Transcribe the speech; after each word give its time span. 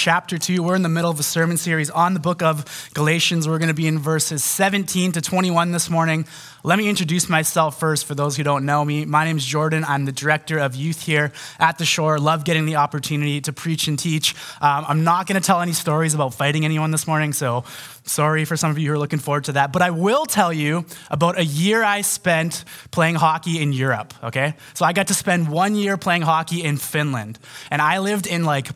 chapter 0.00 0.38
2. 0.38 0.62
We're 0.62 0.76
in 0.76 0.82
the 0.82 0.88
middle 0.88 1.10
of 1.10 1.20
a 1.20 1.22
sermon 1.22 1.58
series 1.58 1.90
on 1.90 2.14
the 2.14 2.20
book 2.20 2.40
of 2.40 2.90
Galatians. 2.94 3.46
We're 3.46 3.58
going 3.58 3.68
to 3.68 3.74
be 3.74 3.86
in 3.86 3.98
verses 3.98 4.42
17 4.42 5.12
to 5.12 5.20
21 5.20 5.72
this 5.72 5.90
morning. 5.90 6.24
Let 6.64 6.78
me 6.78 6.88
introduce 6.88 7.28
myself 7.28 7.78
first 7.78 8.06
for 8.06 8.14
those 8.14 8.34
who 8.34 8.42
don't 8.42 8.64
know 8.64 8.82
me. 8.82 9.04
My 9.04 9.26
name 9.26 9.36
is 9.36 9.44
Jordan. 9.44 9.84
I'm 9.86 10.06
the 10.06 10.12
director 10.12 10.58
of 10.58 10.74
youth 10.74 11.02
here 11.02 11.32
at 11.58 11.76
the 11.76 11.84
shore. 11.84 12.18
Love 12.18 12.46
getting 12.46 12.64
the 12.64 12.76
opportunity 12.76 13.42
to 13.42 13.52
preach 13.52 13.88
and 13.88 13.98
teach. 13.98 14.34
Um, 14.62 14.86
I'm 14.88 15.04
not 15.04 15.26
going 15.26 15.38
to 15.38 15.46
tell 15.46 15.60
any 15.60 15.74
stories 15.74 16.14
about 16.14 16.32
fighting 16.32 16.64
anyone 16.64 16.92
this 16.92 17.06
morning, 17.06 17.34
so 17.34 17.64
sorry 18.04 18.46
for 18.46 18.56
some 18.56 18.70
of 18.70 18.78
you 18.78 18.88
who 18.88 18.94
are 18.94 18.98
looking 18.98 19.18
forward 19.18 19.44
to 19.44 19.52
that. 19.52 19.70
But 19.70 19.82
I 19.82 19.90
will 19.90 20.24
tell 20.24 20.50
you 20.50 20.86
about 21.10 21.38
a 21.38 21.44
year 21.44 21.84
I 21.84 22.00
spent 22.00 22.64
playing 22.90 23.16
hockey 23.16 23.60
in 23.60 23.74
Europe, 23.74 24.14
okay? 24.24 24.54
So 24.72 24.86
I 24.86 24.94
got 24.94 25.08
to 25.08 25.14
spend 25.14 25.50
one 25.50 25.74
year 25.74 25.98
playing 25.98 26.22
hockey 26.22 26.64
in 26.64 26.78
Finland. 26.78 27.38
And 27.70 27.82
I 27.82 27.98
lived 27.98 28.26
in 28.26 28.44
like 28.44 28.70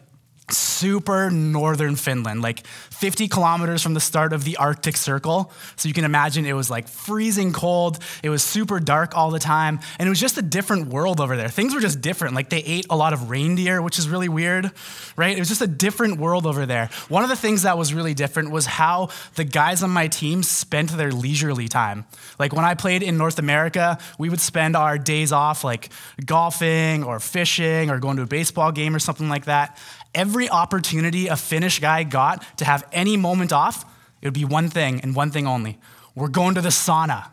super 0.50 1.30
northern 1.30 1.96
Finland, 1.96 2.42
like 2.42 2.66
50 2.66 3.29
kilometers 3.29 3.82
from 3.82 3.94
the 3.94 4.00
start 4.00 4.32
of 4.32 4.44
the 4.44 4.57
Arctic 4.58 4.96
Circle. 4.96 5.50
So 5.76 5.89
you 5.89 5.94
can 5.94 6.04
imagine 6.04 6.44
it 6.44 6.52
was 6.52 6.71
like 6.71 6.86
freezing 6.86 7.52
cold. 7.52 7.98
It 8.22 8.29
was 8.29 8.43
super 8.43 8.79
dark 8.79 9.16
all 9.16 9.30
the 9.30 9.38
time. 9.38 9.80
And 9.99 10.07
it 10.07 10.11
was 10.11 10.21
just 10.21 10.36
a 10.36 10.43
different 10.43 10.88
world 10.88 11.21
over 11.21 11.36
there. 11.36 11.49
Things 11.49 11.75
were 11.75 11.80
just 11.80 12.00
different. 12.02 12.35
Like 12.35 12.50
they 12.50 12.58
ate 12.58 12.86
a 12.90 12.96
lot 12.96 13.12
of 13.12 13.30
reindeer, 13.30 13.80
which 13.80 13.99
is 13.99 14.08
really 14.08 14.29
weird, 14.29 14.71
right? 15.16 15.35
It 15.35 15.38
was 15.38 15.49
just 15.49 15.62
a 15.62 15.66
different 15.66 16.18
world 16.18 16.46
over 16.46 16.66
there. 16.66 16.90
One 17.08 17.22
of 17.22 17.30
the 17.30 17.36
things 17.36 17.63
that 17.63 17.79
was 17.79 17.94
really 17.94 18.14
different 18.14 18.50
was 18.50 18.66
how 18.66 19.08
the 19.36 19.44
guys 19.44 19.82
on 19.82 19.90
my 19.90 20.08
team 20.08 20.43
spent 20.43 20.90
their 20.90 21.11
leisurely 21.11 21.68
time. 21.68 22.04
Like 22.38 22.52
when 22.52 22.64
I 22.64 22.74
played 22.74 23.02
in 23.02 23.16
North 23.16 23.38
America, 23.38 23.99
we 24.18 24.29
would 24.29 24.40
spend 24.40 24.76
our 24.76 24.99
days 24.99 25.32
off 25.32 25.64
like 25.64 25.88
golfing 26.24 27.02
or 27.02 27.18
fishing 27.18 27.90
or 27.90 27.99
going 27.99 28.16
to 28.16 28.22
a 28.22 28.26
baseball 28.26 28.72
game 28.72 28.94
or 28.94 28.99
something 28.99 29.29
like 29.29 29.46
that 29.46 29.79
every 30.14 30.49
opportunity 30.49 31.29
a 31.29 31.36
Finnish 31.36 31.81
guy 31.81 32.03
got 32.03 32.45
to 32.59 32.64
have 32.64 32.86
any 32.92 33.17
moment 33.17 33.53
off, 33.53 33.84
it 34.22 34.27
would 34.27 34.34
be 34.34 34.45
one 34.45 34.69
thing 34.69 35.00
and 35.00 35.14
one 35.14 35.30
thing 35.30 35.47
only. 35.47 35.78
We're 36.14 36.28
going 36.28 36.55
to 36.55 36.61
the 36.61 36.69
sauna, 36.69 37.28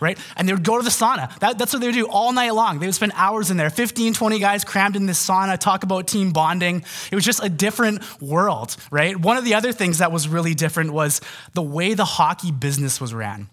right? 0.00 0.18
And 0.36 0.48
they 0.48 0.52
would 0.52 0.64
go 0.64 0.78
to 0.78 0.84
the 0.84 0.90
sauna. 0.90 1.36
That, 1.40 1.58
that's 1.58 1.72
what 1.72 1.80
they 1.80 1.88
would 1.88 1.94
do 1.94 2.06
all 2.08 2.32
night 2.32 2.54
long. 2.54 2.78
They 2.78 2.86
would 2.86 2.94
spend 2.94 3.12
hours 3.14 3.50
in 3.50 3.56
there, 3.56 3.70
15, 3.70 4.14
20 4.14 4.38
guys 4.38 4.64
crammed 4.64 4.96
in 4.96 5.06
this 5.06 5.24
sauna, 5.24 5.58
talk 5.58 5.82
about 5.82 6.06
team 6.06 6.32
bonding. 6.32 6.84
It 7.10 7.14
was 7.14 7.24
just 7.24 7.44
a 7.44 7.48
different 7.48 8.22
world, 8.22 8.76
right? 8.90 9.16
One 9.16 9.36
of 9.36 9.44
the 9.44 9.54
other 9.54 9.72
things 9.72 9.98
that 9.98 10.12
was 10.12 10.28
really 10.28 10.54
different 10.54 10.92
was 10.92 11.20
the 11.54 11.62
way 11.62 11.94
the 11.94 12.04
hockey 12.04 12.52
business 12.52 13.00
was 13.00 13.12
ran. 13.12 13.48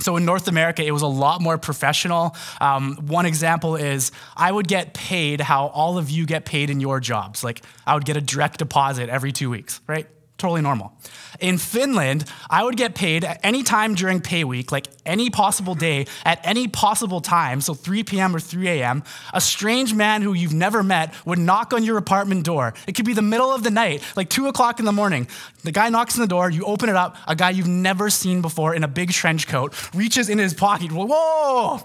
So 0.00 0.16
in 0.16 0.24
North 0.24 0.48
America, 0.48 0.84
it 0.84 0.90
was 0.90 1.02
a 1.02 1.06
lot 1.06 1.40
more 1.40 1.56
professional. 1.56 2.34
Um, 2.60 2.96
one 3.06 3.26
example 3.26 3.76
is 3.76 4.10
I 4.36 4.50
would 4.50 4.66
get 4.66 4.92
paid 4.92 5.40
how 5.40 5.68
all 5.68 5.98
of 5.98 6.10
you 6.10 6.26
get 6.26 6.44
paid 6.44 6.68
in 6.68 6.80
your 6.80 6.98
jobs. 6.98 7.44
Like 7.44 7.62
I 7.86 7.94
would 7.94 8.04
get 8.04 8.16
a 8.16 8.20
direct 8.20 8.58
deposit 8.58 9.08
every 9.08 9.30
two 9.30 9.50
weeks, 9.50 9.80
right? 9.86 10.08
Totally 10.36 10.62
normal. 10.62 10.92
In 11.38 11.58
Finland, 11.58 12.24
I 12.50 12.64
would 12.64 12.76
get 12.76 12.96
paid 12.96 13.24
at 13.24 13.38
any 13.44 13.62
time 13.62 13.94
during 13.94 14.20
pay 14.20 14.42
week, 14.42 14.72
like 14.72 14.88
any 15.06 15.30
possible 15.30 15.76
day, 15.76 16.06
at 16.24 16.40
any 16.42 16.66
possible 16.66 17.20
time, 17.20 17.60
so 17.60 17.72
3 17.72 18.02
p.m. 18.02 18.34
or 18.34 18.40
3 18.40 18.68
a.m. 18.68 19.04
A 19.32 19.40
strange 19.40 19.94
man 19.94 20.22
who 20.22 20.32
you've 20.32 20.52
never 20.52 20.82
met 20.82 21.14
would 21.24 21.38
knock 21.38 21.72
on 21.72 21.84
your 21.84 21.98
apartment 21.98 22.44
door. 22.44 22.74
It 22.88 22.94
could 22.94 23.04
be 23.04 23.14
the 23.14 23.22
middle 23.22 23.52
of 23.52 23.62
the 23.62 23.70
night, 23.70 24.02
like 24.16 24.28
2 24.28 24.48
o'clock 24.48 24.80
in 24.80 24.84
the 24.84 24.92
morning. 24.92 25.28
The 25.62 25.72
guy 25.72 25.88
knocks 25.88 26.16
on 26.16 26.20
the 26.20 26.28
door, 26.28 26.50
you 26.50 26.64
open 26.64 26.88
it 26.88 26.96
up, 26.96 27.16
a 27.28 27.36
guy 27.36 27.50
you've 27.50 27.68
never 27.68 28.10
seen 28.10 28.42
before 28.42 28.74
in 28.74 28.82
a 28.82 28.88
big 28.88 29.12
trench 29.12 29.46
coat 29.46 29.72
reaches 29.94 30.28
in 30.28 30.38
his 30.38 30.52
pocket, 30.52 30.90
whoa! 30.92 31.80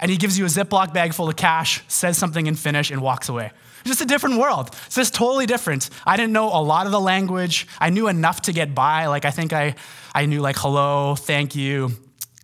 And 0.00 0.10
he 0.10 0.16
gives 0.16 0.36
you 0.36 0.44
a 0.44 0.48
Ziploc 0.48 0.92
bag 0.92 1.14
full 1.14 1.28
of 1.28 1.36
cash, 1.36 1.82
says 1.88 2.18
something 2.18 2.46
in 2.46 2.56
Finnish, 2.56 2.90
and 2.90 3.00
walks 3.00 3.28
away 3.28 3.52
just 3.84 4.00
a 4.00 4.06
different 4.06 4.38
world. 4.38 4.74
It's 4.86 4.96
just 4.96 5.14
totally 5.14 5.46
different. 5.46 5.90
I 6.06 6.16
didn't 6.16 6.32
know 6.32 6.48
a 6.48 6.62
lot 6.62 6.86
of 6.86 6.92
the 6.92 7.00
language. 7.00 7.66
I 7.78 7.90
knew 7.90 8.08
enough 8.08 8.42
to 8.42 8.52
get 8.52 8.74
by. 8.74 9.06
Like 9.06 9.24
I 9.24 9.30
think 9.30 9.52
I, 9.52 9.74
I 10.14 10.26
knew 10.26 10.40
like 10.40 10.56
hello, 10.56 11.14
thank 11.14 11.54
you, 11.54 11.90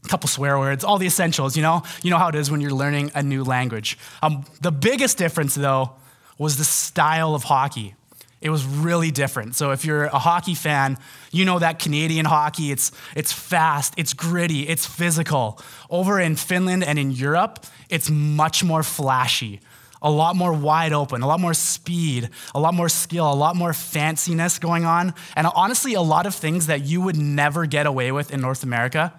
a 0.04 0.08
couple 0.08 0.28
swear 0.28 0.58
words, 0.58 0.84
all 0.84 0.98
the 0.98 1.06
essentials, 1.06 1.56
you 1.56 1.62
know? 1.62 1.82
You 2.02 2.10
know 2.10 2.18
how 2.18 2.28
it 2.28 2.34
is 2.34 2.50
when 2.50 2.60
you're 2.60 2.72
learning 2.72 3.10
a 3.14 3.22
new 3.22 3.42
language. 3.42 3.98
Um, 4.22 4.44
the 4.60 4.72
biggest 4.72 5.18
difference, 5.18 5.54
though, 5.54 5.92
was 6.38 6.56
the 6.56 6.64
style 6.64 7.34
of 7.34 7.44
hockey. 7.44 7.94
It 8.40 8.50
was 8.50 8.66
really 8.66 9.10
different. 9.10 9.54
So 9.54 9.70
if 9.70 9.86
you're 9.86 10.04
a 10.04 10.18
hockey 10.18 10.54
fan, 10.54 10.98
you 11.32 11.46
know 11.46 11.58
that 11.58 11.78
Canadian 11.78 12.26
hockey, 12.26 12.70
it's, 12.70 12.92
it's 13.16 13.32
fast, 13.32 13.94
it's 13.96 14.12
gritty, 14.12 14.68
it's 14.68 14.84
physical. 14.84 15.58
Over 15.88 16.20
in 16.20 16.36
Finland 16.36 16.84
and 16.84 16.98
in 16.98 17.10
Europe, 17.10 17.64
it's 17.88 18.10
much 18.10 18.62
more 18.62 18.82
flashy 18.82 19.60
a 20.04 20.10
lot 20.10 20.36
more 20.36 20.52
wide 20.52 20.92
open, 20.92 21.22
a 21.22 21.26
lot 21.26 21.40
more 21.40 21.54
speed, 21.54 22.28
a 22.54 22.60
lot 22.60 22.74
more 22.74 22.88
skill, 22.88 23.32
a 23.32 23.34
lot 23.34 23.56
more 23.56 23.72
fanciness 23.72 24.60
going 24.60 24.84
on, 24.84 25.14
and 25.34 25.48
honestly, 25.56 25.94
a 25.94 26.02
lot 26.02 26.26
of 26.26 26.34
things 26.34 26.66
that 26.66 26.82
you 26.84 27.00
would 27.00 27.16
never 27.16 27.66
get 27.66 27.86
away 27.86 28.12
with 28.12 28.30
in 28.30 28.40
North 28.40 28.62
America. 28.62 29.12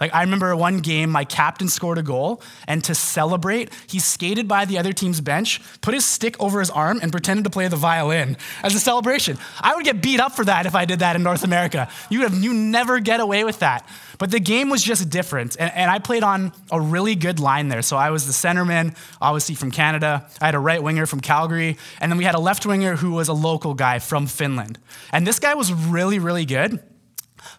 Like, 0.00 0.14
I 0.14 0.22
remember 0.22 0.56
one 0.56 0.78
game, 0.78 1.10
my 1.10 1.24
captain 1.24 1.68
scored 1.68 1.98
a 1.98 2.02
goal, 2.02 2.42
and 2.66 2.82
to 2.84 2.94
celebrate, 2.94 3.70
he 3.86 3.98
skated 3.98 4.48
by 4.48 4.64
the 4.64 4.78
other 4.78 4.94
team's 4.94 5.20
bench, 5.20 5.60
put 5.82 5.92
his 5.92 6.06
stick 6.06 6.40
over 6.40 6.60
his 6.60 6.70
arm, 6.70 7.00
and 7.02 7.12
pretended 7.12 7.44
to 7.44 7.50
play 7.50 7.68
the 7.68 7.76
violin 7.76 8.38
as 8.62 8.74
a 8.74 8.80
celebration. 8.80 9.36
I 9.60 9.74
would 9.74 9.84
get 9.84 10.00
beat 10.00 10.18
up 10.18 10.34
for 10.34 10.44
that 10.46 10.64
if 10.64 10.74
I 10.74 10.86
did 10.86 11.00
that 11.00 11.16
in 11.16 11.22
North 11.22 11.44
America. 11.44 11.88
You, 12.08 12.22
have, 12.22 12.34
you 12.34 12.54
never 12.54 12.98
get 12.98 13.20
away 13.20 13.44
with 13.44 13.58
that. 13.58 13.86
But 14.18 14.30
the 14.30 14.40
game 14.40 14.70
was 14.70 14.82
just 14.82 15.08
different. 15.10 15.56
And, 15.58 15.70
and 15.74 15.90
I 15.90 15.98
played 15.98 16.22
on 16.22 16.52
a 16.70 16.80
really 16.80 17.14
good 17.14 17.40
line 17.40 17.68
there. 17.68 17.82
So 17.82 17.96
I 17.96 18.10
was 18.10 18.26
the 18.26 18.32
centerman, 18.32 18.96
obviously 19.20 19.54
from 19.54 19.70
Canada. 19.70 20.26
I 20.40 20.46
had 20.46 20.54
a 20.54 20.58
right 20.58 20.82
winger 20.82 21.06
from 21.06 21.20
Calgary. 21.20 21.78
And 22.00 22.10
then 22.10 22.18
we 22.18 22.24
had 22.24 22.34
a 22.34 22.40
left 22.40 22.66
winger 22.66 22.96
who 22.96 23.12
was 23.12 23.28
a 23.28 23.32
local 23.32 23.74
guy 23.74 23.98
from 23.98 24.26
Finland. 24.26 24.78
And 25.12 25.26
this 25.26 25.38
guy 25.38 25.54
was 25.54 25.72
really, 25.72 26.18
really 26.18 26.44
good, 26.44 26.82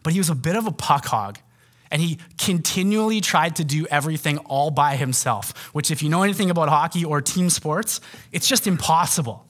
but 0.04 0.14
he 0.14 0.20
was 0.20 0.30
a 0.30 0.36
bit 0.36 0.56
of 0.56 0.68
a 0.68 0.72
puck 0.72 1.06
hog 1.06 1.40
and 1.92 2.02
he 2.02 2.18
continually 2.38 3.22
tried 3.22 3.58
to 3.58 3.64
do 3.64 3.86
everything 3.92 4.38
all 4.40 4.72
by 4.72 4.96
himself, 4.96 5.54
which, 5.74 5.92
if 5.92 6.02
you 6.02 6.10
know 6.10 6.24
anything 6.24 6.50
about 6.50 6.70
hockey 6.70 7.06
or 7.06 7.22
team 7.22 7.50
sports, 7.50 8.00
it's 8.32 8.48
just 8.48 8.66
impossible. 8.66 9.46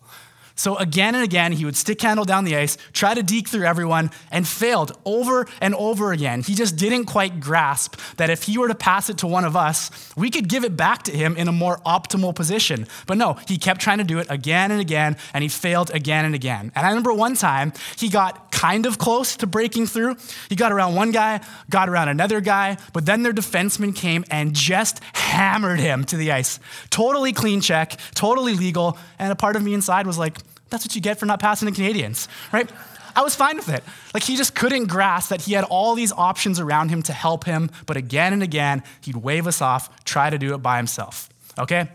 So 0.62 0.76
again 0.76 1.16
and 1.16 1.24
again, 1.24 1.54
he 1.54 1.66
would 1.66 1.76
stick 1.76 2.00
handle 2.00 2.24
down 2.24 2.44
the 2.44 2.56
ice, 2.56 2.78
try 2.94 3.16
to 3.16 3.24
deke 3.24 3.50
through 3.50 3.66
everyone, 3.66 4.12
and 4.30 4.48
failed 4.48 4.96
over 5.06 5.48
and 5.60 5.74
over 5.74 6.12
again. 6.12 6.44
He 6.44 6.54
just 6.54 6.76
didn't 6.76 7.06
quite 7.06 7.40
grasp 7.40 8.00
that 8.18 8.30
if 8.30 8.44
he 8.44 8.60
were 8.60 8.68
to 8.68 8.76
pass 8.76 9.10
it 9.10 9.18
to 9.18 9.28
one 9.28 9.44
of 9.44 9.56
us, 9.56 9.90
we 10.16 10.30
could 10.30 10.48
give 10.48 10.64
it 10.64 10.78
back 10.78 11.02
to 11.04 11.12
him 11.12 11.36
in 11.36 11.48
a 11.48 11.52
more 11.52 11.78
optimal 11.78 12.36
position. 12.36 12.86
But 13.08 13.18
no, 13.18 13.40
he 13.48 13.58
kept 13.58 13.82
trying 13.82 13.98
to 13.98 14.04
do 14.04 14.20
it 14.20 14.28
again 14.30 14.70
and 14.70 14.80
again, 14.80 15.18
and 15.34 15.42
he 15.42 15.50
failed 15.50 15.90
again 15.96 16.26
and 16.26 16.36
again. 16.36 16.72
And 16.76 16.86
I 16.86 16.90
remember 16.90 17.12
one 17.12 17.34
time 17.34 17.74
he 17.98 18.08
got 18.08 18.52
kind 18.52 18.86
of 18.86 19.00
close 19.00 19.38
to 19.38 19.48
breaking 19.48 19.88
through. 19.88 20.16
He 20.48 20.56
got 20.56 20.72
around 20.72 20.94
one 20.94 21.10
guy, 21.10 21.42
got 21.72 21.90
around 21.90 22.10
another 22.10 22.40
guy, 22.40 22.78
but 22.94 23.08
then 23.08 23.24
their 23.24 23.34
defenseman 23.34 23.96
came 23.96 24.26
and 24.30 24.54
just 24.54 25.04
hammered 25.14 25.80
him 25.80 26.04
to 26.04 26.18
the 26.18 26.32
ice. 26.32 26.60
Totally 26.92 27.34
clean 27.34 27.62
check, 27.62 28.00
totally 28.14 28.54
legal, 28.54 29.00
and 29.18 29.32
a 29.32 29.36
part 29.36 29.56
of 29.56 29.64
me 29.64 29.74
inside 29.74 30.06
was 30.06 30.20
like, 30.20 30.38
that's 30.72 30.86
what 30.86 30.96
you 30.96 31.02
get 31.02 31.20
for 31.20 31.26
not 31.26 31.40
passing 31.40 31.68
the 31.68 31.72
Canadians, 31.76 32.28
right? 32.52 32.70
I 33.16 33.22
was 33.22 33.36
fine 33.36 33.58
with 33.58 33.70
it. 33.70 33.84
Like 34.14 34.24
he 34.24 34.36
just 34.36 34.56
couldn't 34.56 34.86
grasp 34.88 35.30
that 35.30 35.42
he 35.42 35.54
had 35.54 35.66
all 35.66 35.96
these 35.96 36.12
options 36.12 36.60
around 36.60 36.90
him 36.90 37.04
to 37.04 37.14
help 37.14 37.44
him, 37.44 37.70
but 37.86 37.98
again 37.98 38.34
and 38.34 38.42
again, 38.42 38.84
he'd 39.02 39.18
wave 39.18 39.48
us 39.48 39.62
off, 39.62 40.04
try 40.06 40.30
to 40.30 40.38
do 40.38 40.54
it 40.54 40.60
by 40.60 40.78
himself. 40.78 41.30
Okay? 41.60 41.90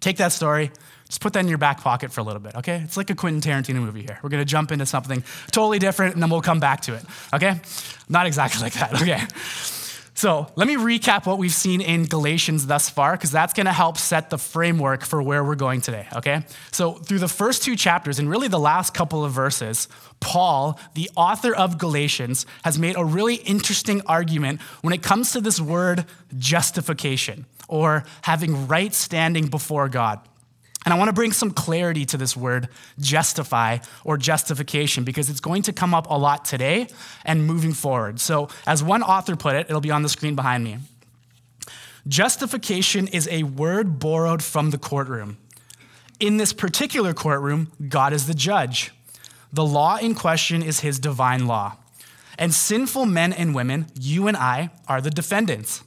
Take 0.00 0.16
that 0.18 0.32
story, 0.32 0.70
just 1.08 1.20
put 1.20 1.32
that 1.32 1.40
in 1.40 1.48
your 1.48 1.58
back 1.58 1.80
pocket 1.80 2.12
for 2.12 2.20
a 2.20 2.24
little 2.24 2.40
bit, 2.40 2.54
okay? 2.56 2.82
It's 2.84 2.96
like 2.96 3.10
a 3.10 3.14
Quentin 3.14 3.40
Tarantino 3.40 3.80
movie 3.80 4.02
here. 4.02 4.18
We're 4.22 4.28
gonna 4.28 4.44
jump 4.44 4.72
into 4.72 4.86
something 4.86 5.24
totally 5.50 5.78
different 5.78 6.14
and 6.14 6.22
then 6.22 6.28
we'll 6.30 6.42
come 6.42 6.60
back 6.60 6.82
to 6.82 6.94
it, 6.94 7.04
okay? 7.32 7.60
Not 8.08 8.26
exactly 8.26 8.60
like 8.60 8.74
that, 8.74 8.94
okay? 9.02 9.22
So 10.18 10.48
let 10.56 10.66
me 10.66 10.74
recap 10.74 11.26
what 11.26 11.38
we've 11.38 11.54
seen 11.54 11.80
in 11.80 12.04
Galatians 12.04 12.66
thus 12.66 12.90
far, 12.90 13.12
because 13.12 13.30
that's 13.30 13.52
going 13.52 13.66
to 13.66 13.72
help 13.72 13.96
set 13.96 14.30
the 14.30 14.36
framework 14.36 15.04
for 15.04 15.22
where 15.22 15.44
we're 15.44 15.54
going 15.54 15.80
today, 15.80 16.08
okay? 16.16 16.44
So 16.72 16.94
through 16.94 17.20
the 17.20 17.28
first 17.28 17.62
two 17.62 17.76
chapters, 17.76 18.18
and 18.18 18.28
really 18.28 18.48
the 18.48 18.58
last 18.58 18.94
couple 18.94 19.24
of 19.24 19.30
verses, 19.30 19.86
Paul, 20.18 20.80
the 20.94 21.08
author 21.14 21.54
of 21.54 21.78
Galatians, 21.78 22.46
has 22.64 22.80
made 22.80 22.96
a 22.96 23.04
really 23.04 23.36
interesting 23.36 24.02
argument 24.06 24.60
when 24.80 24.92
it 24.92 25.04
comes 25.04 25.30
to 25.34 25.40
this 25.40 25.60
word 25.60 26.04
justification, 26.36 27.46
or 27.68 28.02
having 28.22 28.66
right 28.66 28.92
standing 28.92 29.46
before 29.46 29.88
God. 29.88 30.18
And 30.88 30.94
I 30.94 30.96
want 30.96 31.10
to 31.10 31.12
bring 31.12 31.32
some 31.32 31.50
clarity 31.50 32.06
to 32.06 32.16
this 32.16 32.34
word 32.34 32.70
justify 32.98 33.76
or 34.04 34.16
justification 34.16 35.04
because 35.04 35.28
it's 35.28 35.38
going 35.38 35.60
to 35.64 35.72
come 35.74 35.92
up 35.92 36.08
a 36.08 36.16
lot 36.16 36.46
today 36.46 36.88
and 37.26 37.46
moving 37.46 37.74
forward. 37.74 38.20
So, 38.20 38.48
as 38.66 38.82
one 38.82 39.02
author 39.02 39.36
put 39.36 39.54
it, 39.54 39.66
it'll 39.68 39.82
be 39.82 39.90
on 39.90 40.02
the 40.02 40.08
screen 40.08 40.34
behind 40.34 40.64
me. 40.64 40.78
Justification 42.06 43.06
is 43.06 43.28
a 43.28 43.42
word 43.42 43.98
borrowed 43.98 44.42
from 44.42 44.70
the 44.70 44.78
courtroom. 44.78 45.36
In 46.20 46.38
this 46.38 46.54
particular 46.54 47.12
courtroom, 47.12 47.70
God 47.86 48.14
is 48.14 48.26
the 48.26 48.32
judge. 48.32 48.90
The 49.52 49.66
law 49.66 49.98
in 49.98 50.14
question 50.14 50.62
is 50.62 50.80
his 50.80 50.98
divine 50.98 51.46
law. 51.46 51.76
And 52.38 52.54
sinful 52.54 53.04
men 53.04 53.34
and 53.34 53.54
women, 53.54 53.88
you 54.00 54.26
and 54.26 54.38
I, 54.38 54.70
are 54.88 55.02
the 55.02 55.10
defendants. 55.10 55.84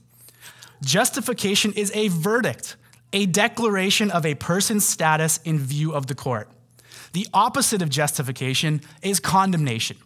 Justification 0.83 1.73
is 1.73 1.91
a 1.95 2.09
verdict 2.09 2.75
a 3.13 3.25
declaration 3.25 4.11
of 4.11 4.25
a 4.25 4.35
person's 4.35 4.85
status 4.85 5.39
in 5.43 5.59
view 5.59 5.93
of 5.93 6.07
the 6.07 6.15
court. 6.15 6.49
The 7.13 7.27
opposite 7.33 7.81
of 7.81 7.89
justification 7.89 8.81
is 9.01 9.19
condemnation. 9.19 9.97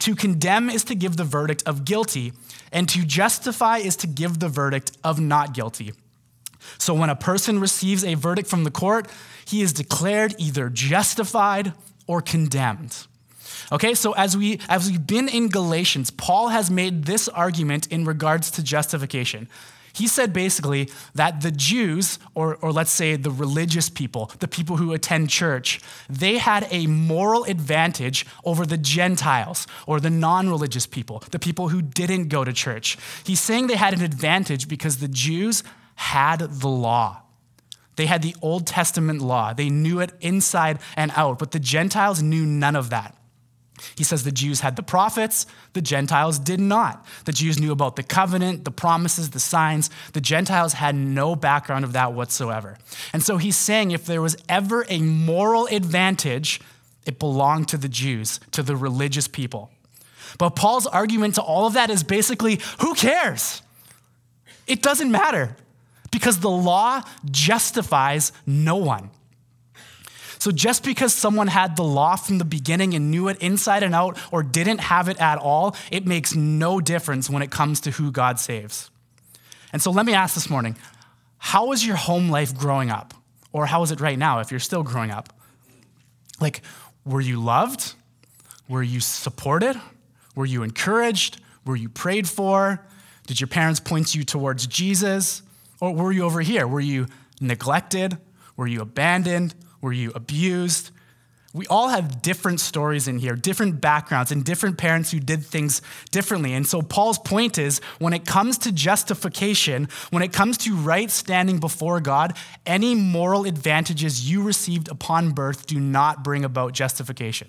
To 0.00 0.14
condemn 0.14 0.70
is 0.70 0.84
to 0.84 0.94
give 0.94 1.16
the 1.16 1.24
verdict 1.24 1.62
of 1.66 1.84
guilty, 1.84 2.32
and 2.70 2.88
to 2.90 3.04
justify 3.04 3.78
is 3.78 3.96
to 3.96 4.06
give 4.06 4.38
the 4.38 4.48
verdict 4.48 4.92
of 5.02 5.18
not 5.18 5.54
guilty. 5.54 5.92
So 6.78 6.94
when 6.94 7.10
a 7.10 7.16
person 7.16 7.60
receives 7.60 8.04
a 8.04 8.14
verdict 8.14 8.48
from 8.48 8.64
the 8.64 8.70
court, 8.70 9.08
he 9.46 9.62
is 9.62 9.72
declared 9.72 10.34
either 10.38 10.68
justified 10.68 11.72
or 12.06 12.20
condemned. 12.20 13.06
Okay, 13.72 13.94
so 13.94 14.12
as 14.12 14.36
we 14.36 14.60
as 14.68 14.90
we've 14.90 15.06
been 15.06 15.28
in 15.28 15.48
Galatians, 15.48 16.10
Paul 16.10 16.48
has 16.48 16.70
made 16.70 17.04
this 17.04 17.28
argument 17.28 17.86
in 17.88 18.04
regards 18.04 18.50
to 18.52 18.62
justification. 18.62 19.48
He 19.96 20.06
said 20.06 20.34
basically 20.34 20.90
that 21.14 21.40
the 21.40 21.50
Jews, 21.50 22.18
or, 22.34 22.56
or 22.56 22.70
let's 22.70 22.90
say 22.90 23.16
the 23.16 23.30
religious 23.30 23.88
people, 23.88 24.30
the 24.40 24.48
people 24.48 24.76
who 24.76 24.92
attend 24.92 25.30
church, 25.30 25.80
they 26.10 26.36
had 26.36 26.68
a 26.70 26.86
moral 26.86 27.44
advantage 27.44 28.26
over 28.44 28.66
the 28.66 28.76
Gentiles 28.76 29.66
or 29.86 29.98
the 29.98 30.10
non 30.10 30.50
religious 30.50 30.84
people, 30.84 31.22
the 31.30 31.38
people 31.38 31.70
who 31.70 31.80
didn't 31.80 32.28
go 32.28 32.44
to 32.44 32.52
church. 32.52 32.98
He's 33.24 33.40
saying 33.40 33.68
they 33.68 33.76
had 33.76 33.94
an 33.94 34.02
advantage 34.02 34.68
because 34.68 34.98
the 34.98 35.08
Jews 35.08 35.62
had 35.94 36.40
the 36.40 36.68
law. 36.68 37.22
They 37.96 38.04
had 38.04 38.20
the 38.20 38.36
Old 38.42 38.66
Testament 38.66 39.22
law. 39.22 39.54
They 39.54 39.70
knew 39.70 40.00
it 40.00 40.12
inside 40.20 40.78
and 40.94 41.10
out, 41.16 41.38
but 41.38 41.52
the 41.52 41.58
Gentiles 41.58 42.22
knew 42.22 42.44
none 42.44 42.76
of 42.76 42.90
that. 42.90 43.16
He 43.96 44.04
says 44.04 44.24
the 44.24 44.32
Jews 44.32 44.60
had 44.60 44.76
the 44.76 44.82
prophets, 44.82 45.46
the 45.72 45.82
Gentiles 45.82 46.38
did 46.38 46.60
not. 46.60 47.04
The 47.24 47.32
Jews 47.32 47.58
knew 47.58 47.72
about 47.72 47.96
the 47.96 48.02
covenant, 48.02 48.64
the 48.64 48.70
promises, 48.70 49.30
the 49.30 49.40
signs. 49.40 49.90
The 50.12 50.20
Gentiles 50.20 50.74
had 50.74 50.94
no 50.94 51.36
background 51.36 51.84
of 51.84 51.92
that 51.92 52.12
whatsoever. 52.12 52.78
And 53.12 53.22
so 53.22 53.36
he's 53.36 53.56
saying 53.56 53.90
if 53.90 54.06
there 54.06 54.22
was 54.22 54.36
ever 54.48 54.86
a 54.88 55.00
moral 55.00 55.66
advantage, 55.66 56.60
it 57.04 57.18
belonged 57.18 57.68
to 57.68 57.76
the 57.76 57.88
Jews, 57.88 58.40
to 58.52 58.62
the 58.62 58.76
religious 58.76 59.28
people. 59.28 59.70
But 60.38 60.50
Paul's 60.50 60.86
argument 60.86 61.36
to 61.36 61.42
all 61.42 61.66
of 61.66 61.74
that 61.74 61.90
is 61.90 62.02
basically 62.02 62.60
who 62.80 62.94
cares? 62.94 63.62
It 64.66 64.82
doesn't 64.82 65.10
matter 65.10 65.56
because 66.10 66.40
the 66.40 66.50
law 66.50 67.02
justifies 67.30 68.32
no 68.46 68.76
one. 68.76 69.10
So 70.38 70.50
just 70.50 70.84
because 70.84 71.12
someone 71.12 71.48
had 71.48 71.76
the 71.76 71.82
law 71.82 72.16
from 72.16 72.38
the 72.38 72.44
beginning 72.44 72.94
and 72.94 73.10
knew 73.10 73.28
it 73.28 73.38
inside 73.40 73.82
and 73.82 73.94
out 73.94 74.18
or 74.30 74.42
didn't 74.42 74.78
have 74.78 75.08
it 75.08 75.18
at 75.18 75.38
all, 75.38 75.76
it 75.90 76.06
makes 76.06 76.34
no 76.34 76.80
difference 76.80 77.30
when 77.30 77.42
it 77.42 77.50
comes 77.50 77.80
to 77.80 77.90
who 77.92 78.10
God 78.10 78.38
saves. 78.38 78.90
And 79.72 79.82
so 79.82 79.90
let 79.90 80.06
me 80.06 80.14
ask 80.14 80.34
this 80.34 80.50
morning 80.50 80.76
how 81.38 81.66
was 81.66 81.86
your 81.86 81.96
home 81.96 82.30
life 82.30 82.56
growing 82.56 82.90
up? 82.90 83.14
Or 83.52 83.66
how 83.66 83.82
is 83.82 83.90
it 83.90 84.00
right 84.00 84.18
now 84.18 84.40
if 84.40 84.50
you're 84.50 84.60
still 84.60 84.82
growing 84.82 85.10
up? 85.10 85.32
Like, 86.40 86.62
were 87.04 87.20
you 87.20 87.40
loved? 87.40 87.94
Were 88.68 88.82
you 88.82 89.00
supported? 89.00 89.80
Were 90.34 90.44
you 90.44 90.62
encouraged? 90.62 91.40
Were 91.64 91.76
you 91.76 91.88
prayed 91.88 92.28
for? 92.28 92.84
Did 93.26 93.40
your 93.40 93.48
parents 93.48 93.80
point 93.80 94.14
you 94.14 94.24
towards 94.24 94.66
Jesus? 94.66 95.42
Or 95.80 95.94
were 95.94 96.12
you 96.12 96.24
over 96.24 96.40
here? 96.40 96.66
Were 96.66 96.80
you 96.80 97.06
neglected? 97.40 98.18
Were 98.56 98.66
you 98.66 98.80
abandoned? 98.80 99.54
Were 99.80 99.92
you 99.92 100.12
abused? 100.14 100.90
We 101.56 101.66
all 101.68 101.88
have 101.88 102.20
different 102.20 102.60
stories 102.60 103.08
in 103.08 103.18
here, 103.18 103.34
different 103.34 103.80
backgrounds, 103.80 104.30
and 104.30 104.44
different 104.44 104.76
parents 104.76 105.10
who 105.10 105.18
did 105.18 105.42
things 105.42 105.80
differently. 106.10 106.52
And 106.52 106.66
so, 106.66 106.82
Paul's 106.82 107.18
point 107.18 107.56
is 107.56 107.80
when 107.98 108.12
it 108.12 108.26
comes 108.26 108.58
to 108.58 108.72
justification, 108.72 109.88
when 110.10 110.22
it 110.22 110.34
comes 110.34 110.58
to 110.58 110.76
right 110.76 111.10
standing 111.10 111.58
before 111.58 112.00
God, 112.00 112.36
any 112.66 112.94
moral 112.94 113.46
advantages 113.46 114.30
you 114.30 114.42
received 114.42 114.88
upon 114.88 115.30
birth 115.30 115.66
do 115.66 115.80
not 115.80 116.22
bring 116.22 116.44
about 116.44 116.74
justification. 116.74 117.48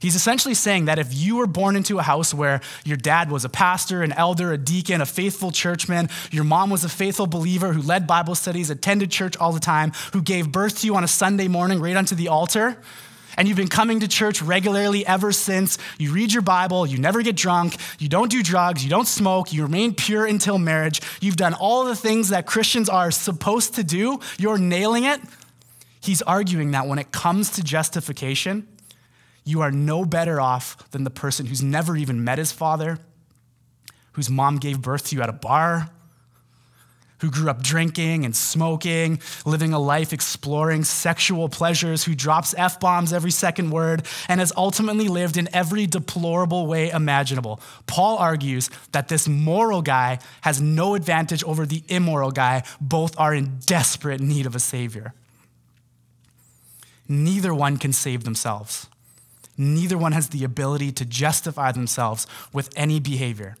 He's 0.00 0.14
essentially 0.14 0.54
saying 0.54 0.86
that 0.86 0.98
if 0.98 1.14
you 1.14 1.36
were 1.36 1.46
born 1.46 1.76
into 1.76 1.98
a 1.98 2.02
house 2.02 2.34
where 2.34 2.60
your 2.84 2.96
dad 2.96 3.30
was 3.30 3.44
a 3.44 3.48
pastor, 3.48 4.02
an 4.02 4.12
elder, 4.12 4.52
a 4.52 4.58
deacon, 4.58 5.00
a 5.00 5.06
faithful 5.06 5.50
churchman, 5.50 6.08
your 6.30 6.44
mom 6.44 6.70
was 6.70 6.84
a 6.84 6.88
faithful 6.88 7.26
believer 7.26 7.72
who 7.72 7.82
led 7.82 8.06
Bible 8.06 8.34
studies, 8.34 8.70
attended 8.70 9.10
church 9.10 9.36
all 9.36 9.52
the 9.52 9.60
time, 9.60 9.92
who 10.12 10.22
gave 10.22 10.52
birth 10.52 10.80
to 10.80 10.86
you 10.86 10.96
on 10.96 11.04
a 11.04 11.08
Sunday 11.08 11.48
morning 11.48 11.80
right 11.80 11.96
onto 11.96 12.14
the 12.14 12.28
altar, 12.28 12.76
and 13.36 13.46
you've 13.46 13.56
been 13.56 13.68
coming 13.68 14.00
to 14.00 14.08
church 14.08 14.40
regularly 14.40 15.06
ever 15.06 15.30
since, 15.32 15.78
you 15.98 16.12
read 16.12 16.32
your 16.32 16.42
Bible, 16.42 16.86
you 16.86 16.98
never 16.98 17.22
get 17.22 17.36
drunk, 17.36 17.76
you 17.98 18.08
don't 18.08 18.30
do 18.30 18.42
drugs, 18.42 18.82
you 18.82 18.90
don't 18.90 19.06
smoke, 19.06 19.52
you 19.52 19.62
remain 19.62 19.94
pure 19.94 20.26
until 20.26 20.58
marriage, 20.58 21.00
you've 21.20 21.36
done 21.36 21.54
all 21.54 21.84
the 21.84 21.96
things 21.96 22.30
that 22.30 22.46
Christians 22.46 22.88
are 22.88 23.10
supposed 23.10 23.74
to 23.74 23.84
do, 23.84 24.20
you're 24.38 24.58
nailing 24.58 25.04
it. 25.04 25.20
He's 26.00 26.22
arguing 26.22 26.70
that 26.70 26.86
when 26.86 26.98
it 26.98 27.12
comes 27.12 27.50
to 27.52 27.62
justification, 27.62 28.66
you 29.46 29.62
are 29.62 29.70
no 29.70 30.04
better 30.04 30.40
off 30.40 30.90
than 30.90 31.04
the 31.04 31.10
person 31.10 31.46
who's 31.46 31.62
never 31.62 31.96
even 31.96 32.24
met 32.24 32.36
his 32.36 32.50
father, 32.50 32.98
whose 34.12 34.28
mom 34.28 34.58
gave 34.58 34.82
birth 34.82 35.06
to 35.06 35.16
you 35.16 35.22
at 35.22 35.28
a 35.28 35.32
bar, 35.32 35.88
who 37.20 37.30
grew 37.30 37.48
up 37.48 37.62
drinking 37.62 38.24
and 38.24 38.34
smoking, 38.34 39.20
living 39.46 39.72
a 39.72 39.78
life 39.78 40.12
exploring 40.12 40.82
sexual 40.82 41.48
pleasures, 41.48 42.04
who 42.04 42.14
drops 42.14 42.54
F 42.58 42.80
bombs 42.80 43.12
every 43.12 43.30
second 43.30 43.70
word, 43.70 44.04
and 44.28 44.40
has 44.40 44.52
ultimately 44.56 45.06
lived 45.06 45.36
in 45.36 45.48
every 45.54 45.86
deplorable 45.86 46.66
way 46.66 46.90
imaginable. 46.90 47.60
Paul 47.86 48.18
argues 48.18 48.68
that 48.90 49.06
this 49.06 49.28
moral 49.28 49.80
guy 49.80 50.18
has 50.40 50.60
no 50.60 50.94
advantage 50.96 51.44
over 51.44 51.64
the 51.64 51.84
immoral 51.88 52.32
guy. 52.32 52.64
Both 52.80 53.18
are 53.18 53.32
in 53.32 53.60
desperate 53.64 54.20
need 54.20 54.44
of 54.44 54.56
a 54.56 54.60
savior. 54.60 55.14
Neither 57.08 57.54
one 57.54 57.76
can 57.76 57.92
save 57.92 58.24
themselves 58.24 58.88
neither 59.56 59.96
one 59.98 60.12
has 60.12 60.28
the 60.28 60.44
ability 60.44 60.92
to 60.92 61.04
justify 61.04 61.72
themselves 61.72 62.26
with 62.52 62.70
any 62.76 63.00
behavior. 63.00 63.56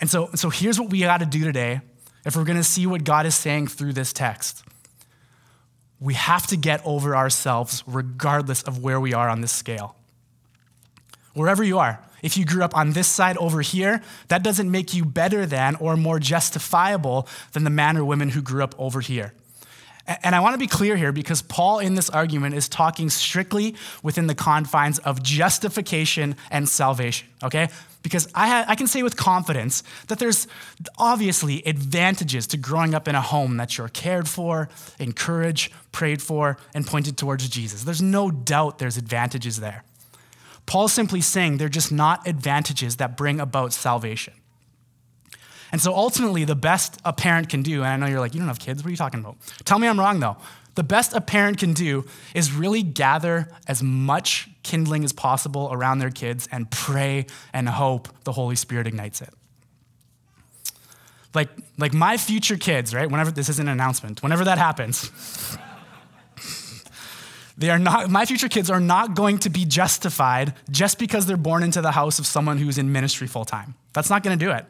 And 0.00 0.10
so, 0.10 0.30
so 0.34 0.50
here's 0.50 0.78
what 0.78 0.90
we 0.90 1.00
got 1.00 1.18
to 1.20 1.26
do 1.26 1.44
today 1.44 1.80
if 2.24 2.36
we're 2.36 2.44
going 2.44 2.56
to 2.56 2.64
see 2.64 2.86
what 2.86 3.04
God 3.04 3.26
is 3.26 3.34
saying 3.34 3.68
through 3.68 3.92
this 3.92 4.12
text. 4.12 4.64
We 6.00 6.14
have 6.14 6.46
to 6.48 6.56
get 6.56 6.80
over 6.84 7.14
ourselves 7.14 7.82
regardless 7.86 8.62
of 8.62 8.82
where 8.82 8.98
we 8.98 9.14
are 9.14 9.28
on 9.28 9.40
this 9.40 9.52
scale. 9.52 9.96
Wherever 11.34 11.62
you 11.64 11.78
are, 11.78 12.00
if 12.22 12.36
you 12.36 12.44
grew 12.44 12.62
up 12.64 12.76
on 12.76 12.92
this 12.92 13.06
side 13.06 13.36
over 13.36 13.60
here, 13.60 14.00
that 14.28 14.42
doesn't 14.42 14.70
make 14.70 14.94
you 14.94 15.04
better 15.04 15.44
than 15.46 15.76
or 15.76 15.96
more 15.96 16.18
justifiable 16.18 17.28
than 17.52 17.64
the 17.64 17.70
man 17.70 17.96
or 17.96 18.04
woman 18.04 18.30
who 18.30 18.40
grew 18.40 18.62
up 18.62 18.74
over 18.78 19.00
here. 19.00 19.34
And 20.06 20.34
I 20.34 20.40
want 20.40 20.54
to 20.54 20.58
be 20.58 20.66
clear 20.66 20.96
here 20.96 21.12
because 21.12 21.40
Paul 21.40 21.78
in 21.78 21.94
this 21.94 22.10
argument 22.10 22.54
is 22.54 22.68
talking 22.68 23.08
strictly 23.08 23.74
within 24.02 24.26
the 24.26 24.34
confines 24.34 24.98
of 24.98 25.22
justification 25.22 26.36
and 26.50 26.68
salvation, 26.68 27.28
okay? 27.42 27.68
Because 28.02 28.28
I, 28.34 28.48
ha- 28.48 28.64
I 28.68 28.74
can 28.74 28.86
say 28.86 29.02
with 29.02 29.16
confidence 29.16 29.82
that 30.08 30.18
there's 30.18 30.46
obviously 30.98 31.62
advantages 31.64 32.46
to 32.48 32.58
growing 32.58 32.94
up 32.94 33.08
in 33.08 33.14
a 33.14 33.22
home 33.22 33.56
that 33.56 33.78
you're 33.78 33.88
cared 33.88 34.28
for, 34.28 34.68
encouraged, 34.98 35.72
prayed 35.90 36.20
for, 36.20 36.58
and 36.74 36.86
pointed 36.86 37.16
towards 37.16 37.48
Jesus. 37.48 37.84
There's 37.84 38.02
no 38.02 38.30
doubt 38.30 38.78
there's 38.78 38.98
advantages 38.98 39.60
there. 39.60 39.84
Paul's 40.66 40.92
simply 40.92 41.22
saying 41.22 41.56
they're 41.56 41.68
just 41.70 41.92
not 41.92 42.26
advantages 42.26 42.96
that 42.96 43.16
bring 43.16 43.40
about 43.40 43.72
salvation. 43.72 44.34
And 45.74 45.80
so 45.80 45.92
ultimately, 45.92 46.44
the 46.44 46.54
best 46.54 47.00
a 47.04 47.12
parent 47.12 47.48
can 47.48 47.62
do, 47.62 47.82
and 47.82 47.86
I 47.88 47.96
know 47.96 48.06
you're 48.06 48.20
like, 48.20 48.32
you 48.32 48.38
don't 48.38 48.46
have 48.46 48.60
kids, 48.60 48.84
what 48.84 48.86
are 48.86 48.90
you 48.92 48.96
talking 48.96 49.18
about? 49.18 49.34
Tell 49.64 49.80
me 49.80 49.88
I'm 49.88 49.98
wrong 49.98 50.20
though. 50.20 50.36
The 50.76 50.84
best 50.84 51.14
a 51.14 51.20
parent 51.20 51.58
can 51.58 51.72
do 51.72 52.04
is 52.32 52.52
really 52.52 52.84
gather 52.84 53.48
as 53.66 53.82
much 53.82 54.48
kindling 54.62 55.02
as 55.02 55.12
possible 55.12 55.68
around 55.72 55.98
their 55.98 56.12
kids 56.12 56.48
and 56.52 56.70
pray 56.70 57.26
and 57.52 57.68
hope 57.68 58.06
the 58.22 58.30
Holy 58.30 58.54
Spirit 58.54 58.86
ignites 58.86 59.20
it. 59.20 59.30
Like, 61.34 61.48
like 61.76 61.92
my 61.92 62.18
future 62.18 62.56
kids, 62.56 62.94
right? 62.94 63.10
Whenever 63.10 63.32
this 63.32 63.48
is 63.48 63.58
an 63.58 63.66
announcement, 63.66 64.22
whenever 64.22 64.44
that 64.44 64.58
happens, 64.58 65.10
they 67.58 67.70
are 67.70 67.80
not, 67.80 68.10
my 68.10 68.26
future 68.26 68.48
kids 68.48 68.70
are 68.70 68.78
not 68.78 69.16
going 69.16 69.38
to 69.38 69.50
be 69.50 69.64
justified 69.64 70.54
just 70.70 71.00
because 71.00 71.26
they're 71.26 71.36
born 71.36 71.64
into 71.64 71.80
the 71.80 71.90
house 71.90 72.20
of 72.20 72.26
someone 72.26 72.58
who's 72.58 72.78
in 72.78 72.92
ministry 72.92 73.26
full 73.26 73.44
time. 73.44 73.74
That's 73.92 74.08
not 74.08 74.22
going 74.22 74.38
to 74.38 74.44
do 74.44 74.52
it. 74.52 74.66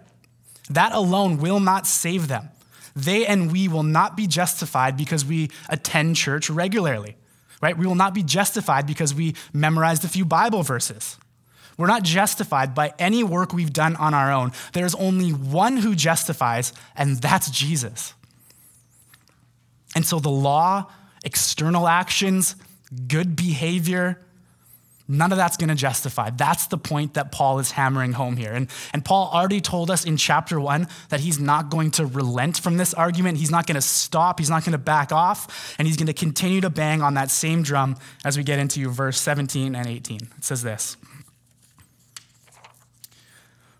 That 0.70 0.92
alone 0.92 1.38
will 1.38 1.60
not 1.60 1.86
save 1.86 2.28
them. 2.28 2.50
They 2.96 3.26
and 3.26 3.50
we 3.50 3.68
will 3.68 3.82
not 3.82 4.16
be 4.16 4.26
justified 4.26 4.96
because 4.96 5.24
we 5.24 5.50
attend 5.68 6.16
church 6.16 6.48
regularly, 6.48 7.16
right? 7.60 7.76
We 7.76 7.86
will 7.86 7.96
not 7.96 8.14
be 8.14 8.22
justified 8.22 8.86
because 8.86 9.12
we 9.12 9.34
memorized 9.52 10.04
a 10.04 10.08
few 10.08 10.24
Bible 10.24 10.62
verses. 10.62 11.18
We're 11.76 11.88
not 11.88 12.04
justified 12.04 12.74
by 12.74 12.94
any 12.98 13.24
work 13.24 13.52
we've 13.52 13.72
done 13.72 13.96
on 13.96 14.14
our 14.14 14.32
own. 14.32 14.52
There's 14.72 14.94
only 14.94 15.30
one 15.30 15.78
who 15.78 15.96
justifies, 15.96 16.72
and 16.94 17.16
that's 17.16 17.50
Jesus. 17.50 18.14
And 19.96 20.06
so 20.06 20.20
the 20.20 20.30
law, 20.30 20.90
external 21.24 21.88
actions, 21.88 22.54
good 23.08 23.34
behavior, 23.34 24.23
None 25.06 25.32
of 25.32 25.38
that's 25.38 25.58
going 25.58 25.68
to 25.68 25.74
justify. 25.74 26.30
That's 26.30 26.66
the 26.68 26.78
point 26.78 27.14
that 27.14 27.30
Paul 27.30 27.58
is 27.58 27.72
hammering 27.72 28.14
home 28.14 28.38
here. 28.38 28.52
And, 28.52 28.70
and 28.94 29.04
Paul 29.04 29.30
already 29.30 29.60
told 29.60 29.90
us 29.90 30.06
in 30.06 30.16
chapter 30.16 30.58
one 30.58 30.88
that 31.10 31.20
he's 31.20 31.38
not 31.38 31.68
going 31.68 31.90
to 31.92 32.06
relent 32.06 32.58
from 32.58 32.78
this 32.78 32.94
argument. 32.94 33.36
He's 33.36 33.50
not 33.50 33.66
going 33.66 33.74
to 33.74 33.82
stop. 33.82 34.38
He's 34.38 34.48
not 34.48 34.64
going 34.64 34.72
to 34.72 34.78
back 34.78 35.12
off. 35.12 35.76
And 35.78 35.86
he's 35.86 35.98
going 35.98 36.06
to 36.06 36.14
continue 36.14 36.62
to 36.62 36.70
bang 36.70 37.02
on 37.02 37.14
that 37.14 37.30
same 37.30 37.62
drum 37.62 37.96
as 38.24 38.38
we 38.38 38.44
get 38.44 38.58
into 38.58 38.88
verse 38.88 39.20
17 39.20 39.74
and 39.74 39.86
18. 39.86 40.20
It 40.38 40.44
says 40.44 40.62
this 40.62 40.96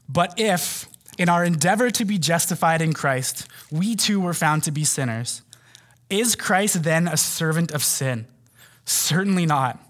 But 0.07 0.35
if, 0.37 0.87
in 1.17 1.31
our 1.31 1.43
endeavor 1.43 1.91
to 1.91 2.05
be 2.05 2.19
justified 2.19 2.83
in 2.83 2.93
Christ, 2.93 3.47
we 3.73 3.97
too 3.97 4.21
were 4.21 4.35
found 4.35 4.63
to 4.65 4.71
be 4.71 4.85
sinners, 4.85 5.41
is 6.11 6.37
Christ 6.37 6.83
then 6.83 7.09
a 7.09 7.17
servant 7.17 7.73
of 7.73 7.83
sin? 7.83 8.27
Certainly 8.85 9.47
not. 9.47 9.81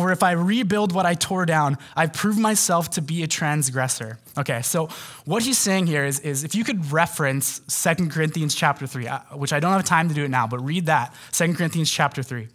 For 0.00 0.10
if 0.10 0.22
I 0.22 0.30
rebuild 0.30 0.92
what 0.92 1.04
I 1.04 1.12
tore 1.12 1.44
down, 1.44 1.76
I've 1.94 2.14
proved 2.14 2.38
myself 2.38 2.88
to 2.92 3.02
be 3.02 3.22
a 3.22 3.26
transgressor. 3.26 4.18
Okay, 4.38 4.62
so 4.62 4.88
what 5.26 5.42
he's 5.42 5.58
saying 5.58 5.88
here 5.88 6.06
is, 6.06 6.20
is 6.20 6.42
if 6.42 6.54
you 6.54 6.64
could 6.64 6.90
reference 6.90 7.60
2 7.84 8.08
Corinthians 8.08 8.54
chapter 8.54 8.86
3, 8.86 9.08
uh, 9.08 9.18
which 9.34 9.52
I 9.52 9.60
don't 9.60 9.72
have 9.72 9.84
time 9.84 10.08
to 10.08 10.14
do 10.14 10.24
it 10.24 10.30
now, 10.30 10.46
but 10.46 10.60
read 10.60 10.86
that, 10.86 11.14
2 11.32 11.52
Corinthians 11.52 11.90
chapter 11.90 12.22
3. 12.22 12.48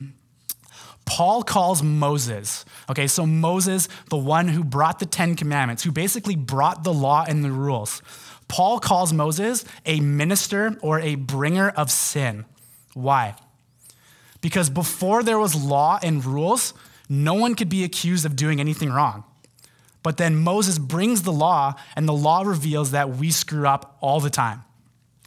Paul 1.05 1.43
calls 1.43 1.83
Moses, 1.83 2.65
okay, 2.89 3.05
so 3.05 3.27
Moses, 3.27 3.89
the 4.09 4.17
one 4.17 4.47
who 4.47 4.63
brought 4.63 4.97
the 4.97 5.05
Ten 5.05 5.35
Commandments, 5.35 5.83
who 5.83 5.91
basically 5.91 6.35
brought 6.35 6.83
the 6.83 6.93
law 6.93 7.25
and 7.27 7.43
the 7.43 7.51
rules. 7.51 8.01
Paul 8.47 8.79
calls 8.79 9.13
Moses 9.13 9.65
a 9.85 9.99
minister 9.99 10.79
or 10.81 10.99
a 10.99 11.13
bringer 11.13 11.69
of 11.69 11.91
sin. 11.91 12.45
Why? 12.95 13.35
Because 14.41 14.71
before 14.71 15.21
there 15.21 15.37
was 15.37 15.53
law 15.53 15.99
and 16.01 16.25
rules, 16.25 16.73
no 17.09 17.33
one 17.33 17.55
could 17.55 17.69
be 17.69 17.83
accused 17.83 18.25
of 18.25 18.35
doing 18.35 18.59
anything 18.59 18.89
wrong. 18.89 19.23
But 20.03 20.17
then 20.17 20.35
Moses 20.35 20.77
brings 20.77 21.23
the 21.23 21.31
law, 21.31 21.73
and 21.95 22.07
the 22.07 22.13
law 22.13 22.43
reveals 22.43 22.91
that 22.91 23.09
we 23.09 23.31
screw 23.31 23.67
up 23.67 23.97
all 24.01 24.19
the 24.19 24.29
time. 24.29 24.63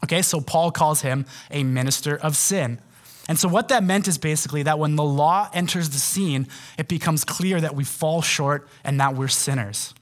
Okay, 0.05 0.23
so 0.23 0.41
Paul 0.41 0.71
calls 0.71 1.01
him 1.01 1.27
a 1.51 1.65
minister 1.65 2.17
of 2.17 2.37
sin. 2.37 2.81
And 3.29 3.39
so, 3.39 3.49
what 3.49 3.69
that 3.69 3.83
meant 3.83 4.09
is 4.09 4.17
basically 4.17 4.63
that 4.63 4.79
when 4.79 4.97
the 4.97 5.05
law 5.05 5.51
enters 5.53 5.91
the 5.91 5.99
scene, 5.99 6.47
it 6.79 6.89
becomes 6.89 7.25
clear 7.25 7.61
that 7.61 7.75
we 7.75 7.85
fall 7.85 8.23
short 8.23 8.69
and 8.85 9.01
that 9.01 9.17
we're 9.17 9.29
sinners. 9.29 9.95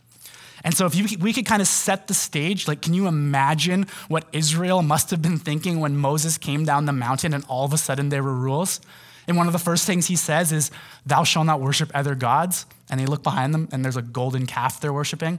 And 0.63 0.75
so, 0.75 0.87
if 0.87 0.95
you, 0.95 1.19
we 1.19 1.33
could 1.33 1.47
kind 1.47 1.61
of 1.63 1.69
set 1.69 2.07
the 2.07 2.15
stage, 2.15 2.69
like, 2.69 2.83
can 2.83 2.95
you 2.95 3.07
imagine 3.09 3.87
what 4.09 4.27
Israel 4.33 4.83
must 4.83 5.11
have 5.11 5.23
been 5.23 5.39
thinking 5.39 5.81
when 5.81 5.97
Moses 5.97 6.39
came 6.39 6.65
down 6.65 6.85
the 6.85 6.93
mountain 6.93 7.35
and 7.35 7.45
all 7.49 7.65
of 7.65 7.73
a 7.73 7.79
sudden 7.79 8.11
there 8.11 8.23
were 8.23 8.35
rules? 8.35 8.81
And 9.29 9.37
one 9.37 9.47
of 9.47 9.53
the 9.53 9.59
first 9.59 9.87
things 9.87 10.07
he 10.07 10.17
says 10.17 10.53
is, 10.53 10.71
Thou 11.05 11.25
shalt 11.25 11.47
not 11.47 11.61
worship 11.61 11.91
other 11.95 12.15
gods. 12.15 12.67
And 12.91 13.01
they 13.01 13.07
look 13.07 13.23
behind 13.23 13.53
them 13.53 13.69
and 13.73 13.85
there's 13.85 13.97
a 13.97 14.03
golden 14.03 14.47
calf 14.47 14.81
they're 14.81 14.93
worshiping. 14.93 15.39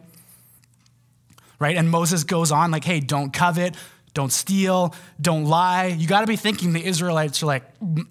Right? 1.59 1.77
And 1.77 1.89
Moses 1.89 2.23
goes 2.23 2.51
on, 2.51 2.71
like, 2.71 2.83
Hey, 2.83 2.99
don't 2.99 3.31
covet, 3.31 3.75
don't 4.13 4.31
steal, 4.31 4.93
don't 5.21 5.45
lie. 5.45 5.87
You 5.87 6.07
got 6.07 6.21
to 6.21 6.27
be 6.27 6.35
thinking 6.35 6.73
the 6.73 6.85
Israelites 6.85 7.41
are 7.41 7.45
like, 7.45 7.79
mm, 7.79 8.05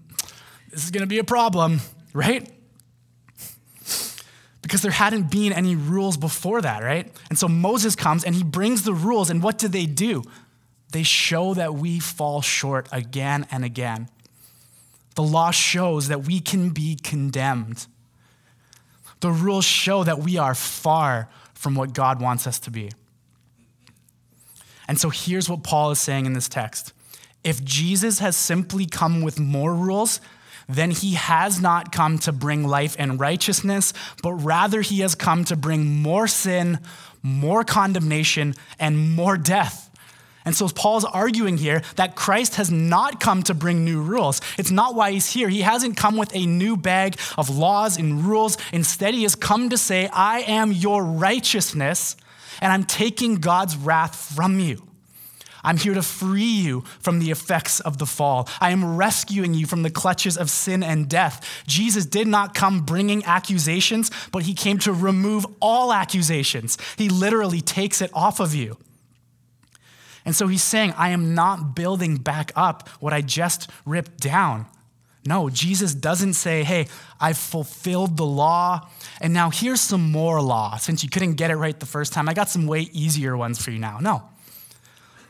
This 0.71 0.85
is 0.85 0.91
going 0.91 1.03
to 1.03 1.09
be 1.09 1.19
a 1.19 1.25
problem, 1.25 1.81
right? 2.13 2.51
Because 4.63 4.83
there 4.83 4.91
hadn't 4.91 5.31
been 5.31 5.53
any 5.53 5.77
rules 5.77 6.17
before 6.17 6.61
that, 6.63 6.83
right? 6.83 7.13
And 7.29 7.39
so 7.39 7.47
Moses 7.47 7.95
comes 7.95 8.25
and 8.25 8.35
he 8.35 8.43
brings 8.43 8.83
the 8.83 8.95
rules, 8.95 9.31
and 9.31 9.43
what 9.43 9.59
do 9.59 9.69
they 9.69 9.87
do? 9.87 10.25
They 10.91 11.03
show 11.03 11.55
that 11.55 11.75
we 11.75 12.01
fall 12.01 12.41
short 12.41 12.89
again 12.91 13.47
and 13.51 13.65
again. 13.65 14.09
The 15.17 15.23
law 15.23 15.51
shows 15.51 16.09
that 16.09 16.25
we 16.25 16.41
can 16.41 16.71
be 16.71 16.97
condemned. 17.03 17.87
The 19.21 19.31
rules 19.31 19.65
show 19.65 20.05
that 20.05 20.21
we 20.21 20.39
are 20.39 20.55
far 20.55 21.29
from 21.55 21.75
what 21.75 21.95
God 21.95 22.21
wants 22.21 22.47
us 22.47 22.59
to 22.61 22.71
be. 22.71 22.93
And 24.87 25.01
so 25.01 25.11
here's 25.11 25.51
what 25.51 25.65
Paul 25.65 25.91
is 25.91 25.99
saying 25.99 26.27
in 26.27 26.33
this 26.33 26.49
text 26.49 26.93
if 27.43 27.63
Jesus 27.65 28.19
has 28.19 28.37
simply 28.37 28.87
come 28.87 29.23
with 29.23 29.39
more 29.39 29.75
rules, 29.75 30.21
then 30.69 30.91
he 30.91 31.15
has 31.15 31.61
not 31.61 31.93
come 31.93 32.19
to 32.19 32.33
bring 32.33 32.67
life 32.67 32.97
and 32.99 33.21
righteousness, 33.21 33.93
but 34.23 34.33
rather 34.33 34.81
he 34.81 35.01
has 35.01 35.15
come 35.15 35.45
to 35.45 35.57
bring 35.57 36.03
more 36.03 36.27
sin, 36.27 36.81
more 37.23 37.63
condemnation, 37.63 38.55
and 38.81 39.15
more 39.15 39.37
death. 39.37 39.86
And 40.47 40.55
so 40.55 40.69
Paul's 40.69 41.05
arguing 41.05 41.59
here 41.59 41.83
that 41.97 42.15
Christ 42.15 42.55
has 42.55 42.71
not 42.71 43.21
come 43.21 43.43
to 43.43 43.53
bring 43.53 43.85
new 43.85 44.01
rules. 44.01 44.41
It's 44.57 44.71
not 44.71 44.95
why 44.95 45.11
he's 45.11 45.31
here. 45.31 45.49
He 45.49 45.61
hasn't 45.61 45.97
come 45.97 46.17
with 46.17 46.35
a 46.35 46.47
new 46.47 46.77
bag 46.77 47.17
of 47.37 47.51
laws 47.51 47.99
and 47.99 48.25
rules. 48.25 48.57
Instead, 48.73 49.13
he 49.13 49.25
has 49.25 49.35
come 49.35 49.69
to 49.71 49.77
say, 49.77 50.09
I 50.13 50.43
am 50.43 50.71
your 50.71 51.05
righteousness, 51.05 52.17
and 52.63 52.73
I'm 52.73 52.85
taking 52.85 53.35
God's 53.35 53.77
wrath 53.77 54.35
from 54.35 54.61
you. 54.61 54.87
I'm 55.65 55.79
here 55.79 55.95
to 55.95 56.03
free 56.03 56.43
you 56.45 56.83
from 57.01 57.19
the 57.19 57.33
effects 57.33 57.81
of 57.81 57.99
the 57.99 58.07
fall. 58.07 58.49
I 58.61 58.71
am 58.71 58.97
rescuing 58.97 59.53
you 59.53 59.67
from 59.67 59.83
the 59.83 59.91
clutches 59.91 60.37
of 60.37 60.49
sin 60.49 60.85
and 60.85 61.09
death. 61.09 61.65
Jesus 61.67 62.07
did 62.07 62.29
not 62.29 62.55
come 62.55 62.83
bringing 62.83 63.25
accusations, 63.25 64.13
but 64.31 64.45
he 64.45 64.55
came 64.55 64.79
to 64.79 64.93
remove 64.93 65.45
all 65.61 65.93
accusations. 65.93 66.79
He 66.97 67.09
literally 67.09 67.61
takes 67.61 68.01
it 68.01 68.13
off 68.15 68.39
of 68.39 68.55
you. 68.55 68.79
And 70.27 70.37
so 70.37 70.49
he's 70.49 70.63
saying, 70.63 70.93
I 70.99 71.11
am 71.11 71.35
not 71.35 71.75
building 71.75 72.17
back 72.17 72.53
up 72.55 72.89
what 73.01 73.15
I 73.15 73.23
just 73.23 73.71
ripped 73.87 74.21
down. 74.21 74.67
No, 75.25 75.49
Jesus 75.49 75.95
doesn't 75.95 76.35
say, 76.35 76.63
hey, 76.63 76.89
I've 77.21 77.39
fulfilled 77.39 78.17
the 78.17 78.27
law, 78.27 78.89
and 79.21 79.33
now 79.33 79.51
here's 79.51 79.81
some 79.81 80.13
more 80.13 80.41
law. 80.43 80.77
Since 80.77 81.03
you 81.03 81.11
couldn't 81.11 81.35
get 81.35 81.51
it 81.51 81.57
right 81.57 81.79
the 81.79 81.87
first 81.87 82.13
time, 82.13 82.29
I 82.29 82.35
got 82.35 82.49
some 82.49 82.67
way 82.67 82.83
easier 82.93 83.37
ones 83.37 83.63
for 83.63 83.71
you 83.71 83.79
now. 83.79 83.99
No. 84.01 84.23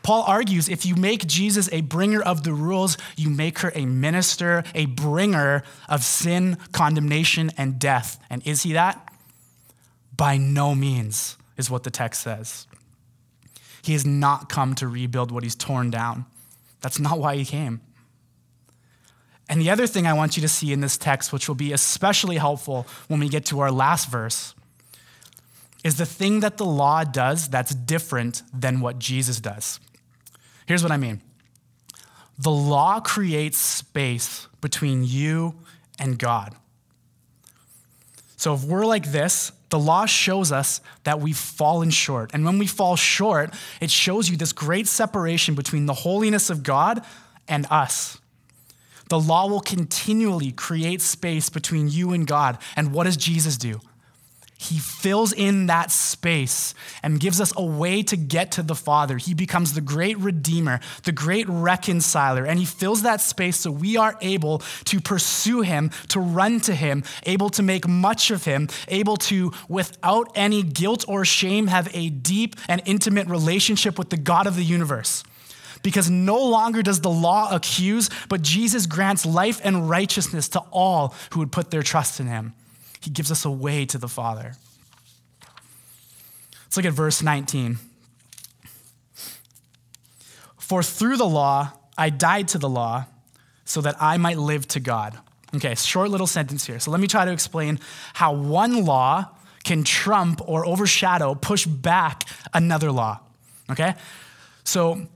Paul 0.03 0.23
argues 0.23 0.69
if 0.69 0.85
you 0.85 0.95
make 0.95 1.27
Jesus 1.27 1.67
a 1.71 1.81
bringer 1.81 2.21
of 2.21 2.43
the 2.43 2.53
rules, 2.53 2.97
you 3.15 3.29
make 3.29 3.59
her 3.59 3.71
a 3.75 3.85
minister, 3.85 4.63
a 4.73 4.85
bringer 4.85 5.63
of 5.89 6.03
sin, 6.03 6.57
condemnation, 6.71 7.51
and 7.57 7.77
death. 7.77 8.19
And 8.29 8.45
is 8.47 8.63
he 8.63 8.73
that? 8.73 9.13
By 10.15 10.37
no 10.37 10.75
means, 10.75 11.37
is 11.57 11.69
what 11.69 11.83
the 11.83 11.91
text 11.91 12.21
says. 12.21 12.67
He 13.87 13.93
has 13.93 14.05
not 14.05 14.49
come 14.49 14.75
to 14.75 14.87
rebuild 14.87 15.31
what 15.31 15.43
he's 15.43 15.55
torn 15.55 15.89
down. 15.89 16.25
That's 16.81 16.99
not 16.99 17.19
why 17.19 17.37
he 17.37 17.45
came. 17.45 17.79
And 19.47 19.61
the 19.61 19.69
other 19.69 19.87
thing 19.87 20.05
I 20.05 20.11
want 20.11 20.35
you 20.35 20.41
to 20.41 20.49
see 20.49 20.73
in 20.73 20.81
this 20.81 20.97
text, 20.97 21.31
which 21.31 21.47
will 21.47 21.55
be 21.55 21.71
especially 21.71 22.35
helpful 22.35 22.85
when 23.07 23.21
we 23.21 23.29
get 23.29 23.45
to 23.45 23.61
our 23.61 23.71
last 23.71 24.09
verse, 24.09 24.53
is 25.85 25.95
the 25.95 26.05
thing 26.05 26.41
that 26.41 26.57
the 26.57 26.65
law 26.65 27.05
does 27.05 27.47
that's 27.47 27.73
different 27.73 28.43
than 28.53 28.81
what 28.81 28.99
Jesus 28.99 29.39
does. 29.39 29.79
Here's 30.65 30.83
what 30.83 30.91
I 30.91 30.97
mean 30.97 31.21
the 32.37 32.51
law 32.51 32.99
creates 32.99 33.57
space 33.57 34.49
between 34.59 35.05
you 35.05 35.55
and 35.97 36.19
God. 36.19 36.53
So 38.35 38.53
if 38.53 38.65
we're 38.65 38.85
like 38.85 39.13
this, 39.13 39.53
the 39.69 39.79
law 39.79 40.05
shows 40.05 40.51
us 40.51 40.81
that 41.03 41.19
we've 41.19 41.37
fallen 41.37 41.89
short. 41.89 42.31
And 42.33 42.45
when 42.45 42.57
we 42.57 42.67
fall 42.67 42.95
short, 42.95 43.53
it 43.81 43.91
shows 43.91 44.29
you 44.29 44.37
this 44.37 44.53
great 44.53 44.87
separation 44.87 45.55
between 45.55 45.85
the 45.85 45.93
holiness 45.93 46.49
of 46.49 46.63
God 46.63 47.03
and 47.47 47.65
us. 47.69 48.17
The 49.09 49.19
law 49.19 49.47
will 49.47 49.61
continually 49.61 50.51
create 50.51 51.01
space 51.01 51.49
between 51.49 51.89
you 51.89 52.13
and 52.13 52.27
God. 52.27 52.57
And 52.75 52.93
what 52.93 53.05
does 53.05 53.17
Jesus 53.17 53.57
do? 53.57 53.79
He 54.59 54.79
fills 54.79 55.33
in 55.33 55.67
that 55.67 55.91
space 55.91 56.73
and 57.03 57.19
gives 57.19 57.39
us 57.39 57.53
a 57.55 57.63
way 57.63 58.01
to 58.01 58.17
get 58.17 58.51
to 58.53 58.63
the 58.63 58.73
Father. 58.73 59.17
He 59.17 59.35
becomes 59.35 59.73
the 59.73 59.81
great 59.81 60.17
Redeemer, 60.17 60.79
the 61.03 61.11
great 61.11 61.47
reconciler, 61.47 62.43
and 62.43 62.57
He 62.57 62.65
fills 62.65 63.03
that 63.03 63.21
space 63.21 63.57
so 63.57 63.71
we 63.71 63.97
are 63.97 64.17
able 64.19 64.59
to 64.85 64.99
pursue 64.99 65.61
Him, 65.61 65.91
to 66.09 66.19
run 66.19 66.59
to 66.61 66.73
Him, 66.73 67.03
able 67.27 67.51
to 67.51 67.61
make 67.61 67.87
much 67.87 68.31
of 68.31 68.45
Him, 68.45 68.67
able 68.87 69.15
to, 69.17 69.53
without 69.69 70.31
any 70.33 70.63
guilt 70.63 71.05
or 71.07 71.23
shame, 71.23 71.67
have 71.67 71.89
a 71.93 72.09
deep 72.09 72.55
and 72.67 72.81
intimate 72.85 73.27
relationship 73.27 73.99
with 73.99 74.09
the 74.09 74.17
God 74.17 74.47
of 74.47 74.55
the 74.55 74.65
universe. 74.65 75.23
Because 75.83 76.09
no 76.09 76.43
longer 76.43 76.81
does 76.81 77.01
the 77.01 77.11
law 77.11 77.53
accuse, 77.53 78.09
but 78.27 78.41
Jesus 78.41 78.87
grants 78.87 79.23
life 79.23 79.61
and 79.63 79.87
righteousness 79.87 80.49
to 80.49 80.59
all 80.71 81.13
who 81.31 81.41
would 81.41 81.51
put 81.51 81.69
their 81.69 81.83
trust 81.83 82.19
in 82.19 82.25
Him. 82.25 82.55
He 83.07 83.11
gives 83.11 83.31
us 83.31 83.45
a 83.45 83.49
way 83.49 83.85
to 83.85 83.97
the 83.97 84.09
Father. 84.09 84.51
Let's 86.65 86.75
look 86.75 86.85
at 86.85 86.91
verse 86.91 87.23
19. 87.23 87.77
For 90.57 90.83
through 90.83 91.15
the 91.15 91.25
law, 91.25 91.71
I 91.97 92.09
died 92.09 92.49
to 92.49 92.57
the 92.57 92.67
law 92.67 93.05
so 93.63 93.79
that 93.79 93.95
I 94.01 94.17
might 94.17 94.37
live 94.37 94.67
to 94.67 94.81
God. 94.81 95.17
Okay, 95.55 95.73
short 95.75 96.09
little 96.09 96.27
sentence 96.27 96.65
here. 96.65 96.81
So 96.81 96.91
let 96.91 96.99
me 96.99 97.07
try 97.07 97.23
to 97.23 97.31
explain 97.31 97.79
how 98.13 98.33
one 98.33 98.83
law 98.83 99.29
can 99.63 99.85
trump 99.85 100.41
or 100.45 100.65
overshadow, 100.65 101.33
push 101.33 101.65
back 101.65 102.23
another 102.53 102.91
law. 102.91 103.21
Okay? 103.71 103.95
So 104.65 105.07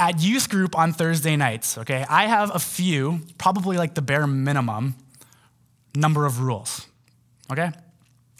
at 0.00 0.20
youth 0.20 0.48
group 0.50 0.76
on 0.76 0.92
Thursday 0.92 1.36
nights, 1.36 1.78
okay, 1.78 2.04
I 2.10 2.26
have 2.26 2.52
a 2.52 2.58
few, 2.58 3.20
probably 3.38 3.76
like 3.76 3.94
the 3.94 4.02
bare 4.02 4.26
minimum 4.26 4.96
number 5.94 6.26
of 6.26 6.40
rules 6.40 6.88
okay? 7.50 7.70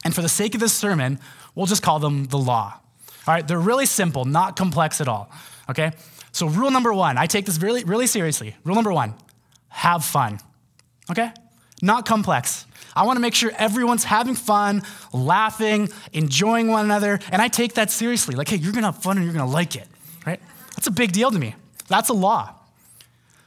And 0.04 0.14
for 0.14 0.22
the 0.22 0.28
sake 0.28 0.54
of 0.54 0.60
this 0.60 0.72
sermon, 0.72 1.18
we'll 1.54 1.66
just 1.66 1.82
call 1.82 1.98
them 1.98 2.26
the 2.26 2.38
law. 2.38 2.80
All 3.26 3.34
right, 3.34 3.46
they're 3.46 3.58
really 3.58 3.86
simple, 3.86 4.24
not 4.24 4.56
complex 4.56 5.00
at 5.00 5.08
all. 5.08 5.30
Okay? 5.68 5.92
So, 6.32 6.48
rule 6.48 6.70
number 6.70 6.92
one, 6.92 7.18
I 7.18 7.26
take 7.26 7.46
this 7.46 7.60
really, 7.60 7.84
really 7.84 8.06
seriously. 8.06 8.56
Rule 8.64 8.74
number 8.74 8.92
one 8.92 9.14
have 9.68 10.04
fun. 10.04 10.38
Okay? 11.10 11.30
Not 11.82 12.06
complex. 12.06 12.66
I 12.94 13.04
want 13.04 13.16
to 13.16 13.20
make 13.20 13.34
sure 13.34 13.52
everyone's 13.56 14.04
having 14.04 14.34
fun, 14.34 14.82
laughing, 15.12 15.88
enjoying 16.12 16.68
one 16.68 16.84
another, 16.84 17.20
and 17.30 17.40
I 17.40 17.48
take 17.48 17.74
that 17.74 17.90
seriously. 17.90 18.34
Like, 18.34 18.48
hey, 18.48 18.56
you're 18.56 18.72
to 18.72 18.92
have 18.92 19.02
fun 19.02 19.16
and 19.16 19.24
you're 19.24 19.34
to 19.46 19.52
like 19.52 19.76
it, 19.76 19.86
right? 20.26 20.40
That's 20.76 20.86
a 20.86 20.92
big 20.92 21.12
deal 21.12 21.30
to 21.30 21.38
me. 21.38 21.54
That's 21.88 22.08
a 22.08 22.14
law. 22.14 22.54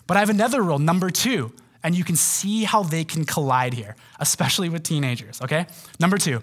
But 0.07 0.17
I 0.17 0.21
have 0.21 0.29
another 0.29 0.61
rule, 0.61 0.79
number 0.79 1.09
two, 1.09 1.51
and 1.83 1.95
you 1.95 2.03
can 2.03 2.15
see 2.15 2.63
how 2.63 2.83
they 2.83 3.03
can 3.03 3.25
collide 3.25 3.73
here, 3.73 3.95
especially 4.19 4.69
with 4.69 4.83
teenagers, 4.83 5.41
okay? 5.41 5.67
Number 5.99 6.17
two, 6.17 6.41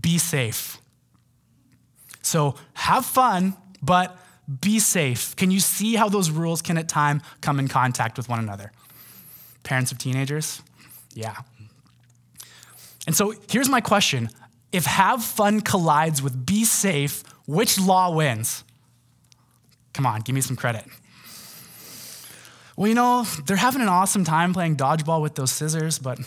be 0.00 0.18
safe. 0.18 0.78
So 2.22 2.54
have 2.74 3.04
fun, 3.04 3.56
but 3.82 4.18
be 4.60 4.78
safe. 4.78 5.36
Can 5.36 5.50
you 5.50 5.60
see 5.60 5.94
how 5.94 6.08
those 6.08 6.30
rules 6.30 6.62
can 6.62 6.78
at 6.78 6.88
time 6.88 7.20
come 7.40 7.58
in 7.58 7.68
contact 7.68 8.16
with 8.16 8.28
one 8.28 8.38
another? 8.38 8.72
Parents 9.62 9.92
of 9.92 9.98
teenagers? 9.98 10.62
Yeah. 11.14 11.36
And 13.06 13.14
so 13.14 13.34
here's 13.50 13.68
my 13.68 13.80
question. 13.80 14.30
If 14.72 14.84
have 14.84 15.22
fun 15.24 15.60
collides 15.60 16.22
with 16.22 16.46
be 16.46 16.64
safe, 16.64 17.22
which 17.46 17.78
law 17.78 18.14
wins? 18.14 18.64
Come 19.94 20.06
on, 20.06 20.20
give 20.20 20.34
me 20.34 20.40
some 20.40 20.56
credit. 20.56 20.84
Well, 22.78 22.86
you 22.86 22.94
know, 22.94 23.24
they're 23.44 23.56
having 23.56 23.82
an 23.82 23.88
awesome 23.88 24.22
time 24.22 24.54
playing 24.54 24.76
dodgeball 24.76 25.20
with 25.20 25.34
those 25.34 25.50
scissors, 25.50 25.98
but 25.98 26.20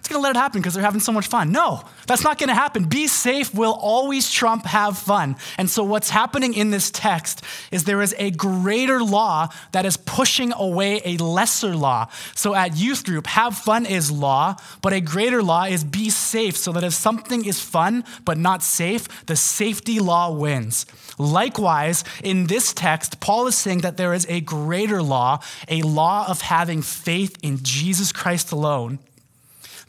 it's 0.00 0.08
gonna 0.08 0.22
let 0.22 0.30
it 0.30 0.38
happen 0.38 0.62
because 0.62 0.72
they're 0.72 0.82
having 0.82 1.00
so 1.00 1.12
much 1.12 1.26
fun. 1.26 1.52
No, 1.52 1.82
that's 2.06 2.24
not 2.24 2.38
gonna 2.38 2.54
happen. 2.54 2.84
Be 2.84 3.06
safe 3.06 3.54
will 3.54 3.74
always 3.74 4.32
trump 4.32 4.64
have 4.64 4.96
fun. 4.96 5.36
And 5.58 5.68
so, 5.68 5.84
what's 5.84 6.08
happening 6.08 6.54
in 6.54 6.70
this 6.70 6.90
text 6.90 7.44
is 7.70 7.84
there 7.84 8.00
is 8.00 8.14
a 8.16 8.30
greater 8.30 9.04
law 9.04 9.50
that 9.72 9.84
is 9.84 9.98
pushing 9.98 10.54
away 10.54 11.02
a 11.04 11.18
lesser 11.18 11.76
law. 11.76 12.08
So, 12.34 12.54
at 12.54 12.78
youth 12.78 13.04
group, 13.04 13.26
have 13.26 13.58
fun 13.58 13.84
is 13.84 14.10
law, 14.10 14.56
but 14.80 14.94
a 14.94 15.02
greater 15.02 15.42
law 15.42 15.64
is 15.64 15.84
be 15.84 16.08
safe 16.08 16.56
so 16.56 16.72
that 16.72 16.82
if 16.82 16.94
something 16.94 17.44
is 17.44 17.60
fun 17.60 18.02
but 18.24 18.38
not 18.38 18.62
safe, 18.62 19.26
the 19.26 19.36
safety 19.36 20.00
law 20.00 20.32
wins. 20.32 20.86
Likewise, 21.18 22.04
in 22.24 22.46
this 22.46 22.72
text, 22.72 23.20
Paul 23.20 23.46
is 23.48 23.54
saying 23.54 23.82
that 23.82 23.98
there 23.98 24.14
is 24.14 24.24
a 24.30 24.40
greater 24.40 25.02
law, 25.02 25.40
a 25.68 25.82
law 25.82 26.26
of 26.26 26.40
having 26.40 26.80
faith 26.80 27.36
in 27.42 27.58
Jesus 27.62 28.12
Christ 28.12 28.50
alone 28.50 28.98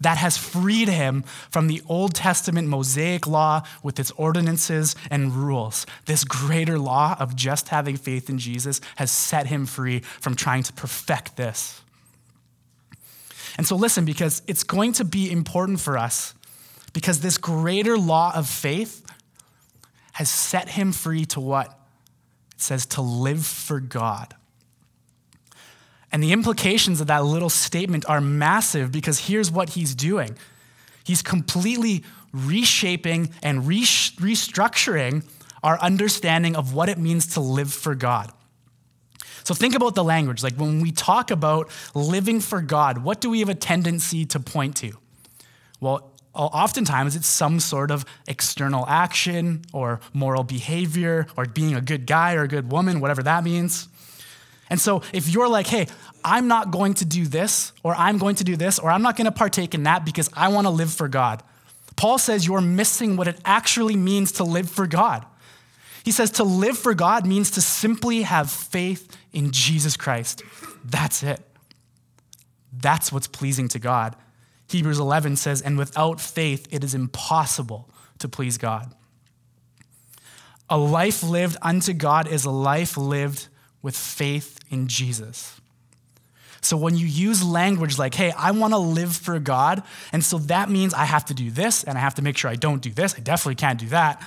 that 0.01 0.17
has 0.17 0.38
freed 0.38 0.89
him 0.89 1.24
from 1.50 1.67
the 1.67 1.81
Old 1.88 2.13
Testament 2.13 2.67
Mosaic 2.67 3.25
law 3.27 3.63
with 3.81 4.00
its 4.00 4.12
ordinances 4.12 4.96
and 5.10 5.34
rules. 5.34 5.86
This 6.05 6.24
greater 6.24 6.77
law 6.77 7.15
of 7.20 7.36
just 7.36 7.70
having 7.70 7.98
faith 7.98 8.29
in 8.29 8.38
Jesus 8.38 8.81
has 8.98 9.12
set 9.12 9.48
him 9.48 9.65
free 9.65 10.00
from 10.00 10.36
trying 10.36 10.63
to 10.63 10.74
perfect 10.74 11.38
this. 11.38 11.81
And 13.58 13.67
so, 13.67 13.75
listen, 13.75 14.05
because 14.05 14.41
it's 14.48 14.63
going 14.63 14.93
to 14.93 15.05
be 15.05 15.31
important 15.31 15.79
for 15.79 15.98
us, 15.98 16.34
because 16.93 17.22
this 17.22 17.38
greater 17.38 17.98
law 17.98 18.31
of 18.36 18.48
faith 18.48 19.05
has 20.13 20.29
set 20.29 20.70
him 20.70 20.91
free 20.91 21.25
to 21.25 21.39
what? 21.39 21.67
It 22.55 22.62
says 22.62 22.86
to 22.88 23.01
live 23.01 23.46
for 23.46 23.79
God. 23.79 24.36
And 26.12 26.22
the 26.22 26.34
implications 26.34 27.00
of 27.00 27.08
that 27.08 27.24
little 27.24 27.50
statement 27.50 28.06
are 28.08 28.20
massive 28.20 28.91
because 28.91 29.20
here's 29.20 29.50
what 29.50 29.70
he's 29.70 29.96
doing 29.96 30.38
he's 31.03 31.22
completely 31.22 32.03
reshaping 32.34 33.34
and 33.41 33.68
re- 33.68 33.82
restructuring 33.82 35.25
our 35.63 35.80
understanding 35.80 36.56
of 36.56 36.74
what 36.74 36.89
it 36.89 36.98
means 36.98 37.34
to 37.34 37.39
live 37.39 37.72
for 37.72 37.96
God. 37.96 38.32
So 39.44 39.53
think 39.53 39.75
about 39.75 39.96
the 39.96 40.03
language. 40.03 40.44
Like 40.44 40.56
when 40.56 40.82
we 40.82 40.91
talk 40.91 41.32
about 41.32 41.70
living 41.96 42.39
for 42.39 42.62
God, 42.62 43.00
what 43.00 43.22
do 43.22 43.30
we 43.30 43.39
have 43.39 43.50
a 43.50 43.56
tendency 43.56 44.25
to 44.27 44.39
point 44.39 44.77
to? 44.77 44.94
Well, 45.80 46.12
oftentimes 46.34 47.15
it's 47.15 47.27
some 47.27 47.60
sort 47.60 47.91
of 47.91 48.06
external 48.27 48.86
action 48.88 49.63
or 49.74 50.00
moral 50.13 50.44
behavior 50.44 51.28
or 51.36 51.45
being 51.45 51.76
a 51.76 51.82
good 51.82 52.06
guy 52.06 52.36
or 52.36 52.43
a 52.43 52.47
good 52.47 52.71
woman, 52.71 53.00
whatever 53.00 53.24
that 53.24 53.43
means. 53.43 53.88
And 54.71 54.79
so 54.79 55.03
if 55.13 55.27
you're 55.27 55.49
like, 55.49 55.67
hey, 55.67 55.88
I'm 56.23 56.47
not 56.47 56.71
going 56.71 56.93
to 56.95 57.05
do 57.05 57.27
this, 57.27 57.73
or 57.84 57.93
I'm 57.93 58.17
going 58.17 58.36
to 58.36 58.43
do 58.45 58.55
this, 58.55 58.79
or 58.79 58.89
I'm 58.89 59.01
not 59.01 59.17
going 59.17 59.25
to 59.25 59.31
partake 59.31 59.75
in 59.75 59.84
that 59.84 60.05
because 60.05 60.29
I 60.34 60.47
want 60.47 60.65
to 60.65 60.71
live 60.71 60.91
for 60.91 61.10
God, 61.10 61.43
Paul 61.97 62.17
says 62.17 62.47
you're 62.47 62.62
missing 62.62 63.17
what 63.17 63.27
it 63.27 63.38
actually 63.43 63.97
means 63.97 64.31
to 64.34 64.45
live 64.45 64.69
for 64.69 64.88
God. 64.88 65.25
He 66.05 66.12
says 66.12 66.31
to 66.31 66.43
live 66.43 66.77
for 66.77 66.93
God 66.93 67.27
means 67.27 67.51
to 67.51 67.62
simply 67.62 68.21
have 68.21 68.49
faith 68.49 69.15
in 69.34 69.51
Jesus 69.51 69.97
Christ. 69.97 70.41
That's 70.86 71.21
it. 71.21 71.41
That's 72.71 73.12
what's 73.12 73.27
pleasing 73.27 73.67
to 73.69 73.79
God. 73.79 74.15
Hebrews 74.69 74.99
11 74.99 75.36
says, 75.36 75.62
and 75.62 75.77
without 75.77 76.21
faith, 76.21 76.65
it 76.71 76.81
is 76.81 76.95
impossible 76.95 77.89
to 78.19 78.29
please 78.29 78.57
God. 78.57 78.93
A 80.69 80.77
life 80.77 81.23
lived 81.23 81.57
unto 81.62 81.91
God 81.91 82.29
is 82.29 82.45
a 82.45 82.51
life 82.51 82.95
lived 82.95 83.49
with 83.82 83.96
faith 83.96 84.60
in 84.70 84.88
Jesus. 84.88 85.60
So 86.62 86.78
when 86.78 86.96
you 86.96 87.08
use 87.08 87.44
language 87.44 87.98
like, 87.98 88.13
hey, 88.13 88.32
I 88.38 88.52
want 88.52 88.74
to 88.74 88.78
live 88.78 89.15
for 89.15 89.39
God, 89.39 89.82
and 90.13 90.24
so 90.24 90.38
that 90.38 90.70
means 90.70 90.94
I 90.94 91.06
have 91.06 91.26
to 91.26 91.34
do 91.34 91.50
this, 91.50 91.84
and 91.84 91.98
I 91.98 92.02
have 92.02 92.15
to 92.15 92.22
make 92.22 92.38
sure 92.38 92.52
I 92.52 92.56
don't 92.56 92.82
do 92.82 92.91
this, 92.91 93.15
I 93.15 93.20
definitely 93.20 93.56
can't 93.56 93.80
do 93.80 93.88
that. 93.88 94.24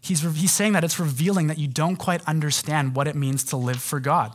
He's, 0.00 0.20
he's 0.20 0.52
saying 0.52 0.72
that 0.72 0.84
it's 0.84 0.98
revealing 0.98 1.46
that 1.46 1.58
you 1.58 1.68
don't 1.68 1.96
quite 1.96 2.22
understand 2.26 2.96
what 2.96 3.06
it 3.06 3.14
means 3.14 3.44
to 3.44 3.56
live 3.56 3.80
for 3.80 4.00
God. 4.00 4.32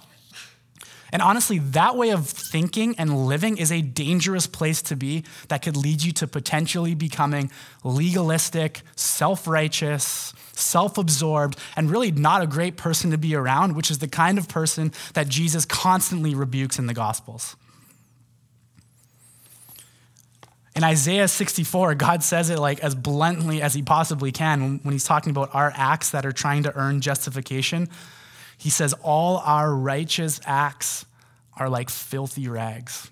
And 1.11 1.21
honestly, 1.21 1.59
that 1.59 1.95
way 1.95 2.09
of 2.09 2.27
thinking 2.27 2.95
and 2.97 3.27
living 3.27 3.57
is 3.57 3.71
a 3.71 3.81
dangerous 3.81 4.47
place 4.47 4.81
to 4.83 4.95
be 4.95 5.23
that 5.47 5.61
could 5.61 5.77
lead 5.77 6.01
you 6.01 6.11
to 6.13 6.27
potentially 6.27 6.95
becoming 6.95 7.51
legalistic, 7.83 8.81
self 8.95 9.47
righteous, 9.47 10.33
self 10.53 10.97
absorbed, 10.97 11.57
and 11.75 11.89
really 11.89 12.11
not 12.11 12.41
a 12.41 12.47
great 12.47 12.77
person 12.77 13.11
to 13.11 13.17
be 13.17 13.35
around, 13.35 13.75
which 13.75 13.91
is 13.91 13.99
the 13.99 14.07
kind 14.07 14.37
of 14.37 14.47
person 14.47 14.91
that 15.13 15.27
Jesus 15.27 15.65
constantly 15.65 16.35
rebukes 16.35 16.79
in 16.79 16.87
the 16.87 16.93
Gospels. 16.93 17.55
In 20.75 20.83
Isaiah 20.83 21.27
64, 21.27 21.95
God 21.95 22.23
says 22.23 22.49
it 22.49 22.57
like 22.57 22.79
as 22.79 22.95
bluntly 22.95 23.61
as 23.61 23.75
he 23.75 23.83
possibly 23.83 24.31
can 24.31 24.79
when 24.81 24.91
he's 24.91 25.03
talking 25.03 25.29
about 25.29 25.53
our 25.53 25.71
acts 25.75 26.09
that 26.11 26.25
are 26.25 26.31
trying 26.31 26.63
to 26.63 26.75
earn 26.75 26.99
justification. 26.99 27.89
He 28.57 28.71
says, 28.71 28.93
All 29.03 29.37
our 29.37 29.73
righteous 29.73 30.39
acts 30.45 31.05
are 31.57 31.69
like 31.69 31.89
filthy 31.89 32.47
rags. 32.47 33.11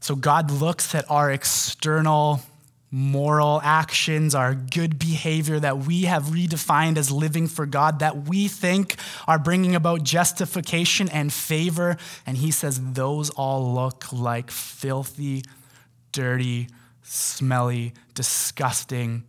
So 0.00 0.16
God 0.16 0.50
looks 0.50 0.94
at 0.94 1.08
our 1.08 1.30
external 1.30 2.40
moral 2.90 3.60
actions, 3.62 4.34
our 4.34 4.54
good 4.54 4.98
behavior 4.98 5.60
that 5.60 5.78
we 5.78 6.02
have 6.02 6.24
redefined 6.24 6.96
as 6.96 7.10
living 7.10 7.46
for 7.46 7.64
God, 7.66 8.00
that 8.00 8.28
we 8.28 8.48
think 8.48 8.96
are 9.28 9.38
bringing 9.38 9.76
about 9.76 10.02
justification 10.02 11.08
and 11.10 11.32
favor. 11.32 11.96
And 12.26 12.36
he 12.36 12.50
says 12.50 12.80
those 12.92 13.30
all 13.30 13.74
look 13.74 14.12
like 14.12 14.50
filthy, 14.50 15.44
dirty, 16.10 16.68
smelly, 17.02 17.92
disgusting 18.14 19.24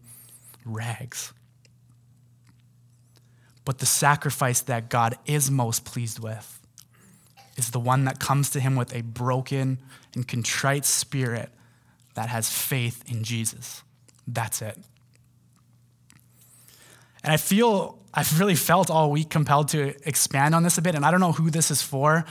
rags. 0.65 1.34
But 3.63 3.78
the 3.78 3.86
sacrifice 3.86 4.62
that 4.62 4.89
God 4.89 5.17
is 5.28 5.52
most 5.52 5.86
pleased 5.86 6.19
with 6.19 6.60
is 7.58 7.69
the 7.69 7.80
one 7.80 8.06
that 8.06 8.19
comes 8.19 8.50
to 8.52 8.60
him 8.60 8.76
with 8.76 8.95
a 8.95 9.02
broken 9.02 9.80
and 10.15 10.28
contrite 10.28 10.84
spirit 10.84 11.52
that 12.13 12.30
has 12.30 12.50
faith 12.50 13.04
in 13.10 13.24
Jesus. 13.24 13.84
That's 14.28 14.62
it. 14.62 14.78
And 17.24 17.32
I 17.32 17.38
feel, 17.38 18.00
I've 18.13 18.39
really 18.39 18.56
felt 18.56 18.89
all 18.89 19.12
week 19.12 19.30
compelled 19.30 19.69
to 19.69 19.95
expand 20.08 20.56
on 20.56 20.63
this 20.63 20.78
a 20.78 20.82
bit. 20.82 20.95
And 20.95 21.06
I 21.06 21.12
don't 21.12 21.19
know 21.19 21.32
who 21.32 21.50
this 21.50 21.69
is 21.71 21.82
for 21.82 22.26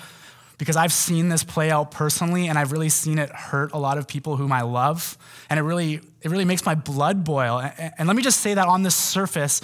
because 0.59 0.77
I've 0.77 0.93
seen 0.93 1.29
this 1.29 1.45
play 1.45 1.71
out 1.71 1.91
personally 1.91 2.49
and 2.49 2.59
I've 2.59 2.73
really 2.73 2.89
seen 2.89 3.19
it 3.19 3.31
hurt 3.31 3.73
a 3.73 3.79
lot 3.79 3.99
of 3.99 4.07
people 4.07 4.37
whom 4.37 4.53
I 4.53 4.63
love. 4.63 5.17
And 5.49 5.59
it 5.59 5.63
really, 5.63 6.01
it 6.23 6.31
really 6.31 6.45
makes 6.45 6.67
my 6.67 6.75
blood 6.75 7.25
boil. 7.25 7.61
And 7.61 8.07
let 8.07 8.17
me 8.17 8.23
just 8.23 8.41
say 8.41 8.55
that 8.55 8.69
on 8.69 8.83
the 8.83 8.91
surface, 8.91 9.63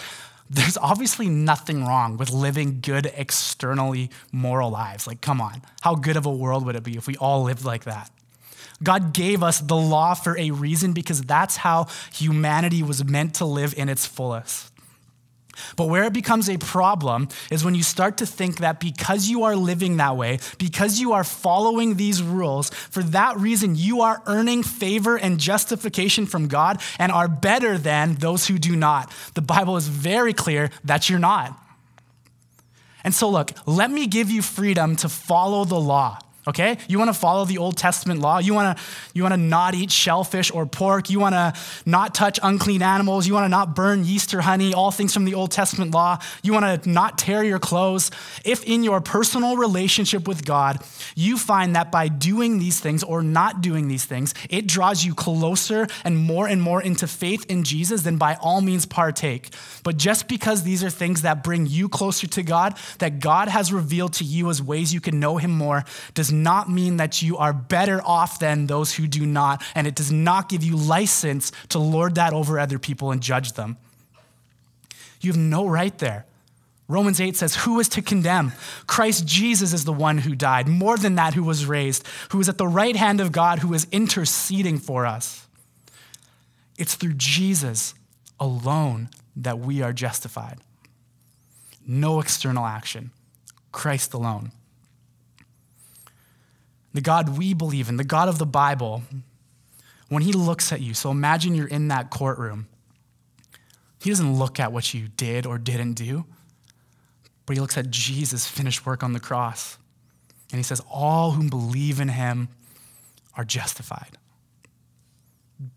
there's 0.49 0.79
obviously 0.79 1.29
nothing 1.29 1.85
wrong 1.85 2.17
with 2.17 2.31
living 2.31 2.79
good, 2.81 3.13
externally 3.17 4.11
moral 4.31 4.71
lives. 4.71 5.07
Like, 5.07 5.21
come 5.21 5.41
on, 5.41 5.63
how 5.83 5.97
good 5.97 6.17
of 6.17 6.25
a 6.25 6.31
world 6.31 6.65
would 6.65 6.77
it 6.77 6.85
be 6.85 6.97
if 6.97 7.07
we 7.07 7.17
all 7.17 7.43
lived 7.43 7.65
like 7.65 7.85
that? 7.85 8.11
God 8.83 9.13
gave 9.15 9.43
us 9.43 9.61
the 9.61 9.77
law 9.77 10.15
for 10.15 10.37
a 10.39 10.51
reason 10.51 10.93
because 10.93 11.23
that's 11.23 11.57
how 11.57 11.87
humanity 12.13 12.83
was 12.83 13.05
meant 13.05 13.35
to 13.37 13.45
live 13.45 13.75
in 13.77 13.89
its 13.89 14.05
fullest. 14.05 14.73
But 15.77 15.89
where 15.89 16.05
it 16.05 16.13
becomes 16.13 16.49
a 16.49 16.59
problem 16.59 17.29
is 17.51 17.65
when 17.65 17.75
you 17.75 17.83
start 17.83 18.19
to 18.19 18.27
think 18.27 18.59
that 18.59 18.81
because 18.81 19.29
you 19.29 19.45
are 19.45 19.57
living 19.57 19.97
that 19.97 20.17
way, 20.17 20.39
because 20.59 21.01
you 21.01 21.13
are 21.13 21.25
following 21.25 21.95
these 21.95 22.23
rules, 22.23 22.71
for 22.71 23.03
that 23.05 23.39
reason 23.39 23.75
you 23.75 24.03
are 24.03 24.23
earning 24.27 24.63
favor 24.63 25.17
and 25.17 25.39
justification 25.39 26.27
from 26.27 26.49
God 26.49 26.81
and 26.99 27.11
are 27.11 27.29
better 27.29 27.79
than 27.79 28.15
those 28.17 28.47
who 28.47 28.59
do 28.59 28.77
not. 28.77 29.13
The 29.35 29.43
Bible 29.43 29.77
is 29.77 29.89
very 29.89 30.33
clear 30.33 30.71
that 30.85 31.09
you're 31.09 31.19
not. 31.19 31.59
And 33.03 33.15
so, 33.15 33.31
look, 33.31 33.53
let 33.67 33.91
me 33.91 34.07
give 34.07 34.31
you 34.31 34.43
freedom 34.43 34.97
to 34.97 35.09
follow 35.09 35.65
the 35.65 35.81
law. 35.81 36.19
Okay? 36.49 36.79
You 36.89 36.99
want 36.99 37.09
to 37.09 37.19
follow 37.19 37.45
the 37.45 37.59
Old 37.59 37.77
Testament 37.77 38.21
law? 38.21 38.39
You 38.39 38.55
want 38.55 38.77
to 38.77 38.85
you 39.15 39.23
want 39.23 39.33
to 39.33 39.41
not 39.41 39.75
eat 39.75 39.91
shellfish 39.91 40.53
or 40.53 40.65
pork? 40.65 41.11
You 41.11 41.19
want 41.19 41.35
to 41.35 41.55
not 41.85 42.15
touch 42.15 42.39
unclean 42.43 42.83
animals? 42.83 43.27
You 43.27 43.35
want 43.35 43.47
to 43.47 43.49
not 43.49 43.75
burn 43.75 44.05
yeast 44.05 44.33
or 44.33 44.41
honey? 44.43 44.73
All 44.73 44.93
things 44.93 45.13
from 45.13 45.25
the 45.25 45.35
Old 45.35 45.51
Testament 45.51 45.91
law. 45.91 46.19
You 46.43 46.53
want 46.53 46.83
to 46.83 46.89
not 46.89 47.19
tear 47.19 47.43
your 47.43 47.59
clothes? 47.59 48.13
If 48.45 48.63
in 48.65 48.85
your 48.85 49.01
personal 49.01 49.57
relationship 49.57 50.29
with 50.29 50.45
God, 50.45 50.83
you 51.17 51.37
find 51.37 51.75
that 51.75 51.91
by 51.91 52.09
doing 52.09 52.59
these 52.59 52.79
things 52.79 53.03
or 53.03 53.23
not 53.23 53.61
doing 53.61 53.89
these 53.89 54.05
things, 54.05 54.33
it 54.49 54.69
draws 54.69 55.05
you 55.05 55.15
closer 55.15 55.89
and 56.05 56.17
more 56.17 56.47
and 56.47 56.63
more 56.63 56.81
into 56.81 57.09
faith 57.09 57.45
in 57.49 57.65
Jesus, 57.65 58.03
then 58.03 58.19
by 58.19 58.37
all 58.41 58.61
means 58.61 58.87
partake. 58.87 59.51
But 59.83 59.97
just 59.97 60.29
because 60.29 60.63
these 60.63 60.85
are 60.85 60.91
things 60.91 61.23
that 61.23 61.43
bring 61.43 61.67
you 61.67 61.89
closer 61.89 62.27
to 62.29 62.43
God, 62.43 62.79
that 62.99 63.19
God 63.19 63.49
has 63.49 63.73
revealed 63.73 64.13
to 64.15 64.25
you 64.25 64.49
as 64.49 64.63
ways 64.63 64.95
you 64.95 65.01
can 65.01 65.19
know 65.19 65.39
him 65.39 65.51
more, 65.51 65.85
does 66.15 66.36
not 66.43 66.71
mean 66.71 66.99
that 66.99 67.23
you 67.23 67.37
are 67.37 67.53
better 67.53 68.01
off 68.05 68.39
than 68.39 68.67
those 68.67 68.95
who 68.95 69.07
do 69.07 69.27
not, 69.27 69.63
and 69.75 69.87
it 69.87 69.95
does 69.95 70.13
not 70.13 70.49
give 70.49 70.63
you 70.63 70.77
license 70.77 71.53
to 71.71 71.79
lord 71.79 72.15
that 72.17 72.33
over 72.33 72.59
other 72.59 72.79
people 72.79 73.11
and 73.11 73.23
judge 73.23 73.53
them. 73.53 73.77
You 75.21 75.33
have 75.33 75.41
no 75.41 75.67
right 75.67 75.97
there. 75.99 76.27
Romans 76.89 77.21
8 77.21 77.37
says, 77.37 77.57
Who 77.57 77.81
is 77.81 77.89
to 77.91 78.03
condemn? 78.03 78.53
Christ 78.87 79.27
Jesus 79.27 79.73
is 79.73 79.85
the 79.85 79.93
one 79.93 80.19
who 80.19 80.37
died, 80.37 80.69
more 80.69 80.97
than 80.97 81.17
that, 81.17 81.35
who 81.35 81.43
was 81.43 81.67
raised, 81.67 82.07
who 82.31 82.41
is 82.41 82.49
at 82.49 82.59
the 82.59 82.69
right 82.69 82.95
hand 82.95 83.21
of 83.21 83.33
God, 83.33 83.59
who 83.59 83.75
is 83.75 83.87
interceding 83.91 84.79
for 84.79 85.05
us. 85.05 85.47
It's 86.79 86.95
through 86.95 87.15
Jesus 87.15 87.95
alone 88.39 89.09
that 89.35 89.59
we 89.59 89.83
are 89.83 89.93
justified. 89.93 90.59
No 91.87 92.21
external 92.21 92.67
action, 92.67 93.11
Christ 93.73 94.15
alone. 94.15 94.53
The 96.97 97.03
God 97.03 97.37
we 97.37 97.53
believe 97.53 97.91
in, 97.91 97.99
the 97.99 98.05
God 98.05 98.27
of 98.27 98.39
the 98.39 98.47
Bible, 98.47 99.03
when 100.09 100.23
he 100.23 100.33
looks 100.33 100.73
at 100.73 100.81
you, 100.81 100.95
so 100.95 101.11
imagine 101.11 101.55
you're 101.55 101.69
in 101.69 101.89
that 101.89 102.09
courtroom. 102.09 102.69
He 104.01 104.09
doesn't 104.09 104.39
look 104.39 104.59
at 104.59 104.73
what 104.73 104.95
you 104.95 105.09
did 105.09 105.45
or 105.45 105.59
didn't 105.59 105.93
do, 105.93 106.25
but 107.45 107.55
he 107.55 107.61
looks 107.61 107.77
at 107.77 107.91
Jesus' 107.91 108.47
finished 108.47 108.87
work 108.87 109.03
on 109.03 109.13
the 109.13 109.21
cross. 109.21 109.77
And 110.51 110.59
he 110.59 110.63
says, 110.63 110.81
All 110.91 111.33
who 111.33 111.51
believe 111.51 112.01
in 112.01 112.09
him 112.09 112.49
are 113.37 113.45
justified. 113.45 114.17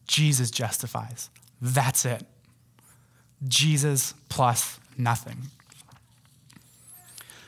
Jesus 0.08 0.50
justifies. 0.50 1.30
That's 1.62 2.06
it. 2.06 2.24
Jesus 3.46 4.14
plus 4.30 4.80
nothing. 4.98 5.50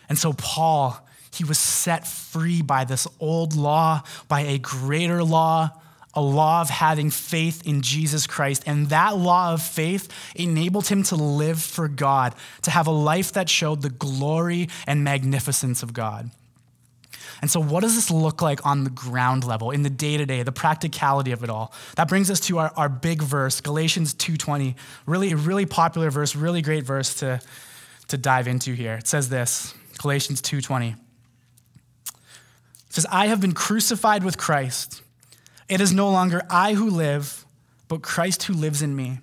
And 0.10 0.18
so, 0.18 0.34
Paul 0.34 1.08
he 1.34 1.44
was 1.44 1.58
set 1.58 2.08
free 2.08 2.62
by 2.62 2.84
this 2.84 3.08
old 3.20 3.56
law, 3.56 4.04
by 4.28 4.42
a 4.42 4.58
greater 4.58 5.24
law, 5.24 5.72
a 6.14 6.22
law 6.22 6.62
of 6.62 6.70
having 6.70 7.10
faith 7.10 7.66
in 7.66 7.82
Jesus 7.82 8.28
Christ. 8.28 8.64
And 8.66 8.90
that 8.90 9.18
law 9.18 9.54
of 9.54 9.62
faith 9.62 10.10
enabled 10.36 10.88
him 10.88 11.04
to 11.04 11.16
live 11.16 11.62
for 11.62 11.88
God, 11.88 12.36
to 12.64 12.72
have 12.72 12.88
a 12.88 12.92
life 12.92 13.32
that 13.34 13.50
showed 13.50 13.82
the 13.82 13.90
glory 13.90 14.68
and 14.86 15.04
magnificence 15.04 15.84
of 15.84 15.94
God. 15.94 16.30
And 17.42 17.50
so 17.50 17.60
what 17.60 17.82
does 17.82 17.96
this 17.96 18.12
look 18.12 18.42
like 18.42 18.66
on 18.66 18.84
the 18.84 18.90
ground 18.90 19.46
level, 19.46 19.72
in 19.72 19.82
the 19.82 19.90
day-to-day, 19.90 20.44
the 20.44 20.52
practicality 20.52 21.32
of 21.32 21.44
it 21.44 21.50
all? 21.50 21.74
That 21.96 22.08
brings 22.08 22.30
us 22.30 22.40
to 22.42 22.60
our, 22.60 22.72
our 22.76 22.90
big 22.90 23.22
verse, 23.22 23.62
Galatians 23.62 24.14
2.20. 24.14 24.76
Really, 25.08 25.34
really 25.34 25.66
popular 25.66 26.12
verse, 26.12 26.36
really 26.36 26.62
great 26.62 26.84
verse 26.84 27.16
to, 27.16 27.42
to 28.10 28.18
dive 28.18 28.48
into 28.48 28.74
here. 28.74 28.96
It 28.96 29.08
says 29.08 29.30
this, 29.30 29.74
Galatians 29.98 30.42
2.20. 30.42 30.98
It 32.92 32.96
says, 32.96 33.06
I 33.10 33.28
have 33.28 33.40
been 33.40 33.54
crucified 33.54 34.22
with 34.22 34.38
Christ. 34.38 35.02
It 35.70 35.80
is 35.80 35.94
no 35.94 36.12
longer 36.12 36.42
I 36.50 36.74
who 36.74 36.90
live, 36.90 37.46
but 37.88 38.02
Christ 38.02 38.44
who 38.44 38.54
lives 38.54 38.82
in 38.82 38.98
me. 38.98 39.20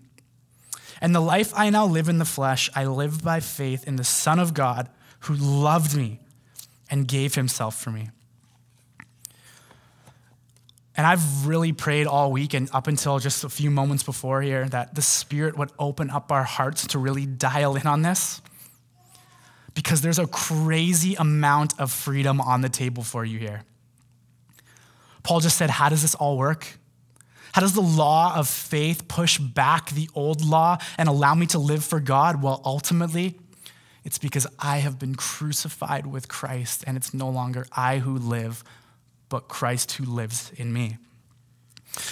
And 1.02 1.14
the 1.14 1.20
life 1.20 1.52
I 1.54 1.68
now 1.68 1.84
live 1.84 2.08
in 2.08 2.16
the 2.16 2.24
flesh, 2.24 2.70
I 2.74 2.86
live 2.86 3.22
by 3.22 3.40
faith 3.40 3.86
in 3.86 3.96
the 3.96 4.04
Son 4.04 4.38
of 4.38 4.54
God 4.54 4.88
who 5.20 5.34
loved 5.34 5.94
me 5.94 6.18
and 6.90 7.06
gave 7.06 7.34
himself 7.34 7.78
for 7.78 7.90
me. 7.90 8.08
And 10.96 11.06
I've 11.06 11.46
really 11.46 11.74
prayed 11.74 12.06
all 12.06 12.32
week 12.32 12.54
and 12.54 12.70
up 12.72 12.86
until 12.86 13.18
just 13.18 13.44
a 13.44 13.50
few 13.50 13.70
moments 13.70 14.02
before 14.02 14.40
here 14.40 14.66
that 14.70 14.94
the 14.94 15.02
Spirit 15.02 15.58
would 15.58 15.72
open 15.78 16.08
up 16.08 16.32
our 16.32 16.42
hearts 16.42 16.86
to 16.86 16.98
really 16.98 17.26
dial 17.26 17.76
in 17.76 17.86
on 17.86 18.00
this 18.00 18.40
because 19.78 20.00
there's 20.00 20.18
a 20.18 20.26
crazy 20.26 21.14
amount 21.14 21.78
of 21.78 21.92
freedom 21.92 22.40
on 22.40 22.62
the 22.62 22.68
table 22.68 23.04
for 23.04 23.24
you 23.24 23.38
here. 23.38 23.62
Paul 25.22 25.38
just 25.38 25.56
said, 25.56 25.70
How 25.70 25.88
does 25.88 26.02
this 26.02 26.16
all 26.16 26.36
work? 26.36 26.66
How 27.52 27.60
does 27.60 27.74
the 27.74 27.80
law 27.80 28.34
of 28.34 28.48
faith 28.48 29.06
push 29.06 29.38
back 29.38 29.90
the 29.90 30.10
old 30.16 30.44
law 30.44 30.78
and 30.98 31.08
allow 31.08 31.32
me 31.36 31.46
to 31.46 31.60
live 31.60 31.84
for 31.84 32.00
God? 32.00 32.42
Well, 32.42 32.60
ultimately, 32.64 33.38
it's 34.02 34.18
because 34.18 34.48
I 34.58 34.78
have 34.78 34.98
been 34.98 35.14
crucified 35.14 36.08
with 36.08 36.26
Christ, 36.26 36.82
and 36.84 36.96
it's 36.96 37.14
no 37.14 37.28
longer 37.28 37.64
I 37.70 37.98
who 37.98 38.18
live, 38.18 38.64
but 39.28 39.46
Christ 39.46 39.92
who 39.92 40.04
lives 40.04 40.50
in 40.56 40.72
me. 40.72 40.96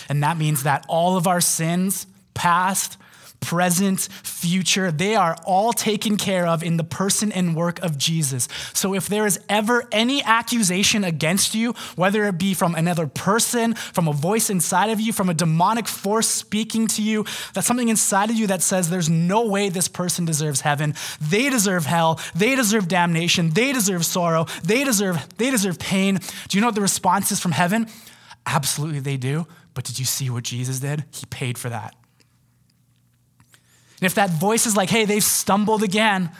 And 0.08 0.22
that 0.22 0.38
means 0.38 0.62
that 0.62 0.86
all 0.88 1.16
of 1.16 1.26
our 1.26 1.40
sins, 1.40 2.06
past, 2.32 2.96
present, 3.40 4.08
future, 4.22 4.90
they 4.90 5.14
are 5.14 5.36
all 5.44 5.72
taken 5.72 6.16
care 6.16 6.46
of 6.46 6.62
in 6.62 6.76
the 6.76 6.84
person 6.84 7.32
and 7.32 7.54
work 7.54 7.80
of 7.82 7.96
Jesus. 7.98 8.48
So 8.72 8.94
if 8.94 9.08
there 9.08 9.26
is 9.26 9.38
ever 9.48 9.84
any 9.92 10.22
accusation 10.22 11.04
against 11.04 11.54
you, 11.54 11.74
whether 11.96 12.24
it 12.24 12.38
be 12.38 12.54
from 12.54 12.74
another 12.74 13.06
person, 13.06 13.74
from 13.74 14.08
a 14.08 14.12
voice 14.12 14.50
inside 14.50 14.90
of 14.90 15.00
you, 15.00 15.12
from 15.12 15.28
a 15.28 15.34
demonic 15.34 15.86
force 15.88 16.28
speaking 16.28 16.86
to 16.88 17.02
you, 17.02 17.24
that's 17.54 17.66
something 17.66 17.88
inside 17.88 18.30
of 18.30 18.36
you 18.36 18.46
that 18.48 18.62
says 18.62 18.90
there's 18.90 19.08
no 19.10 19.46
way 19.46 19.68
this 19.68 19.88
person 19.88 20.24
deserves 20.24 20.62
heaven. 20.62 20.94
They 21.20 21.50
deserve 21.50 21.86
hell. 21.86 22.20
They 22.34 22.54
deserve 22.54 22.88
damnation. 22.88 23.50
They 23.50 23.72
deserve 23.72 24.04
sorrow. 24.04 24.46
They 24.64 24.84
deserve, 24.84 25.26
they 25.36 25.50
deserve 25.50 25.78
pain. 25.78 26.18
Do 26.48 26.56
you 26.56 26.60
know 26.60 26.68
what 26.68 26.74
the 26.74 26.80
response 26.80 27.32
is 27.32 27.40
from 27.40 27.52
heaven? 27.52 27.86
Absolutely, 28.46 29.00
they 29.00 29.16
do. 29.16 29.46
But 29.74 29.84
did 29.84 29.98
you 29.98 30.04
see 30.04 30.30
what 30.30 30.44
Jesus 30.44 30.80
did? 30.80 31.04
He 31.10 31.26
paid 31.26 31.58
for 31.58 31.68
that. 31.68 31.94
And 34.00 34.06
if 34.06 34.14
that 34.14 34.30
voice 34.30 34.66
is 34.66 34.76
like, 34.76 34.90
hey, 34.90 35.04
they've 35.04 35.22
stumbled 35.22 35.82
again, 35.82 36.30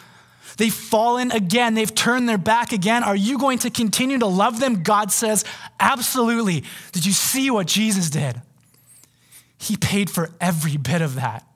they've 0.58 0.72
fallen 0.72 1.30
again, 1.30 1.74
they've 1.74 1.94
turned 1.94 2.28
their 2.28 2.38
back 2.38 2.72
again, 2.72 3.02
are 3.02 3.16
you 3.16 3.38
going 3.38 3.58
to 3.60 3.70
continue 3.70 4.18
to 4.18 4.26
love 4.26 4.60
them? 4.60 4.82
God 4.82 5.10
says, 5.10 5.44
absolutely. 5.80 6.64
Did 6.92 7.06
you 7.06 7.12
see 7.12 7.50
what 7.50 7.66
Jesus 7.66 8.10
did? 8.10 8.40
He 9.58 9.76
paid 9.76 10.10
for 10.10 10.30
every 10.40 10.76
bit 10.76 11.00
of 11.00 11.14
that. 11.14 11.46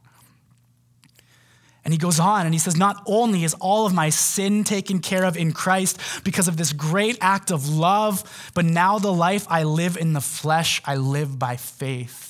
And 1.85 1.95
he 1.95 1.99
goes 1.99 2.21
on 2.21 2.45
and 2.45 2.55
he 2.55 2.59
says, 2.59 2.77
Not 2.77 3.03
only 3.07 3.43
is 3.43 3.55
all 3.55 3.87
of 3.87 3.95
my 3.95 4.11
sin 4.11 4.65
taken 4.65 5.01
care 5.01 5.25
of 5.25 5.37
in 5.37 5.53
Christ 5.53 5.99
because 6.25 6.47
of 6.47 6.57
this 6.57 6.73
great 6.73 7.17
act 7.21 7.51
of 7.51 7.69
love, 7.69 8.51
but 8.55 8.65
now 8.65 8.99
the 8.99 9.13
life 9.13 9.47
I 9.49 9.63
live 9.63 9.97
in 9.97 10.13
the 10.13 10.21
flesh, 10.21 10.83
I 10.85 10.97
live 10.97 11.39
by 11.39 11.57
faith. 11.57 12.30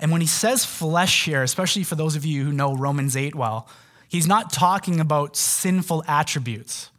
And 0.00 0.10
when 0.10 0.20
he 0.20 0.26
says 0.26 0.64
flesh 0.64 1.24
here, 1.24 1.42
especially 1.42 1.84
for 1.84 1.94
those 1.94 2.16
of 2.16 2.24
you 2.24 2.44
who 2.44 2.52
know 2.52 2.74
Romans 2.76 3.16
8 3.16 3.34
well, 3.34 3.68
he's 4.08 4.26
not 4.26 4.52
talking 4.52 5.00
about 5.00 5.36
sinful 5.36 6.04
attributes. 6.06 6.90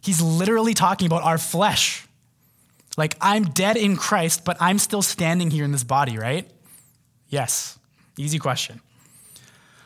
He's 0.00 0.20
literally 0.20 0.74
talking 0.74 1.06
about 1.06 1.22
our 1.22 1.38
flesh. 1.38 2.06
Like, 2.96 3.14
I'm 3.20 3.44
dead 3.44 3.76
in 3.76 3.96
Christ, 3.96 4.44
but 4.44 4.56
I'm 4.60 4.78
still 4.78 5.02
standing 5.02 5.50
here 5.50 5.64
in 5.64 5.72
this 5.72 5.84
body, 5.84 6.18
right? 6.18 6.48
Yes. 7.28 7.78
Easy 8.18 8.38
question. 8.38 8.80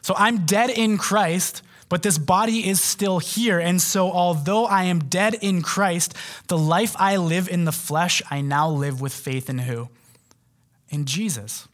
So 0.02 0.14
I'm 0.16 0.46
dead 0.46 0.70
in 0.70 0.98
Christ, 0.98 1.62
but 1.88 2.02
this 2.02 2.18
body 2.18 2.68
is 2.68 2.82
still 2.82 3.18
here. 3.18 3.58
And 3.58 3.80
so, 3.80 4.10
although 4.10 4.64
I 4.64 4.84
am 4.84 5.00
dead 5.00 5.34
in 5.34 5.62
Christ, 5.62 6.14
the 6.48 6.58
life 6.58 6.96
I 6.98 7.16
live 7.16 7.48
in 7.48 7.64
the 7.64 7.72
flesh, 7.72 8.22
I 8.30 8.40
now 8.40 8.68
live 8.68 9.00
with 9.00 9.12
faith 9.12 9.48
in 9.48 9.58
who? 9.58 9.88
In 10.96 11.04
Jesus. 11.04 11.68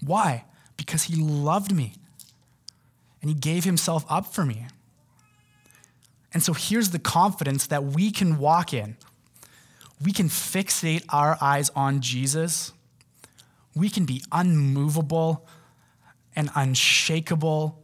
Why? 0.00 0.44
Because 0.76 1.04
he 1.04 1.16
loved 1.16 1.74
me 1.74 1.94
and 3.20 3.28
he 3.28 3.34
gave 3.34 3.64
himself 3.64 4.04
up 4.08 4.32
for 4.32 4.44
me. 4.44 4.66
And 6.32 6.42
so 6.42 6.52
here's 6.52 6.90
the 6.90 6.98
confidence 6.98 7.66
that 7.66 7.84
we 7.84 8.10
can 8.12 8.38
walk 8.38 8.72
in. 8.72 8.96
We 10.00 10.12
can 10.12 10.28
fixate 10.28 11.04
our 11.08 11.36
eyes 11.40 11.70
on 11.74 12.00
Jesus. 12.00 12.72
We 13.74 13.88
can 13.88 14.04
be 14.04 14.22
unmovable, 14.30 15.46
and 16.34 16.50
unshakable, 16.54 17.81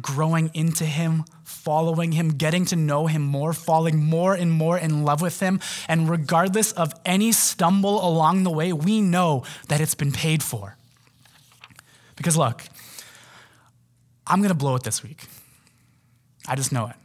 growing 0.00 0.50
into 0.54 0.84
Him, 0.84 1.24
following 1.44 2.12
Him, 2.12 2.30
getting 2.30 2.64
to 2.66 2.76
know 2.76 3.06
Him 3.06 3.22
more, 3.22 3.52
falling 3.52 3.98
more 3.98 4.34
and 4.34 4.50
more 4.50 4.78
in 4.78 5.04
love 5.04 5.20
with 5.20 5.40
Him. 5.40 5.60
And 5.88 6.08
regardless 6.08 6.72
of 6.72 6.92
any 7.04 7.32
stumble 7.32 8.06
along 8.06 8.44
the 8.44 8.50
way, 8.50 8.72
we 8.72 9.00
know 9.00 9.44
that 9.68 9.80
it's 9.80 9.94
been 9.94 10.12
paid 10.12 10.42
for. 10.42 10.76
Because 12.16 12.36
look, 12.36 12.62
I'm 14.26 14.40
going 14.40 14.50
to 14.50 14.54
blow 14.54 14.76
it 14.76 14.82
this 14.82 15.02
week. 15.02 15.26
I 16.46 16.56
just 16.56 16.72
know 16.72 16.86
it. 16.86 16.96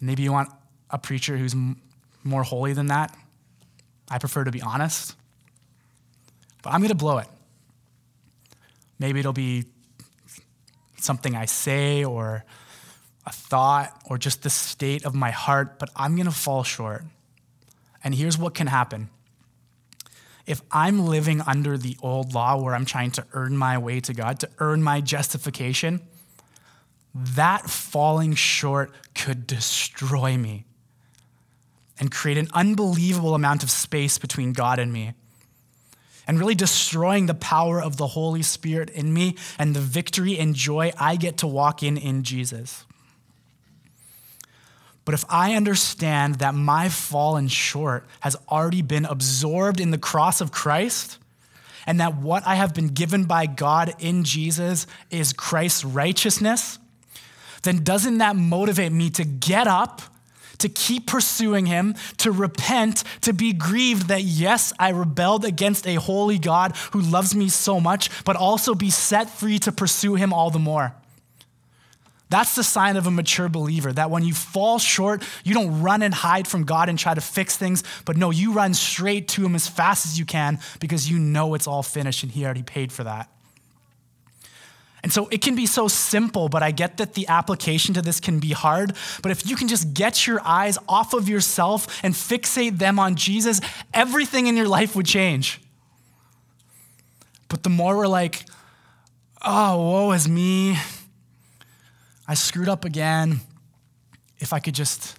Maybe 0.00 0.22
you 0.22 0.32
want 0.32 0.50
a 0.90 0.98
preacher 0.98 1.36
who's 1.36 1.54
more 2.24 2.42
holy 2.42 2.72
than 2.72 2.86
that. 2.86 3.16
I 4.10 4.18
prefer 4.18 4.44
to 4.44 4.50
be 4.50 4.60
honest. 4.60 5.16
But 6.62 6.72
I'm 6.72 6.80
going 6.80 6.90
to 6.90 6.94
blow 6.94 7.18
it. 7.18 7.28
Maybe 8.98 9.20
it'll 9.20 9.32
be 9.32 9.64
something 11.02 11.34
I 11.34 11.46
say 11.46 12.04
or 12.04 12.44
a 13.26 13.32
thought 13.32 14.00
or 14.04 14.18
just 14.18 14.42
the 14.42 14.50
state 14.50 15.04
of 15.04 15.14
my 15.14 15.30
heart, 15.30 15.78
but 15.78 15.90
I'm 15.96 16.16
going 16.16 16.26
to 16.26 16.32
fall 16.32 16.64
short. 16.64 17.04
And 18.02 18.14
here's 18.14 18.38
what 18.38 18.54
can 18.54 18.66
happen. 18.66 19.10
If 20.44 20.60
I'm 20.72 21.06
living 21.06 21.40
under 21.40 21.78
the 21.78 21.96
old 22.02 22.34
law 22.34 22.60
where 22.60 22.74
I'm 22.74 22.84
trying 22.84 23.12
to 23.12 23.24
earn 23.32 23.56
my 23.56 23.78
way 23.78 24.00
to 24.00 24.12
God, 24.12 24.40
to 24.40 24.50
earn 24.58 24.82
my 24.82 25.00
justification, 25.00 26.00
that 27.14 27.70
falling 27.70 28.34
short 28.34 28.90
could 29.14 29.46
destroy 29.46 30.36
me 30.36 30.64
and 31.98 32.10
create 32.10 32.38
an 32.38 32.48
unbelievable 32.52 33.34
amount 33.34 33.62
of 33.62 33.70
space 33.70 34.18
between 34.18 34.52
God 34.52 34.80
and 34.80 34.92
me. 34.92 35.12
And 36.26 36.38
really 36.38 36.54
destroying 36.54 37.26
the 37.26 37.34
power 37.34 37.82
of 37.82 37.96
the 37.96 38.06
Holy 38.06 38.42
Spirit 38.42 38.90
in 38.90 39.12
me 39.12 39.36
and 39.58 39.74
the 39.74 39.80
victory 39.80 40.38
and 40.38 40.54
joy 40.54 40.92
I 40.98 41.16
get 41.16 41.38
to 41.38 41.46
walk 41.46 41.82
in 41.82 41.96
in 41.96 42.22
Jesus. 42.22 42.84
But 45.04 45.14
if 45.14 45.24
I 45.28 45.54
understand 45.54 46.36
that 46.36 46.54
my 46.54 46.88
fallen 46.88 47.48
short 47.48 48.06
has 48.20 48.36
already 48.48 48.82
been 48.82 49.04
absorbed 49.04 49.80
in 49.80 49.90
the 49.90 49.98
cross 49.98 50.40
of 50.40 50.52
Christ, 50.52 51.18
and 51.86 51.98
that 52.00 52.16
what 52.16 52.46
I 52.46 52.54
have 52.54 52.74
been 52.74 52.88
given 52.88 53.24
by 53.24 53.46
God 53.46 53.94
in 53.98 54.22
Jesus 54.22 54.86
is 55.10 55.32
Christ's 55.32 55.84
righteousness, 55.84 56.78
then 57.64 57.82
doesn't 57.82 58.18
that 58.18 58.36
motivate 58.36 58.92
me 58.92 59.10
to 59.10 59.24
get 59.24 59.66
up, 59.66 60.02
to 60.62 60.68
keep 60.68 61.06
pursuing 61.06 61.66
Him, 61.66 61.94
to 62.18 62.32
repent, 62.32 63.04
to 63.20 63.32
be 63.32 63.52
grieved 63.52 64.08
that, 64.08 64.22
yes, 64.22 64.72
I 64.78 64.90
rebelled 64.90 65.44
against 65.44 65.86
a 65.86 65.94
holy 65.94 66.38
God 66.38 66.76
who 66.92 67.00
loves 67.00 67.34
me 67.34 67.48
so 67.48 67.78
much, 67.78 68.10
but 68.24 68.36
also 68.36 68.74
be 68.74 68.90
set 68.90 69.30
free 69.30 69.58
to 69.60 69.72
pursue 69.72 70.14
Him 70.14 70.32
all 70.32 70.50
the 70.50 70.58
more? 70.58 70.94
That's 72.32 72.54
the 72.54 72.64
sign 72.64 72.96
of 72.96 73.06
a 73.06 73.10
mature 73.10 73.50
believer 73.50 73.92
that 73.92 74.10
when 74.10 74.24
you 74.24 74.32
fall 74.32 74.78
short, 74.78 75.22
you 75.44 75.52
don't 75.52 75.82
run 75.82 76.00
and 76.00 76.14
hide 76.14 76.48
from 76.48 76.64
God 76.64 76.88
and 76.88 76.98
try 76.98 77.12
to 77.12 77.20
fix 77.20 77.58
things, 77.58 77.84
but 78.06 78.16
no, 78.16 78.30
you 78.30 78.54
run 78.54 78.72
straight 78.72 79.28
to 79.28 79.44
Him 79.44 79.54
as 79.54 79.68
fast 79.68 80.06
as 80.06 80.18
you 80.18 80.24
can 80.24 80.58
because 80.80 81.10
you 81.10 81.18
know 81.18 81.52
it's 81.52 81.66
all 81.66 81.82
finished 81.82 82.22
and 82.22 82.32
He 82.32 82.44
already 82.44 82.62
paid 82.62 82.90
for 82.90 83.04
that. 83.04 83.31
And 85.02 85.12
so 85.12 85.28
it 85.28 85.42
can 85.42 85.56
be 85.56 85.66
so 85.66 85.88
simple, 85.88 86.48
but 86.48 86.62
I 86.62 86.70
get 86.70 86.98
that 86.98 87.14
the 87.14 87.26
application 87.26 87.92
to 87.94 88.02
this 88.02 88.20
can 88.20 88.38
be 88.38 88.52
hard. 88.52 88.94
But 89.20 89.32
if 89.32 89.46
you 89.48 89.56
can 89.56 89.66
just 89.66 89.94
get 89.94 90.26
your 90.26 90.40
eyes 90.44 90.78
off 90.88 91.12
of 91.12 91.28
yourself 91.28 92.00
and 92.04 92.14
fixate 92.14 92.78
them 92.78 93.00
on 93.00 93.16
Jesus, 93.16 93.60
everything 93.92 94.46
in 94.46 94.56
your 94.56 94.68
life 94.68 94.94
would 94.94 95.06
change. 95.06 95.60
But 97.48 97.64
the 97.64 97.68
more 97.68 97.96
we're 97.96 98.06
like, 98.06 98.44
oh, 99.44 99.76
woe 99.76 100.12
is 100.12 100.28
me, 100.28 100.78
I 102.28 102.34
screwed 102.34 102.68
up 102.68 102.84
again. 102.84 103.40
If 104.38 104.52
I 104.52 104.60
could 104.60 104.74
just 104.74 105.18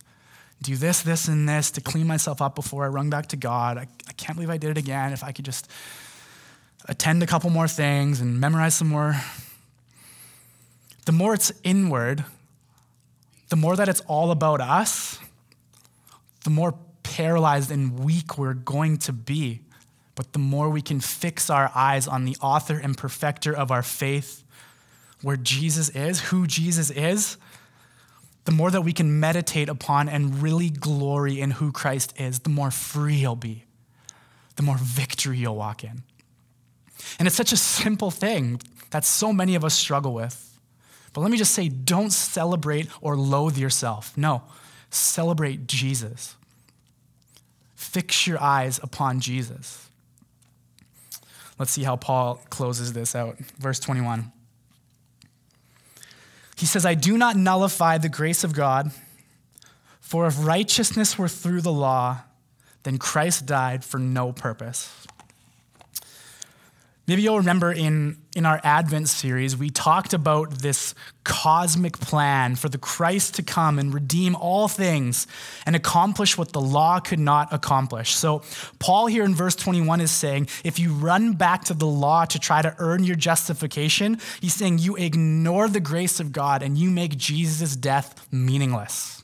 do 0.61 0.77
this, 0.77 1.01
this, 1.01 1.27
and 1.27 1.47
this 1.47 1.71
to 1.71 1.81
clean 1.81 2.07
myself 2.07 2.41
up 2.41 2.55
before 2.55 2.85
I 2.85 2.87
run 2.87 3.09
back 3.09 3.27
to 3.27 3.35
God, 3.35 3.77
I, 3.77 3.87
I 4.07 4.13
can't 4.13 4.35
believe 4.37 4.49
I 4.49 4.57
did 4.57 4.71
it 4.71 4.77
again. 4.77 5.11
If 5.11 5.25
I 5.25 5.33
could 5.33 5.43
just 5.43 5.69
attend 6.87 7.21
a 7.21 7.27
couple 7.27 7.49
more 7.49 7.67
things 7.67 8.21
and 8.21 8.39
memorize 8.39 8.75
some 8.75 8.87
more 8.87 9.21
the 11.05 11.11
more 11.11 11.33
it's 11.33 11.51
inward, 11.63 12.25
the 13.49 13.55
more 13.55 13.75
that 13.75 13.89
it's 13.89 14.01
all 14.01 14.31
about 14.31 14.61
us, 14.61 15.19
the 16.43 16.49
more 16.49 16.75
paralyzed 17.03 17.71
and 17.71 17.99
weak 17.99 18.37
we're 18.37 18.53
going 18.53 18.97
to 18.97 19.13
be. 19.13 19.61
But 20.15 20.33
the 20.33 20.39
more 20.39 20.69
we 20.69 20.81
can 20.81 20.99
fix 20.99 21.49
our 21.49 21.71
eyes 21.73 22.07
on 22.07 22.25
the 22.25 22.37
author 22.41 22.77
and 22.77 22.97
perfecter 22.97 23.55
of 23.55 23.71
our 23.71 23.83
faith, 23.83 24.43
where 25.21 25.37
Jesus 25.37 25.89
is, 25.89 26.19
who 26.19 26.45
Jesus 26.45 26.89
is, 26.91 27.37
the 28.45 28.51
more 28.51 28.69
that 28.71 28.81
we 28.81 28.93
can 28.93 29.19
meditate 29.19 29.69
upon 29.69 30.09
and 30.09 30.41
really 30.41 30.69
glory 30.69 31.39
in 31.39 31.51
who 31.51 31.71
Christ 31.71 32.13
is, 32.17 32.39
the 32.39 32.49
more 32.49 32.71
free 32.71 33.15
you'll 33.15 33.35
be, 33.35 33.63
the 34.57 34.63
more 34.63 34.77
victory 34.77 35.37
you'll 35.37 35.55
walk 35.55 35.83
in. 35.83 36.03
And 37.17 37.27
it's 37.27 37.37
such 37.37 37.51
a 37.51 37.57
simple 37.57 38.11
thing 38.11 38.61
that 38.91 39.05
so 39.05 39.33
many 39.33 39.55
of 39.55 39.63
us 39.63 39.73
struggle 39.73 40.13
with. 40.13 40.52
But 41.13 41.21
let 41.21 41.31
me 41.31 41.37
just 41.37 41.53
say 41.53 41.69
don't 41.69 42.11
celebrate 42.11 42.89
or 43.01 43.15
loathe 43.15 43.57
yourself. 43.57 44.17
No, 44.17 44.43
celebrate 44.89 45.67
Jesus. 45.67 46.35
Fix 47.75 48.25
your 48.25 48.41
eyes 48.41 48.79
upon 48.81 49.19
Jesus. 49.19 49.89
Let's 51.59 51.71
see 51.71 51.83
how 51.83 51.95
Paul 51.95 52.41
closes 52.49 52.93
this 52.93 53.15
out. 53.15 53.37
Verse 53.59 53.79
21. 53.79 54.31
He 56.57 56.65
says, 56.65 56.85
I 56.85 56.95
do 56.95 57.17
not 57.17 57.35
nullify 57.35 57.97
the 57.97 58.09
grace 58.09 58.43
of 58.43 58.53
God, 58.53 58.91
for 59.99 60.25
if 60.27 60.35
righteousness 60.43 61.17
were 61.17 61.27
through 61.27 61.61
the 61.61 61.71
law, 61.71 62.21
then 62.83 62.97
Christ 62.97 63.45
died 63.45 63.83
for 63.83 63.99
no 63.99 64.31
purpose. 64.31 65.02
Maybe 67.05 67.21
you'll 67.21 67.37
remember 67.37 67.73
in, 67.73 68.17
in 68.33 68.45
our 68.45 68.61
Advent 68.63 69.09
series, 69.09 69.57
we 69.57 69.69
talked 69.69 70.13
about 70.13 70.59
this 70.59 70.95
cosmic 71.25 71.99
plan 71.99 72.55
for 72.55 72.69
the 72.69 72.77
Christ 72.77 73.35
to 73.35 73.43
come 73.43 73.77
and 73.77 73.93
redeem 73.93 74.37
all 74.37 74.69
things 74.69 75.27
and 75.65 75.75
accomplish 75.75 76.37
what 76.37 76.53
the 76.53 76.61
law 76.61 77.01
could 77.01 77.19
not 77.19 77.51
accomplish. 77.51 78.15
So, 78.15 78.41
Paul 78.79 79.07
here 79.07 79.25
in 79.25 79.35
verse 79.35 79.55
21 79.55 79.99
is 79.99 80.11
saying 80.11 80.47
if 80.63 80.79
you 80.79 80.93
run 80.93 81.33
back 81.33 81.65
to 81.65 81.73
the 81.73 81.85
law 81.85 82.23
to 82.23 82.39
try 82.39 82.61
to 82.61 82.73
earn 82.79 83.03
your 83.03 83.17
justification, 83.17 84.17
he's 84.39 84.53
saying 84.53 84.77
you 84.79 84.95
ignore 84.95 85.67
the 85.67 85.81
grace 85.81 86.21
of 86.21 86.31
God 86.31 86.63
and 86.63 86.77
you 86.77 86.89
make 86.89 87.17
Jesus' 87.17 87.75
death 87.75 88.25
meaningless. 88.31 89.21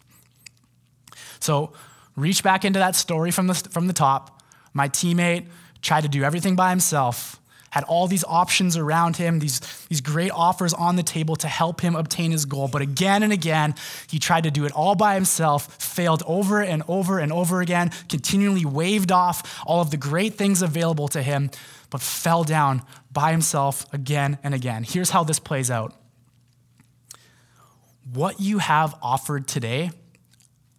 So, 1.40 1.72
reach 2.18 2.44
back 2.44 2.66
into 2.66 2.80
that 2.80 2.98
story 2.98 3.32
from 3.32 3.48
the, 3.48 3.54
from 3.54 3.88
the 3.88 3.94
top. 3.94 4.44
My 4.74 4.90
teammate 4.90 5.48
tried 5.82 6.02
to 6.02 6.10
do 6.10 6.26
everything 6.26 6.58
by 6.58 6.72
himself 6.72 7.39
had 7.72 7.84
all 7.86 8.08
these 8.08 8.24
options 8.26 8.78
around 8.78 9.18
him, 9.18 9.40
these, 9.40 9.60
these 9.90 10.02
great 10.02 10.32
offers 10.32 10.74
on 10.74 10.96
the 10.96 11.04
table 11.04 11.36
to 11.38 11.48
help 11.48 11.82
him 11.82 11.96
obtain 11.96 12.32
his 12.32 12.46
goal. 12.46 12.68
But 12.68 12.82
again 12.82 13.24
and 13.24 13.32
again, 13.32 13.76
he 14.10 14.20
tried 14.20 14.44
to 14.44 14.52
do 14.52 14.66
it 14.66 14.72
all 14.72 14.96
by 14.96 15.16
himself, 15.16 15.82
failed 15.82 16.24
over 16.26 16.62
and 16.62 16.84
over 16.88 17.20
and 17.20 17.32
over 17.32 17.62
again, 17.62 17.92
continually 18.08 18.66
waved 18.66 19.12
off 19.12 19.62
all 19.66 19.82
of 19.82 19.92
the 19.92 19.98
great 19.98 20.36
things 20.36 20.62
available 20.62 21.08
to 21.10 21.22
him, 21.22 21.52
but 21.90 22.02
fell 22.02 22.44
down 22.44 22.82
by 23.12 23.32
himself 23.32 23.86
again 23.94 24.38
and 24.44 24.54
again. 24.54 24.84
Here's 24.84 25.12
how 25.12 25.24
this 25.24 25.40
plays 25.40 25.70
out 25.72 25.96
what 28.14 28.40
you 28.40 28.58
have 28.58 28.96
offered 29.02 29.48
today 29.48 29.92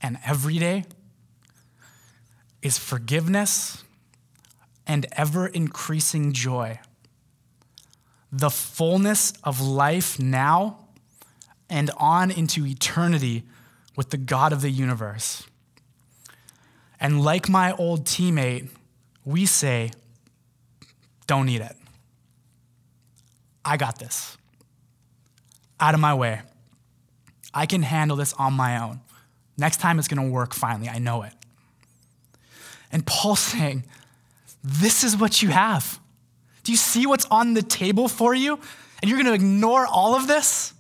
and 0.03 0.19
every 0.25 0.59
day 0.59 0.85
is 2.63 2.79
forgiveness 2.79 3.85
and 4.91 5.07
ever 5.13 5.47
increasing 5.47 6.33
joy. 6.33 6.81
The 8.33 8.51
fullness 8.51 9.33
of 9.45 9.61
life 9.61 10.19
now 10.19 10.81
and 11.69 11.93
on 11.97 12.33
into 12.33 12.67
eternity 12.67 13.45
with 13.95 14.11
the 14.11 14.17
God 14.17 14.53
of 14.53 14.63
the 14.63 14.69
universe. 14.71 15.45
And 16.99 17.23
like 17.23 17.49
my 17.49 17.71
old 17.71 18.05
teammate, 18.05 18.69
we 19.25 19.47
say, 19.47 19.93
don't 21.29 21.47
need 21.47 21.61
it. 21.61 21.77
I 23.65 23.77
got 23.77 24.01
this. 24.01 24.37
Out 25.79 25.95
of 25.95 26.01
my 26.01 26.15
way. 26.15 26.41
I 27.55 27.67
can 27.67 27.83
handle 27.83 28.17
this 28.17 28.33
on 28.33 28.55
my 28.55 28.83
own. 28.83 29.03
Next 29.57 29.77
time 29.77 30.01
it's 30.01 30.09
going 30.09 30.27
to 30.27 30.33
work 30.33 30.53
finally. 30.53 30.89
I 30.89 30.99
know 30.99 31.23
it. 31.23 31.33
And 32.91 33.07
Paul's 33.07 33.39
saying, 33.39 33.85
this 34.63 35.05
is 35.05 35.17
what 35.17 35.43
you 35.43 35.49
have. 35.49 35.99
Do 36.65 36.73
you 36.73 36.79
see 36.79 37.07
what's 37.07 37.27
on 37.27 37.55
the 37.55 37.63
table 37.63 38.09
for 38.09 38.35
you? 38.35 38.59
And 39.01 39.09
you're 39.09 39.17
going 39.17 39.27
to 39.27 39.33
ignore 39.33 39.87
all 39.87 40.15
of 40.15 40.27
this? 40.27 40.75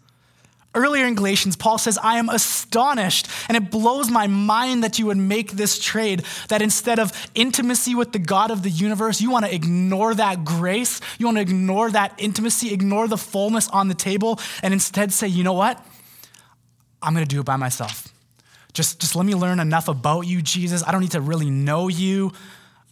Earlier 0.72 1.04
in 1.04 1.16
Galatians, 1.16 1.56
Paul 1.56 1.78
says, 1.78 1.98
I 1.98 2.18
am 2.18 2.28
astonished, 2.28 3.26
and 3.48 3.56
it 3.56 3.72
blows 3.72 4.08
my 4.08 4.28
mind 4.28 4.84
that 4.84 5.00
you 5.00 5.06
would 5.06 5.16
make 5.16 5.52
this 5.52 5.80
trade, 5.80 6.22
that 6.48 6.62
instead 6.62 7.00
of 7.00 7.10
intimacy 7.34 7.96
with 7.96 8.12
the 8.12 8.20
God 8.20 8.52
of 8.52 8.62
the 8.62 8.70
universe, 8.70 9.20
you 9.20 9.32
want 9.32 9.46
to 9.46 9.52
ignore 9.52 10.14
that 10.14 10.44
grace, 10.44 11.00
you 11.18 11.26
want 11.26 11.38
to 11.38 11.42
ignore 11.42 11.90
that 11.90 12.14
intimacy, 12.18 12.72
ignore 12.72 13.08
the 13.08 13.16
fullness 13.16 13.68
on 13.70 13.88
the 13.88 13.94
table, 13.94 14.38
and 14.62 14.72
instead 14.72 15.12
say, 15.12 15.26
you 15.26 15.42
know 15.42 15.54
what? 15.54 15.84
I'm 17.02 17.14
going 17.14 17.26
to 17.26 17.28
do 17.28 17.40
it 17.40 17.46
by 17.46 17.56
myself. 17.56 18.06
Just, 18.72 19.00
just 19.00 19.16
let 19.16 19.26
me 19.26 19.34
learn 19.34 19.58
enough 19.58 19.88
about 19.88 20.20
you, 20.20 20.40
Jesus. 20.40 20.84
I 20.86 20.92
don't 20.92 21.00
need 21.00 21.10
to 21.12 21.20
really 21.20 21.50
know 21.50 21.88
you. 21.88 22.32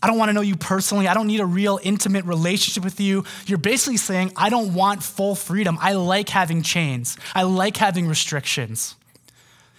I 0.03 0.07
don't 0.07 0.19
want 0.19 0.29
to 0.29 0.33
know 0.33 0.41
you 0.41 0.57
personally. 0.57 1.09
I 1.09 1.15
don't 1.15 1.27
need 1.27 1.41
a 1.41 1.47
real 1.47 1.81
intimate 1.83 2.25
relationship 2.25 2.85
with 2.85 3.01
you. 3.01 3.25
You're 3.47 3.59
basically 3.59 3.97
saying, 3.97 4.33
I 4.37 4.49
don't 4.49 4.75
want 4.75 5.03
full 5.03 5.35
freedom. 5.35 5.77
I 5.81 5.95
like 5.95 6.29
having 6.29 6.63
chains, 6.63 7.17
I 7.35 7.43
like 7.43 7.77
having 7.77 8.07
restrictions. 8.07 8.95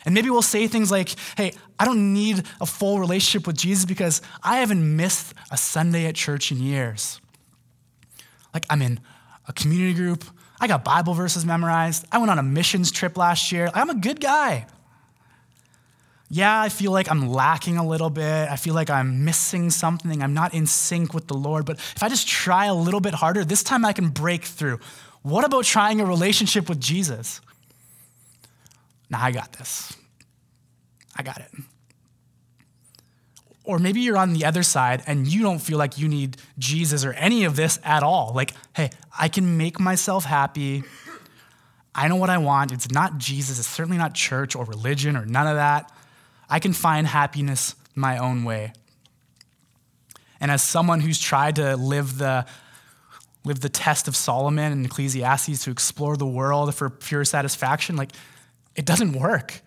And 0.05 0.15
maybe 0.15 0.29
we'll 0.29 0.41
say 0.41 0.67
things 0.67 0.91
like, 0.91 1.13
hey, 1.36 1.51
I 1.77 1.86
don't 1.86 2.13
need 2.13 2.43
a 2.62 2.65
full 2.65 2.99
relationship 2.99 3.45
with 3.45 3.58
Jesus 3.58 3.84
because 3.86 4.21
I 4.41 4.60
haven't 4.60 4.95
missed 4.95 5.34
a 5.51 5.58
Sunday 5.58 6.05
at 6.05 6.15
church 6.15 6.51
in 6.51 6.60
years. 6.60 7.19
Like, 8.53 8.65
I'm 8.69 8.82
in 8.82 9.01
a 9.47 9.53
community 9.53 9.93
group, 9.93 10.23
I 10.62 10.67
got 10.67 10.84
Bible 10.84 11.13
verses 11.13 11.45
memorized, 11.45 12.05
I 12.12 12.17
went 12.17 12.32
on 12.32 12.39
a 12.39 12.43
missions 12.43 12.91
trip 12.91 13.17
last 13.17 13.51
year. 13.51 13.69
I'm 13.73 13.89
a 13.89 13.95
good 13.95 14.19
guy 14.21 14.67
yeah, 16.29 16.61
I 16.61 16.69
feel 16.69 16.91
like 16.91 17.09
I'm 17.09 17.27
lacking 17.27 17.77
a 17.77 17.85
little 17.85 18.11
bit. 18.11 18.49
I 18.49 18.55
feel 18.55 18.75
like 18.75 18.91
I'm 18.91 19.25
missing 19.25 19.71
something. 19.71 20.21
I'm 20.21 20.35
not 20.35 20.53
in 20.53 20.67
sync 20.67 21.13
with 21.13 21.27
the 21.27 21.33
Lord. 21.33 21.65
But 21.65 21.77
if 21.77 22.03
I 22.03 22.09
just 22.09 22.27
try 22.27 22.65
a 22.65 22.73
little 22.73 22.99
bit 22.99 23.15
harder, 23.15 23.43
this 23.43 23.63
time 23.63 23.83
I 23.83 23.93
can 23.93 24.09
break 24.09 24.43
through. 24.43 24.79
What 25.23 25.43
about 25.43 25.65
trying 25.65 25.99
a 25.99 26.05
relationship 26.05 26.69
with 26.69 26.79
Jesus? 26.79 27.41
Nah, 29.09 29.19
I 29.21 29.31
got 29.31 29.53
this. 29.53 29.95
I 31.15 31.23
got 31.23 31.39
it. 31.39 31.51
Or 33.63 33.79
maybe 33.79 34.01
you're 34.01 34.17
on 34.17 34.33
the 34.33 34.45
other 34.45 34.63
side 34.63 35.03
and 35.07 35.27
you 35.27 35.41
don't 35.41 35.59
feel 35.59 35.79
like 35.79 35.97
you 35.97 36.07
need 36.07 36.37
Jesus 36.59 37.03
or 37.03 37.13
any 37.13 37.43
of 37.43 37.55
this 37.55 37.79
at 37.83 38.03
all. 38.03 38.33
Like, 38.35 38.53
hey, 38.75 38.91
I 39.17 39.29
can 39.29 39.57
make 39.57 39.79
myself 39.79 40.25
happy. 40.25 40.83
I 41.93 42.07
know 42.07 42.15
what 42.17 42.29
I 42.29 42.37
want. 42.37 42.71
It's 42.71 42.91
not 42.91 43.17
Jesus. 43.17 43.57
It's 43.57 43.67
certainly 43.67 43.97
not 43.97 44.13
church 44.13 44.55
or 44.55 44.63
religion 44.65 45.17
or 45.17 45.25
none 45.25 45.47
of 45.47 45.55
that. 45.55 45.91
I 46.49 46.59
can 46.59 46.73
find 46.73 47.05
happiness 47.05 47.75
my 47.95 48.17
own 48.17 48.43
way. 48.43 48.73
And 50.41 50.49
as 50.49 50.63
someone 50.63 51.01
who's 51.01 51.19
tried 51.19 51.57
to 51.57 51.75
live 51.75 52.17
the, 52.17 52.45
live 53.43 53.59
the 53.59 53.69
test 53.69 54.07
of 54.07 54.15
Solomon 54.15 54.71
and 54.71 54.85
Ecclesiastes 54.85 55.63
to 55.65 55.71
explore 55.71 56.17
the 56.17 56.25
world 56.25 56.73
for 56.73 56.89
pure 56.89 57.25
satisfaction, 57.25 57.95
like, 57.95 58.12
it 58.75 58.85
doesn't 58.85 59.13
work. 59.13 59.62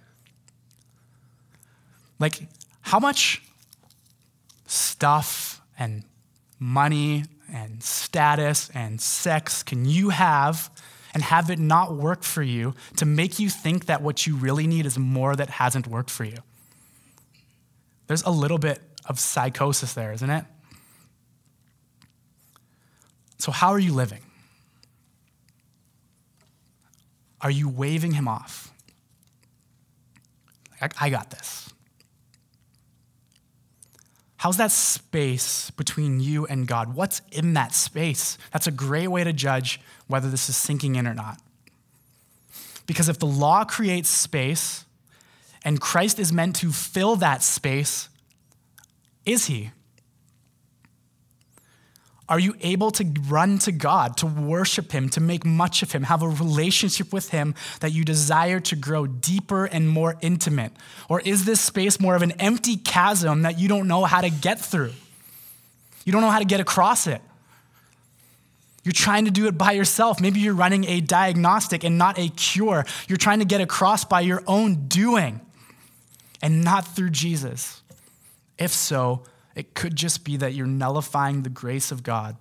Like, 2.18 2.46
how 2.80 2.98
much 2.98 3.42
stuff 4.66 5.60
and 5.78 6.04
money 6.58 7.24
and 7.52 7.82
status 7.82 8.70
and 8.74 9.00
sex 9.00 9.62
can 9.62 9.84
you 9.84 10.08
have 10.08 10.70
and 11.12 11.22
have 11.22 11.50
it 11.50 11.58
not 11.58 11.94
work 11.94 12.22
for 12.22 12.42
you 12.42 12.74
to 12.96 13.04
make 13.04 13.38
you 13.38 13.50
think 13.50 13.86
that 13.86 14.00
what 14.00 14.26
you 14.26 14.36
really 14.36 14.66
need 14.66 14.86
is 14.86 14.98
more 14.98 15.36
that 15.36 15.50
hasn't 15.50 15.86
worked 15.86 16.10
for 16.10 16.24
you? 16.24 16.38
There's 18.06 18.22
a 18.22 18.30
little 18.30 18.58
bit 18.58 18.80
of 19.06 19.18
psychosis 19.18 19.94
there, 19.94 20.12
isn't 20.12 20.30
it? 20.30 20.44
So, 23.38 23.50
how 23.50 23.70
are 23.70 23.78
you 23.78 23.92
living? 23.92 24.22
Are 27.40 27.50
you 27.50 27.68
waving 27.68 28.12
him 28.12 28.28
off? 28.28 28.72
I, 30.80 30.88
I 31.00 31.10
got 31.10 31.30
this. 31.30 31.72
How's 34.36 34.56
that 34.56 34.72
space 34.72 35.70
between 35.70 36.18
you 36.18 36.46
and 36.46 36.66
God? 36.66 36.94
What's 36.94 37.22
in 37.30 37.54
that 37.54 37.72
space? 37.74 38.38
That's 38.52 38.66
a 38.66 38.72
great 38.72 39.08
way 39.08 39.22
to 39.22 39.32
judge 39.32 39.80
whether 40.08 40.28
this 40.28 40.48
is 40.48 40.56
sinking 40.56 40.96
in 40.96 41.06
or 41.06 41.14
not. 41.14 41.40
Because 42.86 43.08
if 43.08 43.18
the 43.20 43.26
law 43.26 43.64
creates 43.64 44.08
space, 44.08 44.84
and 45.64 45.80
Christ 45.80 46.18
is 46.18 46.32
meant 46.32 46.56
to 46.56 46.72
fill 46.72 47.16
that 47.16 47.42
space, 47.42 48.08
is 49.24 49.46
he? 49.46 49.70
Are 52.28 52.38
you 52.38 52.54
able 52.60 52.90
to 52.92 53.04
run 53.28 53.58
to 53.58 53.72
God, 53.72 54.16
to 54.16 54.26
worship 54.26 54.92
Him, 54.92 55.10
to 55.10 55.20
make 55.20 55.44
much 55.44 55.82
of 55.82 55.92
Him, 55.92 56.04
have 56.04 56.22
a 56.22 56.28
relationship 56.28 57.12
with 57.12 57.28
Him 57.28 57.54
that 57.80 57.92
you 57.92 58.04
desire 58.04 58.58
to 58.60 58.74
grow 58.74 59.06
deeper 59.06 59.66
and 59.66 59.86
more 59.86 60.16
intimate? 60.22 60.72
Or 61.10 61.20
is 61.20 61.44
this 61.44 61.60
space 61.60 62.00
more 62.00 62.16
of 62.16 62.22
an 62.22 62.32
empty 62.40 62.76
chasm 62.76 63.42
that 63.42 63.58
you 63.58 63.68
don't 63.68 63.86
know 63.86 64.04
how 64.04 64.22
to 64.22 64.30
get 64.30 64.58
through? 64.58 64.92
You 66.06 66.12
don't 66.12 66.22
know 66.22 66.30
how 66.30 66.38
to 66.38 66.46
get 66.46 66.60
across 66.60 67.06
it. 67.06 67.20
You're 68.82 68.92
trying 68.92 69.26
to 69.26 69.30
do 69.30 69.46
it 69.46 69.58
by 69.58 69.72
yourself. 69.72 70.18
Maybe 70.18 70.40
you're 70.40 70.54
running 70.54 70.86
a 70.86 71.00
diagnostic 71.00 71.84
and 71.84 71.98
not 71.98 72.18
a 72.18 72.30
cure. 72.30 72.86
You're 73.08 73.18
trying 73.18 73.40
to 73.40 73.44
get 73.44 73.60
across 73.60 74.06
by 74.06 74.22
your 74.22 74.42
own 74.46 74.88
doing 74.88 75.40
and 76.42 76.64
not 76.64 76.86
through 76.86 77.10
Jesus. 77.10 77.82
If 78.58 78.72
so, 78.72 79.22
it 79.54 79.74
could 79.74 79.96
just 79.96 80.24
be 80.24 80.36
that 80.38 80.54
you're 80.54 80.66
nullifying 80.66 81.42
the 81.42 81.50
grace 81.50 81.92
of 81.92 82.02
God. 82.02 82.36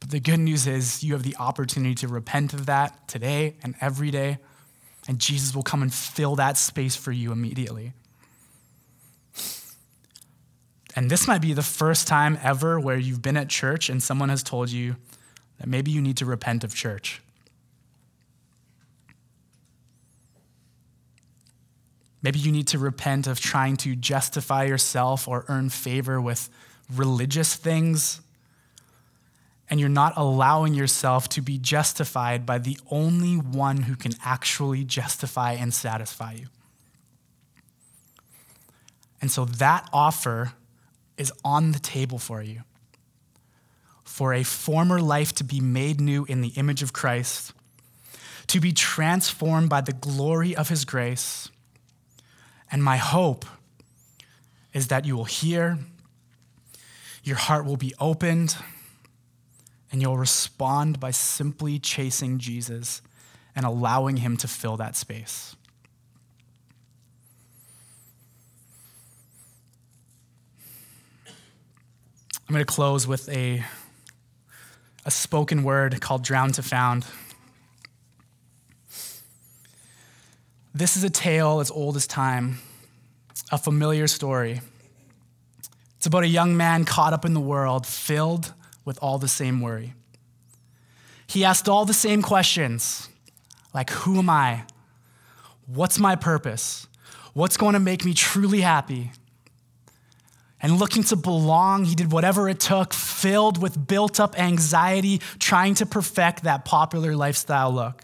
But 0.00 0.10
the 0.10 0.20
good 0.20 0.40
news 0.40 0.66
is 0.66 1.02
you 1.02 1.14
have 1.14 1.22
the 1.22 1.36
opportunity 1.38 1.94
to 1.96 2.08
repent 2.08 2.52
of 2.52 2.66
that 2.66 3.08
today 3.08 3.56
and 3.62 3.74
every 3.80 4.10
day, 4.10 4.38
and 5.08 5.18
Jesus 5.18 5.54
will 5.54 5.62
come 5.62 5.82
and 5.82 5.92
fill 5.92 6.36
that 6.36 6.56
space 6.56 6.94
for 6.94 7.10
you 7.10 7.32
immediately. 7.32 7.92
And 10.96 11.10
this 11.10 11.26
might 11.26 11.42
be 11.42 11.54
the 11.54 11.62
first 11.62 12.06
time 12.06 12.38
ever 12.42 12.78
where 12.78 12.96
you've 12.96 13.22
been 13.22 13.36
at 13.36 13.48
church 13.48 13.88
and 13.88 14.02
someone 14.02 14.28
has 14.28 14.42
told 14.44 14.70
you 14.70 14.96
that 15.58 15.66
maybe 15.66 15.90
you 15.90 16.00
need 16.00 16.16
to 16.18 16.26
repent 16.26 16.62
of 16.62 16.74
church. 16.74 17.20
Maybe 22.24 22.38
you 22.38 22.52
need 22.52 22.68
to 22.68 22.78
repent 22.78 23.26
of 23.26 23.38
trying 23.38 23.76
to 23.76 23.94
justify 23.94 24.64
yourself 24.64 25.28
or 25.28 25.44
earn 25.46 25.68
favor 25.68 26.18
with 26.18 26.48
religious 26.90 27.54
things. 27.54 28.22
And 29.68 29.78
you're 29.78 29.90
not 29.90 30.14
allowing 30.16 30.72
yourself 30.72 31.28
to 31.30 31.42
be 31.42 31.58
justified 31.58 32.46
by 32.46 32.56
the 32.56 32.78
only 32.90 33.34
one 33.34 33.82
who 33.82 33.94
can 33.94 34.12
actually 34.24 34.84
justify 34.84 35.52
and 35.52 35.74
satisfy 35.74 36.32
you. 36.32 36.46
And 39.20 39.30
so 39.30 39.44
that 39.44 39.86
offer 39.92 40.54
is 41.18 41.30
on 41.44 41.72
the 41.72 41.78
table 41.78 42.18
for 42.18 42.42
you 42.42 42.62
for 44.02 44.32
a 44.32 44.44
former 44.44 44.98
life 44.98 45.34
to 45.34 45.44
be 45.44 45.60
made 45.60 46.00
new 46.00 46.24
in 46.24 46.40
the 46.40 46.52
image 46.56 46.82
of 46.82 46.94
Christ, 46.94 47.52
to 48.46 48.60
be 48.60 48.72
transformed 48.72 49.68
by 49.68 49.82
the 49.82 49.92
glory 49.92 50.56
of 50.56 50.70
his 50.70 50.86
grace 50.86 51.50
and 52.74 52.82
my 52.82 52.96
hope 52.96 53.44
is 54.72 54.88
that 54.88 55.04
you 55.04 55.16
will 55.16 55.26
hear, 55.26 55.78
your 57.22 57.36
heart 57.36 57.64
will 57.64 57.76
be 57.76 57.94
opened, 58.00 58.56
and 59.92 60.02
you'll 60.02 60.18
respond 60.18 60.98
by 60.98 61.12
simply 61.12 61.78
chasing 61.78 62.40
Jesus 62.40 63.00
and 63.54 63.64
allowing 63.64 64.16
him 64.16 64.36
to 64.38 64.48
fill 64.48 64.76
that 64.78 64.96
space. 64.96 65.54
I'm 72.48 72.54
going 72.54 72.58
to 72.58 72.64
close 72.64 73.06
with 73.06 73.28
a, 73.28 73.62
a 75.04 75.12
spoken 75.12 75.62
word 75.62 76.00
called 76.00 76.24
Drowned 76.24 76.54
to 76.54 76.62
Found. 76.64 77.06
This 80.76 80.96
is 80.96 81.04
a 81.04 81.10
tale 81.10 81.60
as 81.60 81.70
old 81.70 81.94
as 81.94 82.08
time, 82.08 82.58
a 83.52 83.58
familiar 83.58 84.08
story. 84.08 84.60
It's 85.98 86.06
about 86.06 86.24
a 86.24 86.28
young 86.28 86.56
man 86.56 86.84
caught 86.84 87.12
up 87.12 87.24
in 87.24 87.32
the 87.32 87.40
world, 87.40 87.86
filled 87.86 88.52
with 88.84 88.98
all 89.00 89.18
the 89.18 89.28
same 89.28 89.60
worry. 89.60 89.94
He 91.28 91.44
asked 91.44 91.68
all 91.68 91.84
the 91.84 91.94
same 91.94 92.22
questions 92.22 93.08
like, 93.72 93.90
Who 93.90 94.18
am 94.18 94.28
I? 94.28 94.64
What's 95.66 96.00
my 96.00 96.16
purpose? 96.16 96.88
What's 97.34 97.56
going 97.56 97.74
to 97.74 97.80
make 97.80 98.04
me 98.04 98.12
truly 98.12 98.62
happy? 98.62 99.12
And 100.60 100.80
looking 100.80 101.04
to 101.04 101.16
belong, 101.16 101.84
he 101.84 101.94
did 101.94 102.10
whatever 102.10 102.48
it 102.48 102.58
took, 102.58 102.92
filled 102.92 103.62
with 103.62 103.86
built 103.86 104.18
up 104.18 104.36
anxiety, 104.40 105.20
trying 105.38 105.74
to 105.74 105.86
perfect 105.86 106.42
that 106.42 106.64
popular 106.64 107.14
lifestyle 107.14 107.72
look 107.72 108.02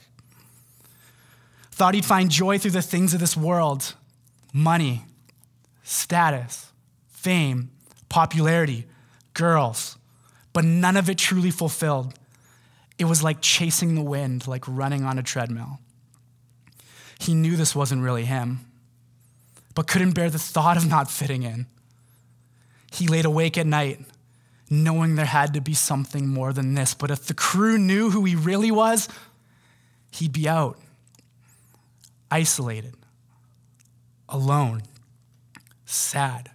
thought 1.81 1.95
he'd 1.95 2.05
find 2.05 2.31
joy 2.31 2.59
through 2.59 2.73
the 2.73 2.83
things 2.83 3.15
of 3.15 3.21
this 3.21 3.35
world 3.35 3.95
money, 4.53 5.03
status, 5.83 6.73
fame, 7.09 7.71
popularity, 8.11 8.85
girls, 9.33 9.97
but 10.53 10.63
none 10.63 10.95
of 10.99 11.09
it 11.09 11.17
truly 11.17 11.51
fulfilled. 11.51 12.13
It 12.99 13.07
was 13.07 13.23
like 13.23 13.39
chasing 13.41 13.95
the 13.95 14.03
wind, 14.03 14.47
like 14.47 14.63
running 14.69 15.05
on 15.05 15.19
a 15.19 15.23
treadmill. 15.23 15.79
he 17.19 17.33
knew 17.33 17.57
this 17.57 17.75
wasn't 17.75 18.03
really 18.03 18.27
him, 18.27 18.61
but 19.75 19.87
couldn't 19.87 20.13
bear 20.13 20.29
the 20.29 20.39
thought 20.39 20.77
of 20.77 20.87
not 20.87 21.11
fitting 21.11 21.45
in. 21.45 21.65
He 22.93 23.07
laid 23.07 23.25
awake 23.25 23.57
at 23.57 23.67
night, 23.67 24.01
knowing 24.69 25.15
there 25.15 25.25
had 25.25 25.55
to 25.55 25.63
be 25.63 25.73
something 25.73 26.29
more 26.29 26.53
than 26.53 26.75
this. 26.75 26.93
But 26.93 27.11
if 27.11 27.25
the 27.25 27.33
crew 27.33 27.79
knew 27.79 28.11
who 28.11 28.27
he 28.27 28.37
really 28.37 28.71
was, 28.71 29.09
he'd 30.11 30.33
be 30.33 30.47
out, 30.47 30.79
isolated, 32.31 32.95
alone, 34.29 34.83
sad, 35.85 36.51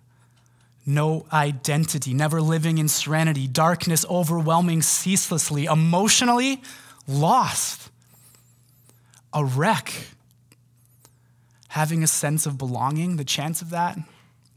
no 0.86 1.26
identity, 1.34 2.14
never 2.14 2.42
living 2.42 2.78
in 2.78 2.88
serenity, 2.88 3.48
darkness 3.48 4.06
overwhelming 4.10 4.82
ceaselessly, 4.82 5.66
emotionally 5.66 6.62
lost, 7.08 7.90
a 9.34 9.44
wreck. 9.44 9.92
Having 11.70 12.04
a 12.04 12.08
sense 12.08 12.46
of 12.46 12.58
belonging, 12.58 13.18
the 13.18 13.26
chance 13.26 13.62
of 13.62 13.72
that, 13.72 13.98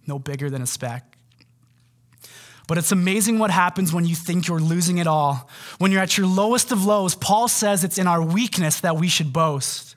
no 0.07 0.21
bigger 0.21 0.49
than 0.49 0.63
a 0.63 0.67
speck. 0.67 1.17
But 2.69 2.77
it's 2.79 2.93
amazing 2.93 3.39
what 3.39 3.51
happens 3.51 3.93
when 3.93 4.05
you 4.05 4.15
think 4.15 4.47
you're 4.47 4.61
losing 4.61 4.99
it 4.99 5.07
all. 5.07 5.49
When 5.79 5.91
you're 5.91 6.03
at 6.03 6.19
your 6.19 6.27
lowest 6.27 6.71
of 6.71 6.85
lows, 6.85 7.15
Paul 7.15 7.49
says 7.49 7.83
it's 7.83 7.99
in 7.99 8.07
our 8.07 8.23
weakness 8.23 8.81
that 8.81 8.97
we 8.97 9.09
should 9.09 9.33
boast. 9.33 9.88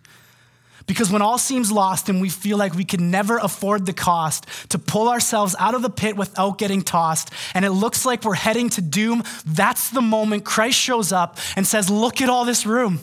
Because 0.87 1.11
when 1.11 1.21
all 1.21 1.37
seems 1.37 1.71
lost 1.71 2.09
and 2.09 2.21
we 2.21 2.29
feel 2.29 2.57
like 2.57 2.73
we 2.73 2.85
can 2.85 3.11
never 3.11 3.37
afford 3.37 3.85
the 3.85 3.93
cost 3.93 4.45
to 4.69 4.79
pull 4.79 5.09
ourselves 5.09 5.55
out 5.59 5.75
of 5.75 5.81
the 5.81 5.89
pit 5.89 6.15
without 6.17 6.57
getting 6.57 6.81
tossed, 6.81 7.31
and 7.53 7.63
it 7.65 7.71
looks 7.71 8.05
like 8.05 8.23
we're 8.23 8.33
heading 8.33 8.69
to 8.69 8.81
doom, 8.81 9.23
that's 9.45 9.89
the 9.89 10.01
moment 10.01 10.45
Christ 10.45 10.77
shows 10.77 11.11
up 11.11 11.37
and 11.55 11.65
says, 11.65 11.89
Look 11.89 12.21
at 12.21 12.29
all 12.29 12.45
this 12.45 12.65
room. 12.65 12.99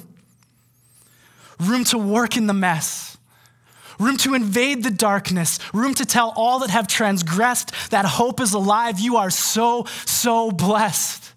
Room 1.60 1.84
to 1.84 1.98
work 1.98 2.36
in 2.36 2.46
the 2.46 2.54
mess 2.54 3.08
room 3.98 4.16
to 4.18 4.34
invade 4.34 4.82
the 4.82 4.90
darkness, 4.90 5.58
room 5.74 5.94
to 5.94 6.04
tell 6.04 6.32
all 6.36 6.60
that 6.60 6.70
have 6.70 6.86
transgressed 6.86 7.72
that 7.90 8.04
hope 8.04 8.40
is 8.40 8.54
alive. 8.54 8.98
You 8.98 9.16
are 9.16 9.30
so, 9.30 9.84
so 10.04 10.50
blessed. 10.50 11.27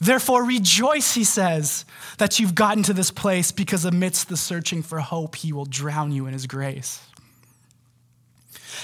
Therefore, 0.00 0.44
rejoice, 0.44 1.14
he 1.14 1.24
says, 1.24 1.84
that 2.18 2.38
you've 2.38 2.54
gotten 2.54 2.82
to 2.84 2.92
this 2.92 3.10
place 3.10 3.52
because 3.52 3.84
amidst 3.84 4.28
the 4.28 4.36
searching 4.36 4.82
for 4.82 5.00
hope, 5.00 5.36
he 5.36 5.52
will 5.52 5.64
drown 5.64 6.12
you 6.12 6.26
in 6.26 6.32
his 6.32 6.46
grace. 6.46 7.06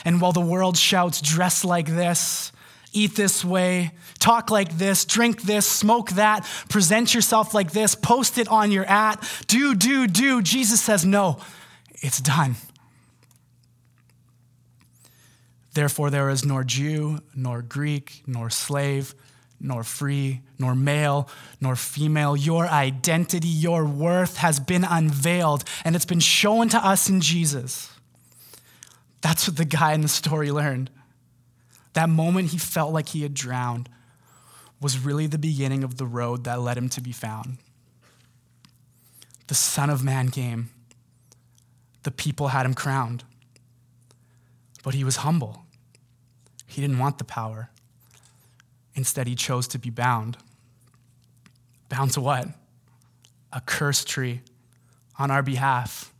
And 0.04 0.20
while 0.20 0.32
the 0.32 0.40
world 0.40 0.76
shouts, 0.76 1.20
dress 1.20 1.64
like 1.64 1.86
this, 1.86 2.52
eat 2.92 3.16
this 3.16 3.44
way, 3.44 3.92
talk 4.18 4.50
like 4.50 4.78
this, 4.78 5.04
drink 5.04 5.42
this, 5.42 5.66
smoke 5.66 6.10
that, 6.12 6.44
present 6.68 7.14
yourself 7.14 7.54
like 7.54 7.72
this, 7.72 7.94
post 7.94 8.38
it 8.38 8.48
on 8.48 8.72
your 8.72 8.84
at, 8.84 9.16
do, 9.46 9.74
do, 9.74 10.06
do, 10.06 10.42
Jesus 10.42 10.80
says, 10.80 11.04
no, 11.04 11.38
it's 11.96 12.20
done. 12.20 12.56
Therefore, 15.74 16.10
there 16.10 16.30
is 16.30 16.44
nor 16.44 16.64
Jew, 16.64 17.20
nor 17.34 17.62
Greek, 17.62 18.22
nor 18.26 18.50
slave, 18.50 19.14
nor 19.60 19.84
free, 19.84 20.40
nor 20.60 20.74
male, 20.74 21.28
nor 21.60 21.74
female. 21.74 22.36
Your 22.36 22.68
identity, 22.68 23.48
your 23.48 23.84
worth 23.84 24.36
has 24.36 24.60
been 24.60 24.84
unveiled, 24.84 25.64
and 25.84 25.96
it's 25.96 26.04
been 26.04 26.20
shown 26.20 26.68
to 26.68 26.78
us 26.78 27.08
in 27.08 27.20
Jesus. 27.20 27.92
That's 29.22 29.48
what 29.48 29.56
the 29.56 29.64
guy 29.64 29.92
in 29.92 30.02
the 30.02 30.08
story 30.08 30.52
learned. 30.52 30.90
That 31.94 32.08
moment 32.08 32.50
he 32.50 32.58
felt 32.58 32.92
like 32.92 33.08
he 33.08 33.22
had 33.22 33.34
drowned 33.34 33.88
was 34.80 34.98
really 34.98 35.26
the 35.26 35.38
beginning 35.38 35.82
of 35.82 35.96
the 35.96 36.06
road 36.06 36.44
that 36.44 36.60
led 36.60 36.78
him 36.78 36.88
to 36.90 37.00
be 37.00 37.12
found. 37.12 37.58
The 39.48 39.54
Son 39.54 39.90
of 39.90 40.04
Man 40.04 40.30
came 40.30 40.70
the 42.02 42.10
people 42.10 42.48
had 42.48 42.66
him 42.66 42.74
crowned. 42.74 43.24
But 44.82 44.94
he 44.94 45.04
was 45.04 45.16
humble. 45.16 45.64
He 46.66 46.80
didn't 46.80 46.98
want 46.98 47.18
the 47.18 47.24
power. 47.24 47.70
Instead, 48.94 49.26
he 49.26 49.34
chose 49.34 49.68
to 49.68 49.78
be 49.78 49.90
bound. 49.90 50.38
Bound 51.90 52.12
to 52.12 52.22
what? 52.22 52.48
A 53.52 53.60
curse 53.60 54.04
tree 54.04 54.40
on 55.18 55.30
our 55.30 55.42
behalf. 55.42 56.14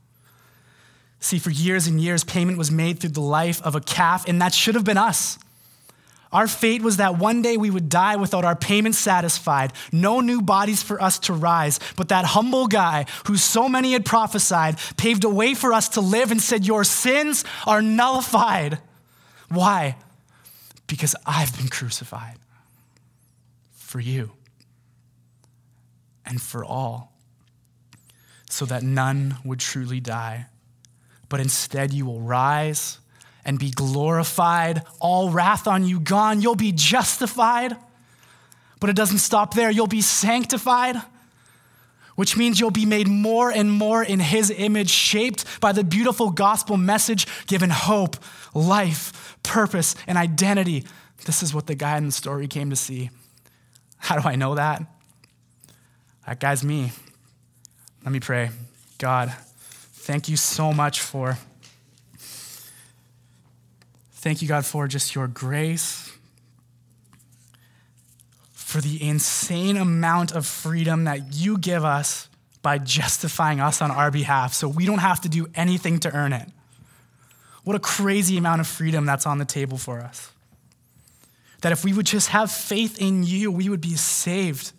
See, 1.21 1.39
for 1.39 1.51
years 1.51 1.87
and 1.87 2.01
years, 2.01 2.25
payment 2.25 2.59
was 2.59 2.71
made 2.71 2.99
through 2.99 3.11
the 3.11 3.21
life 3.21 3.63
of 3.63 3.75
a 3.75 3.81
calf, 3.81 4.29
and 4.29 4.43
that 4.43 4.53
should 4.53 4.75
have 4.75 4.85
been 4.85 4.99
us. 4.99 5.39
Our 6.33 6.47
fate 6.47 6.83
was 6.83 6.99
that 6.99 7.19
one 7.19 7.43
day 7.43 7.57
we 7.57 7.71
would 7.71 7.89
die 7.89 8.17
without 8.17 8.45
our 8.45 8.55
payment 8.55 8.95
satisfied, 8.95 9.73
no 9.91 10.21
new 10.21 10.41
bodies 10.43 10.83
for 10.83 11.01
us 11.03 11.19
to 11.21 11.33
rise. 11.33 11.81
But 11.97 12.09
that 12.09 12.25
humble 12.25 12.67
guy, 12.67 13.07
who 13.27 13.37
so 13.37 13.69
many 13.69 13.93
had 13.93 14.05
prophesied, 14.05 14.77
paved 14.97 15.25
a 15.25 15.29
way 15.29 15.55
for 15.55 15.73
us 15.73 15.89
to 15.91 16.01
live 16.01 16.31
and 16.31 16.41
said, 16.41 16.67
Your 16.67 16.85
sins 16.85 17.45
are 17.67 17.83
nullified. 17.83 18.79
Why? 19.49 19.97
Because 20.87 21.17
I've 21.27 21.57
been 21.57 21.69
crucified 21.69 22.37
for 23.73 24.01
you 24.01 24.31
and 26.27 26.41
for 26.41 26.65
all, 26.65 27.13
so 28.49 28.65
that 28.67 28.83
none 28.83 29.37
would 29.45 29.61
truly 29.61 30.01
die, 30.01 30.47
but 31.29 31.41
instead 31.41 31.93
you 31.93 32.05
will 32.07 32.21
rise 32.21 32.99
and 33.45 33.59
be 33.59 33.71
glorified. 33.71 34.83
All 35.01 35.31
wrath 35.31 35.67
on 35.67 35.85
you 35.85 36.01
gone. 36.01 36.43
You'll 36.43 36.57
be 36.57 36.73
justified. 36.73 37.77
But 38.81 38.91
it 38.91 38.97
doesn't 38.97 39.19
stop 39.19 39.55
there. 39.55 39.71
You'll 39.71 39.87
be 39.87 40.01
sanctified, 40.01 40.97
which 42.17 42.37
means 42.37 42.59
you'll 42.59 42.71
be 42.71 42.87
made 42.87 43.09
more 43.09 43.51
and 43.51 43.71
more 43.71 44.03
in 44.03 44.21
His 44.21 44.51
image, 44.51 44.91
shaped 44.91 45.61
by 45.61 45.73
the 45.73 45.85
beautiful 45.85 46.31
gospel 46.31 46.77
message, 46.77 47.27
given 47.47 47.71
hope, 47.71 48.17
life, 48.55 49.39
purpose, 49.43 49.95
and 50.07 50.17
identity. 50.17 50.85
This 51.27 51.43
is 51.43 51.55
what 51.55 51.67
the 51.67 51.75
guy 51.75 51.99
in 51.99 52.07
the 52.07 52.13
story 52.13 52.49
came 52.49 52.71
to 52.71 52.77
see. 52.77 53.11
How 53.99 54.19
do 54.19 54.27
I 54.27 54.37
know 54.37 54.55
that? 54.55 54.83
That 56.31 56.39
guy's 56.39 56.63
me. 56.63 56.93
Let 58.05 58.13
me 58.13 58.21
pray. 58.21 58.51
God, 58.99 59.35
thank 59.95 60.29
you 60.29 60.37
so 60.37 60.73
much 60.73 61.01
for 61.01 61.37
Thank 64.13 64.41
you, 64.41 64.47
God, 64.47 64.65
for 64.65 64.87
just 64.87 65.15
your 65.15 65.27
grace, 65.27 66.13
for 68.53 68.81
the 68.81 69.03
insane 69.03 69.77
amount 69.77 70.33
of 70.33 70.47
freedom 70.47 71.05
that 71.05 71.35
you 71.35 71.59
give 71.59 71.85
us 71.85 72.29
by 72.63 72.79
justifying 72.79 73.61
us 73.61 73.83
on 73.83 73.91
our 73.91 74.11
behalf 74.11 74.53
so 74.53 74.69
we 74.69 74.85
don't 74.87 74.99
have 74.99 75.23
to 75.23 75.29
do 75.29 75.49
anything 75.55 75.99
to 76.01 76.15
earn 76.15 76.33
it. 76.35 76.49
What 77.65 77.75
a 77.75 77.81
crazy 77.81 78.37
amount 78.37 78.61
of 78.61 78.69
freedom 78.69 79.05
that's 79.05 79.27
on 79.27 79.39
the 79.39 79.47
table 79.47 79.79
for 79.79 80.01
us. 80.01 80.31
That 81.63 81.73
if 81.73 81.83
we 81.83 81.93
would 81.93 82.07
just 82.07 82.29
have 82.29 82.53
faith 82.53 83.01
in 83.01 83.25
you, 83.25 83.51
we 83.51 83.69
would 83.69 83.81
be 83.81 83.97
saved, 83.97 84.73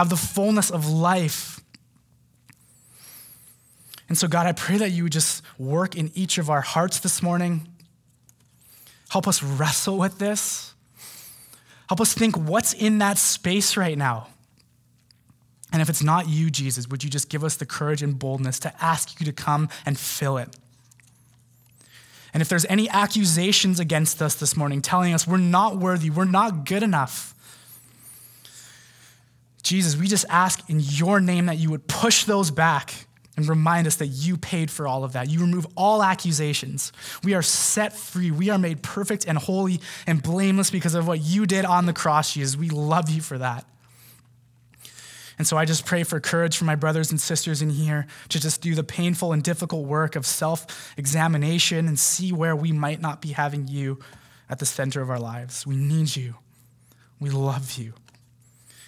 have 0.00 0.08
the 0.08 0.16
fullness 0.16 0.70
of 0.70 0.88
life. 0.88 1.60
And 4.08 4.16
so, 4.16 4.28
God, 4.28 4.46
I 4.46 4.52
pray 4.52 4.78
that 4.78 4.92
you 4.92 5.02
would 5.02 5.12
just 5.12 5.42
work 5.58 5.94
in 5.94 6.10
each 6.14 6.38
of 6.38 6.48
our 6.48 6.62
hearts 6.62 7.00
this 7.00 7.22
morning. 7.22 7.68
Help 9.10 9.28
us 9.28 9.42
wrestle 9.42 9.98
with 9.98 10.18
this. 10.18 10.72
Help 11.90 12.00
us 12.00 12.14
think 12.14 12.34
what's 12.36 12.72
in 12.72 12.96
that 12.98 13.18
space 13.18 13.76
right 13.76 13.98
now. 13.98 14.28
And 15.70 15.82
if 15.82 15.90
it's 15.90 16.02
not 16.02 16.30
you, 16.30 16.50
Jesus, 16.50 16.88
would 16.88 17.04
you 17.04 17.10
just 17.10 17.28
give 17.28 17.44
us 17.44 17.56
the 17.56 17.66
courage 17.66 18.02
and 18.02 18.18
boldness 18.18 18.58
to 18.60 18.72
ask 18.82 19.20
you 19.20 19.26
to 19.26 19.32
come 19.32 19.68
and 19.84 19.98
fill 19.98 20.38
it? 20.38 20.48
And 22.32 22.40
if 22.40 22.48
there's 22.48 22.64
any 22.70 22.88
accusations 22.88 23.78
against 23.78 24.22
us 24.22 24.34
this 24.34 24.56
morning 24.56 24.80
telling 24.80 25.12
us 25.12 25.26
we're 25.26 25.36
not 25.36 25.76
worthy, 25.76 26.08
we're 26.08 26.24
not 26.24 26.64
good 26.64 26.82
enough, 26.82 27.34
Jesus, 29.62 29.96
we 29.96 30.08
just 30.08 30.24
ask 30.28 30.68
in 30.68 30.80
your 30.80 31.20
name 31.20 31.46
that 31.46 31.58
you 31.58 31.70
would 31.70 31.86
push 31.86 32.24
those 32.24 32.50
back 32.50 33.06
and 33.36 33.48
remind 33.48 33.86
us 33.86 33.96
that 33.96 34.08
you 34.08 34.36
paid 34.36 34.70
for 34.70 34.86
all 34.86 35.04
of 35.04 35.12
that. 35.14 35.30
You 35.30 35.40
remove 35.40 35.66
all 35.76 36.02
accusations. 36.02 36.92
We 37.24 37.34
are 37.34 37.42
set 37.42 37.94
free. 37.94 38.30
We 38.30 38.50
are 38.50 38.58
made 38.58 38.82
perfect 38.82 39.26
and 39.26 39.38
holy 39.38 39.80
and 40.06 40.22
blameless 40.22 40.70
because 40.70 40.94
of 40.94 41.06
what 41.06 41.20
you 41.20 41.46
did 41.46 41.64
on 41.64 41.86
the 41.86 41.92
cross, 41.92 42.34
Jesus. 42.34 42.56
We 42.56 42.68
love 42.70 43.08
you 43.08 43.22
for 43.22 43.38
that. 43.38 43.66
And 45.38 45.46
so 45.46 45.56
I 45.56 45.64
just 45.64 45.86
pray 45.86 46.02
for 46.02 46.20
courage 46.20 46.58
for 46.58 46.66
my 46.66 46.74
brothers 46.74 47.10
and 47.10 47.18
sisters 47.18 47.62
in 47.62 47.70
here 47.70 48.06
to 48.28 48.38
just 48.38 48.60
do 48.60 48.74
the 48.74 48.84
painful 48.84 49.32
and 49.32 49.42
difficult 49.42 49.86
work 49.86 50.14
of 50.14 50.26
self 50.26 50.92
examination 50.98 51.88
and 51.88 51.98
see 51.98 52.30
where 52.30 52.54
we 52.54 52.72
might 52.72 53.00
not 53.00 53.22
be 53.22 53.30
having 53.30 53.66
you 53.66 54.00
at 54.50 54.58
the 54.58 54.66
center 54.66 55.00
of 55.00 55.08
our 55.08 55.18
lives. 55.18 55.66
We 55.66 55.76
need 55.76 56.14
you. 56.14 56.34
We 57.18 57.30
love 57.30 57.72
you. 57.78 57.94